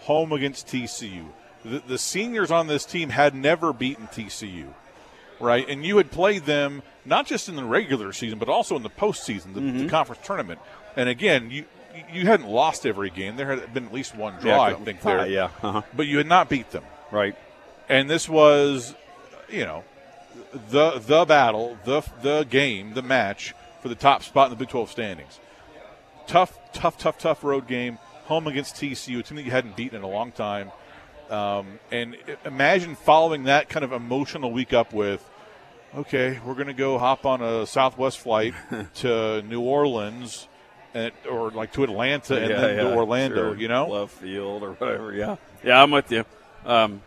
home 0.00 0.32
against 0.32 0.66
TCU. 0.68 1.26
The, 1.64 1.82
the 1.86 1.98
seniors 1.98 2.50
on 2.50 2.68
this 2.68 2.84
team 2.84 3.10
had 3.10 3.34
never 3.34 3.72
beaten 3.72 4.06
TCU, 4.06 4.68
right? 5.40 5.68
And 5.68 5.84
you 5.84 5.96
had 5.96 6.10
played 6.10 6.44
them 6.44 6.82
not 7.04 7.26
just 7.26 7.48
in 7.48 7.56
the 7.56 7.64
regular 7.64 8.12
season, 8.12 8.38
but 8.38 8.48
also 8.48 8.76
in 8.76 8.82
the 8.82 8.90
postseason, 8.90 9.54
the, 9.54 9.60
mm-hmm. 9.60 9.78
the 9.78 9.88
conference 9.88 10.24
tournament. 10.24 10.60
And 10.94 11.08
again, 11.08 11.50
you 11.50 11.64
you 12.12 12.26
hadn't 12.26 12.48
lost 12.48 12.86
every 12.86 13.10
game. 13.10 13.36
There 13.36 13.56
had 13.56 13.72
been 13.72 13.86
at 13.86 13.92
least 13.92 14.14
one 14.14 14.38
draw, 14.40 14.68
yeah, 14.68 14.74
I 14.74 14.74
think, 14.74 15.00
there. 15.02 15.20
Uh, 15.20 15.24
yeah. 15.24 15.50
Uh-huh. 15.62 15.82
But 15.94 16.06
you 16.06 16.18
had 16.18 16.26
not 16.26 16.48
beat 16.48 16.70
them. 16.70 16.84
Right. 17.10 17.36
And 17.88 18.10
this 18.10 18.28
was, 18.28 18.94
you 19.48 19.64
know, 19.64 19.84
the 20.70 20.98
the 20.98 21.24
battle, 21.24 21.78
the 21.84 22.02
the 22.22 22.44
game, 22.44 22.94
the 22.94 23.02
match 23.02 23.54
for 23.82 23.88
the 23.88 23.94
top 23.94 24.22
spot 24.22 24.46
in 24.46 24.50
the 24.50 24.56
Big 24.56 24.68
12 24.68 24.90
standings 24.90 25.38
tough, 26.26 26.58
tough, 26.72 26.98
tough, 26.98 27.18
tough 27.18 27.44
road 27.44 27.66
game. 27.66 27.98
Home 28.26 28.46
against 28.46 28.76
TCU, 28.76 29.20
a 29.20 29.22
team 29.22 29.36
that 29.36 29.44
you 29.44 29.52
hadn't 29.52 29.76
beaten 29.76 29.96
in 29.96 30.02
a 30.02 30.08
long 30.08 30.32
time. 30.32 30.72
Um, 31.30 31.78
and 31.92 32.16
imagine 32.44 32.96
following 32.96 33.44
that 33.44 33.68
kind 33.68 33.84
of 33.84 33.92
emotional 33.92 34.50
week 34.52 34.72
up 34.72 34.92
with, 34.92 35.28
okay, 35.94 36.40
we're 36.44 36.54
going 36.54 36.66
to 36.66 36.72
go 36.72 36.98
hop 36.98 37.24
on 37.24 37.40
a 37.40 37.66
Southwest 37.66 38.18
flight 38.18 38.54
to 38.96 39.42
New 39.42 39.60
Orleans, 39.60 40.48
and, 40.92 41.12
or 41.30 41.50
like 41.50 41.72
to 41.74 41.84
Atlanta 41.84 42.36
and 42.36 42.50
yeah, 42.50 42.60
then 42.60 42.76
yeah, 42.76 42.82
to 42.82 42.94
Orlando. 42.96 43.36
sure. 43.36 43.56
You 43.56 43.68
know, 43.68 43.88
love 43.88 44.10
field 44.10 44.62
or 44.62 44.72
whatever. 44.72 45.12
Yeah, 45.12 45.36
yeah, 45.62 45.80
I'm 45.80 45.90
with 45.92 46.10
you. 46.10 46.24
Um, 46.64 47.02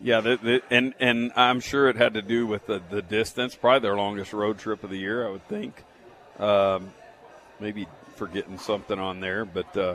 yeah, 0.00 0.20
the, 0.20 0.36
the, 0.36 0.62
and 0.70 0.94
and 1.00 1.32
I'm 1.34 1.60
sure 1.60 1.88
it 1.88 1.96
had 1.96 2.14
to 2.14 2.22
do 2.22 2.46
with 2.46 2.66
the, 2.66 2.80
the 2.90 3.02
distance. 3.02 3.54
Probably 3.54 3.80
their 3.80 3.96
longest 3.96 4.32
road 4.32 4.58
trip 4.58 4.84
of 4.84 4.90
the 4.90 4.98
year, 4.98 5.26
I 5.26 5.30
would 5.30 5.46
think. 5.48 5.84
Um, 6.38 6.92
maybe 7.58 7.88
forgetting 8.16 8.58
something 8.58 8.98
on 8.98 9.20
there, 9.20 9.44
but 9.44 9.76
uh, 9.76 9.94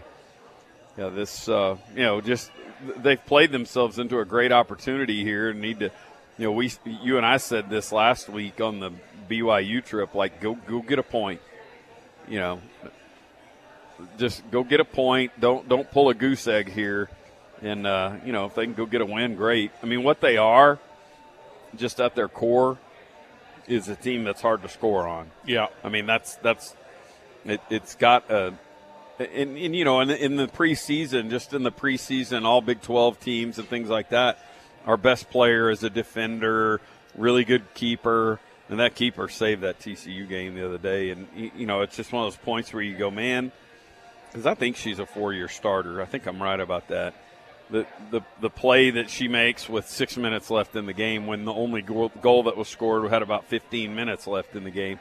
yeah, 0.98 1.10
this 1.10 1.48
uh, 1.48 1.78
you 1.96 2.04
know 2.04 2.20
just 2.20 2.52
they've 2.98 3.24
played 3.26 3.52
themselves 3.52 3.98
into 3.98 4.20
a 4.20 4.26
great 4.26 4.52
opportunity 4.52 5.24
here 5.24 5.50
and 5.50 5.62
need 5.62 5.80
to. 5.80 5.92
You 6.38 6.46
know, 6.48 6.52
we 6.52 6.72
you 6.86 7.18
and 7.18 7.26
I 7.26 7.38
said 7.38 7.70
this 7.70 7.92
last 7.92 8.28
week 8.28 8.60
on 8.60 8.80
the 8.80 8.92
BYU 9.30 9.86
trip. 9.86 10.16
Like, 10.16 10.42
go 10.42 10.56
go 10.56 10.82
get 10.82 11.00
a 11.00 11.04
point. 11.04 11.42
You 12.28 12.40
know, 12.40 12.62
just 14.18 14.50
go 14.52 14.64
get 14.64 14.80
a 14.80 14.86
point. 14.86 15.32
Don't 15.40 15.70
don't 15.70 15.90
pull 15.90 16.10
a 16.10 16.14
goose 16.14 16.48
egg 16.48 16.70
here. 16.70 17.10
And 17.64 17.88
uh, 17.88 18.18
you 18.26 18.34
know, 18.34 18.46
if 18.46 18.56
they 18.56 18.66
can 18.66 18.74
go 18.74 18.86
get 18.86 19.02
a 19.02 19.06
win, 19.06 19.36
great. 19.36 19.72
I 19.82 19.86
mean, 19.86 20.04
what 20.04 20.20
they 20.20 20.38
are, 20.38 20.80
just 21.76 22.00
at 22.02 22.14
their 22.14 22.28
core, 22.28 22.78
is 23.68 23.88
a 23.88 23.96
team 23.96 24.26
that's 24.26 24.42
hard 24.42 24.62
to 24.64 24.70
score 24.70 25.08
on. 25.08 25.32
Yeah, 25.46 25.68
I 25.84 25.90
mean 25.90 26.06
that's 26.06 26.36
that's 26.36 26.76
it, 27.46 27.62
has 27.70 27.96
got 27.96 28.30
a, 28.30 28.54
and, 29.20 29.58
and, 29.58 29.76
you 29.76 29.86
know, 29.86 30.02
in, 30.02 30.10
in 30.10 30.36
the 30.36 30.48
preseason, 30.48 31.30
just 31.30 31.54
in 31.54 31.64
the 31.64 31.72
preseason, 31.72 32.46
all 32.46 32.62
Big 32.62 32.82
12 32.82 33.20
teams 33.20 33.60
and 33.60 33.68
things 33.68 33.90
like 33.90 34.10
that, 34.10 34.40
our 34.86 34.98
best 34.98 35.30
player 35.30 35.70
is 35.70 35.84
a 35.84 35.90
defender, 35.90 36.82
really 37.16 37.44
good 37.44 37.74
keeper, 37.74 38.40
and 38.70 38.80
that 38.80 38.96
keeper 38.96 39.30
saved 39.30 39.62
that 39.62 39.80
TCU 39.80 40.28
game 40.28 40.56
the 40.56 40.66
other 40.66 40.78
day. 40.78 41.12
And 41.12 41.28
you 41.36 41.66
know, 41.66 41.82
it's 41.82 41.96
just 41.96 42.12
one 42.12 42.26
of 42.26 42.34
those 42.34 42.44
points 42.44 42.74
where 42.74 42.82
you 42.82 42.98
go, 42.98 43.12
man, 43.12 43.52
because 44.32 44.46
I 44.46 44.56
think 44.56 44.78
she's 44.78 45.00
a 45.00 45.06
four-year 45.06 45.48
starter. 45.48 46.02
I 46.02 46.06
think 46.06 46.26
I'm 46.26 46.42
right 46.42 46.60
about 46.60 46.88
that. 46.88 47.14
The, 47.74 47.88
the 48.12 48.22
the 48.40 48.52
play 48.52 48.92
that 48.92 49.10
she 49.10 49.28
makes 49.28 49.68
with 49.68 49.90
six 49.90 50.16
minutes 50.16 50.52
left 50.52 50.76
in 50.76 50.86
the 50.86 50.94
game, 50.94 51.26
when 51.26 51.44
the 51.44 51.54
only 51.54 51.82
goal, 51.82 52.10
goal 52.22 52.44
that 52.44 52.56
was 52.56 52.68
scored 52.68 53.10
had 53.10 53.24
about 53.24 53.46
15 53.46 53.96
minutes 53.96 54.28
left 54.28 54.56
in 54.56 54.64
the 54.64 54.70
game, 54.70 55.00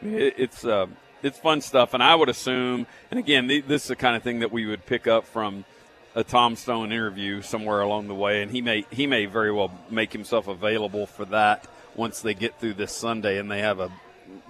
it, 0.00 0.32
it's 0.38 0.64
uh, 0.64 0.86
it's 1.22 1.38
fun 1.38 1.60
stuff. 1.60 1.92
And 1.92 2.02
I 2.02 2.14
would 2.14 2.30
assume, 2.30 2.86
and 3.10 3.20
again, 3.20 3.46
this 3.46 3.82
is 3.82 3.88
the 3.88 3.96
kind 3.96 4.16
of 4.16 4.22
thing 4.22 4.38
that 4.38 4.50
we 4.50 4.64
would 4.64 4.86
pick 4.86 5.06
up 5.06 5.26
from 5.26 5.66
a 6.14 6.24
Tom 6.24 6.56
Stone 6.56 6.92
interview 6.92 7.42
somewhere 7.42 7.82
along 7.82 8.08
the 8.08 8.14
way, 8.14 8.40
and 8.40 8.50
he 8.50 8.62
may 8.62 8.86
he 8.90 9.06
may 9.06 9.26
very 9.26 9.52
well 9.52 9.70
make 9.90 10.10
himself 10.10 10.48
available 10.48 11.06
for 11.06 11.26
that 11.26 11.66
once 11.94 12.22
they 12.22 12.32
get 12.32 12.58
through 12.58 12.72
this 12.72 12.92
Sunday 12.92 13.38
and 13.38 13.50
they 13.50 13.60
have 13.60 13.80
a 13.80 13.92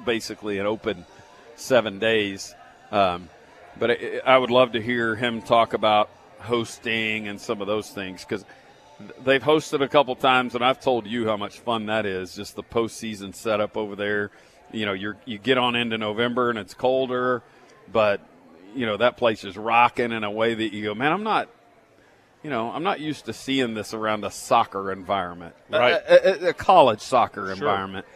basically 0.07 0.59
an 0.59 0.66
open 0.66 1.07
seven 1.57 1.99
days. 1.99 2.55
Um, 2.93 3.29
but 3.77 3.99
I 4.25 4.39
would 4.39 4.51
love 4.51 4.72
to 4.72 4.81
hear 4.81 5.16
him 5.16 5.43
talk 5.43 5.75
about 5.75 6.09
hosting 6.45 7.28
and 7.28 7.40
some 7.40 7.61
of 7.61 7.66
those 7.66 7.90
things 7.90 8.24
because 8.24 8.45
they've 9.24 9.42
hosted 9.42 9.82
a 9.82 9.88
couple 9.88 10.14
times, 10.16 10.55
and 10.55 10.64
I've 10.64 10.80
told 10.80 11.07
you 11.07 11.26
how 11.26 11.36
much 11.36 11.59
fun 11.59 11.86
that 11.86 12.07
is. 12.07 12.34
Just 12.34 12.57
the 12.57 12.62
postseason 12.62 13.34
setup 13.34 13.76
over 13.76 13.97
there 13.97 14.30
you 14.74 14.86
know, 14.86 14.92
you 14.92 15.14
you 15.24 15.38
get 15.38 15.57
on 15.57 15.76
into 15.76 15.97
November 15.97 16.51
and 16.51 16.59
it's 16.59 16.74
colder, 16.74 17.42
but 17.90 18.20
you 18.74 18.86
know 18.86 18.97
that 18.97 19.16
place 19.16 19.45
is 19.45 19.57
rocking 19.57 20.12
in 20.12 20.24
a 20.24 20.30
way 20.30 20.55
that 20.55 20.72
you 20.72 20.84
go, 20.84 20.95
man, 20.95 21.12
I'm 21.12 21.22
not, 21.22 21.49
you 22.42 22.51
know, 22.51 22.70
I'm 22.70 22.82
not 22.82 23.01
used 23.01 23.26
to 23.26 23.32
seeing 23.32 23.74
this 23.74 23.95
around 23.95 24.24
a 24.24 24.30
soccer 24.30 24.92
environment, 24.92 25.55
right? 25.70 25.92
A, 25.92 26.47
a, 26.47 26.49
a 26.51 26.53
college 26.53 27.01
soccer 27.01 27.42
sure. 27.42 27.53
environment, 27.53 28.07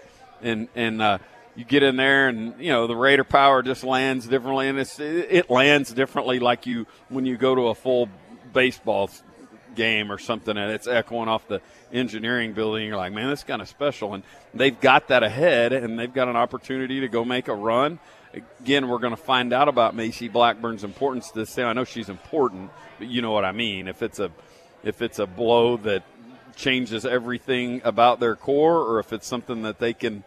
and 0.42 0.68
and 0.74 1.00
uh, 1.00 1.18
you 1.58 1.64
get 1.64 1.82
in 1.82 1.96
there 1.96 2.28
and 2.28 2.54
you 2.60 2.70
know 2.70 2.86
the 2.86 2.94
Raider 2.94 3.24
power 3.24 3.62
just 3.62 3.82
lands 3.82 4.28
differently, 4.28 4.68
and 4.68 4.78
it's 4.78 5.00
it 5.00 5.50
lands 5.50 5.92
differently 5.92 6.38
like 6.38 6.66
you 6.66 6.86
when 7.08 7.26
you 7.26 7.36
go 7.36 7.56
to 7.56 7.62
a 7.66 7.74
full 7.74 8.08
baseball 8.52 9.10
game 9.74 10.10
or 10.10 10.18
something 10.18 10.56
and 10.56 10.72
it's 10.72 10.86
echoing 10.86 11.28
off 11.28 11.46
the 11.48 11.60
engineering 11.92 12.52
building. 12.52 12.86
You're 12.86 12.96
like, 12.96 13.12
man, 13.12 13.28
that's 13.28 13.44
kind 13.44 13.60
of 13.60 13.68
special. 13.68 14.14
And 14.14 14.22
they've 14.54 14.78
got 14.78 15.08
that 15.08 15.22
ahead 15.22 15.72
and 15.72 15.98
they've 15.98 16.12
got 16.12 16.28
an 16.28 16.36
opportunity 16.36 17.00
to 17.00 17.08
go 17.08 17.24
make 17.24 17.48
a 17.48 17.54
run. 17.54 17.98
Again, 18.60 18.88
we're 18.88 18.98
going 18.98 19.14
to 19.14 19.22
find 19.22 19.52
out 19.52 19.68
about 19.68 19.94
Macy 19.94 20.28
Blackburn's 20.28 20.84
importance 20.84 21.30
to 21.30 21.40
this. 21.40 21.58
I 21.58 21.72
know 21.72 21.84
she's 21.84 22.08
important, 22.08 22.70
but 22.98 23.08
you 23.08 23.22
know 23.22 23.32
what 23.32 23.44
I 23.44 23.52
mean. 23.52 23.88
If 23.88 24.02
it's 24.02 24.18
a 24.18 24.30
if 24.84 25.02
it's 25.02 25.18
a 25.18 25.26
blow 25.26 25.76
that 25.78 26.04
changes 26.54 27.06
everything 27.06 27.80
about 27.84 28.20
their 28.20 28.36
core, 28.36 28.78
or 28.78 29.00
if 29.00 29.12
it's 29.12 29.26
something 29.26 29.62
that 29.62 29.78
they 29.78 29.92
can, 29.92 30.24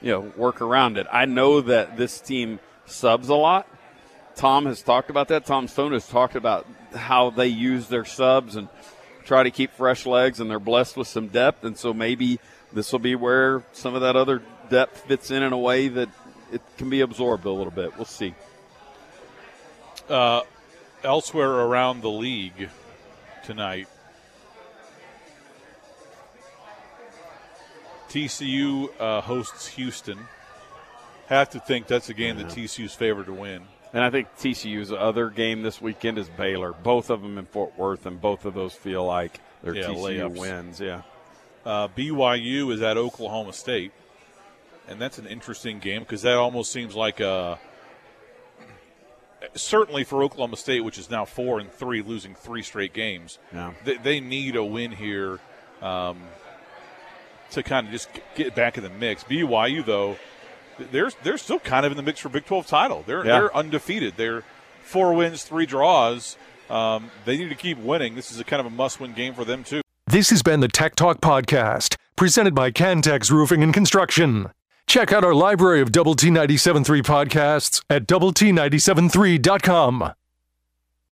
you 0.00 0.12
know, 0.12 0.32
work 0.36 0.60
around 0.60 0.98
it. 0.98 1.06
I 1.12 1.24
know 1.24 1.60
that 1.60 1.96
this 1.96 2.20
team 2.20 2.60
subs 2.86 3.28
a 3.28 3.34
lot. 3.34 3.66
Tom 4.36 4.66
has 4.66 4.82
talked 4.82 5.10
about 5.10 5.28
that. 5.28 5.46
Tom 5.46 5.66
Stone 5.66 5.92
has 5.92 6.06
talked 6.06 6.36
about 6.36 6.66
how 6.94 7.30
they 7.30 7.48
use 7.48 7.88
their 7.88 8.04
subs 8.04 8.56
and 8.56 8.68
try 9.24 9.42
to 9.42 9.50
keep 9.50 9.72
fresh 9.72 10.06
legs, 10.06 10.40
and 10.40 10.50
they're 10.50 10.60
blessed 10.60 10.96
with 10.96 11.08
some 11.08 11.28
depth. 11.28 11.64
And 11.64 11.76
so 11.76 11.92
maybe 11.92 12.38
this 12.72 12.92
will 12.92 13.00
be 13.00 13.14
where 13.14 13.64
some 13.72 13.94
of 13.94 14.02
that 14.02 14.16
other 14.16 14.42
depth 14.70 15.06
fits 15.06 15.30
in 15.30 15.42
in 15.42 15.52
a 15.52 15.58
way 15.58 15.88
that 15.88 16.08
it 16.52 16.62
can 16.76 16.88
be 16.88 17.00
absorbed 17.00 17.44
a 17.44 17.50
little 17.50 17.72
bit. 17.72 17.96
We'll 17.96 18.04
see. 18.04 18.34
Uh, 20.08 20.42
elsewhere 21.02 21.50
around 21.50 22.02
the 22.02 22.10
league 22.10 22.70
tonight, 23.44 23.88
TCU 28.08 28.88
uh, 29.00 29.20
hosts 29.20 29.66
Houston. 29.68 30.18
have 31.28 31.50
to 31.50 31.60
think 31.60 31.86
that's 31.86 32.08
a 32.08 32.14
game 32.14 32.36
that 32.38 32.46
TCU's 32.46 32.94
favored 32.94 33.26
to 33.26 33.32
win. 33.32 33.62
And 33.92 34.02
I 34.04 34.10
think 34.10 34.28
TCU's 34.38 34.92
other 34.92 35.30
game 35.30 35.62
this 35.62 35.80
weekend 35.80 36.18
is 36.18 36.28
Baylor. 36.28 36.72
Both 36.72 37.08
of 37.10 37.22
them 37.22 37.38
in 37.38 37.46
Fort 37.46 37.76
Worth, 37.78 38.04
and 38.06 38.20
both 38.20 38.44
of 38.44 38.54
those 38.54 38.74
feel 38.74 39.04
like 39.04 39.40
they're 39.62 39.74
Yeah, 39.74 39.84
TCU 39.84 39.96
layups. 40.28 40.38
wins. 40.38 40.80
Yeah. 40.80 41.02
Uh, 41.64 41.88
BYU 41.88 42.72
is 42.72 42.82
at 42.82 42.96
Oklahoma 42.96 43.52
State, 43.52 43.92
and 44.86 45.00
that's 45.00 45.18
an 45.18 45.26
interesting 45.26 45.78
game 45.78 46.00
because 46.02 46.22
that 46.22 46.36
almost 46.36 46.70
seems 46.72 46.94
like 46.94 47.20
a 47.20 47.58
certainly 49.54 50.04
for 50.04 50.22
Oklahoma 50.22 50.56
State, 50.56 50.80
which 50.84 50.98
is 50.98 51.10
now 51.10 51.24
four 51.24 51.58
and 51.60 51.70
three, 51.72 52.02
losing 52.02 52.34
three 52.34 52.62
straight 52.62 52.92
games. 52.92 53.38
Yeah. 53.52 53.72
They, 53.84 53.96
they 53.96 54.20
need 54.20 54.56
a 54.56 54.64
win 54.64 54.92
here 54.92 55.38
um, 55.82 56.22
to 57.52 57.62
kind 57.62 57.86
of 57.86 57.92
just 57.92 58.08
get 58.34 58.54
back 58.54 58.76
in 58.78 58.84
the 58.84 58.90
mix. 58.90 59.24
BYU 59.24 59.84
though, 59.84 60.16
they're 60.92 61.10
they're 61.22 61.38
still 61.38 61.58
kind 61.60 61.84
of 61.86 61.92
in 61.92 61.96
the 61.96 62.02
mix 62.02 62.20
for 62.20 62.28
Big 62.28 62.44
Twelve 62.46 62.66
title. 62.66 63.04
They're 63.06 63.24
Yeah. 63.24 63.40
they're 63.40 63.56
undefeated. 63.56 64.14
They're 64.16 64.42
four 64.82 65.12
wins, 65.14 65.42
three 65.44 65.66
draws. 65.66 66.36
Um, 66.70 67.10
they 67.24 67.36
need 67.38 67.48
to 67.48 67.54
keep 67.54 67.78
winning. 67.78 68.14
This 68.14 68.30
is 68.30 68.38
a 68.38 68.44
kind 68.44 68.60
of 68.60 68.66
a 68.66 68.70
must-win 68.70 69.14
game 69.14 69.32
for 69.34 69.44
them 69.44 69.64
too. 69.64 69.80
This 70.06 70.30
has 70.30 70.42
been 70.42 70.60
the 70.60 70.68
Tech 70.68 70.94
Talk 70.96 71.20
Podcast, 71.20 71.96
presented 72.16 72.54
by 72.54 72.70
Cantex 72.70 73.30
Roofing 73.30 73.62
and 73.62 73.72
Construction. 73.72 74.50
Check 74.86 75.12
out 75.12 75.24
our 75.24 75.34
library 75.34 75.80
of 75.82 75.92
Double 75.92 76.14
T 76.14 76.28
97.3 76.28 77.02
podcasts 77.02 77.82
at 77.90 78.06
Double 78.06 78.32
T 78.32 78.50
97.3.com. 78.52 80.12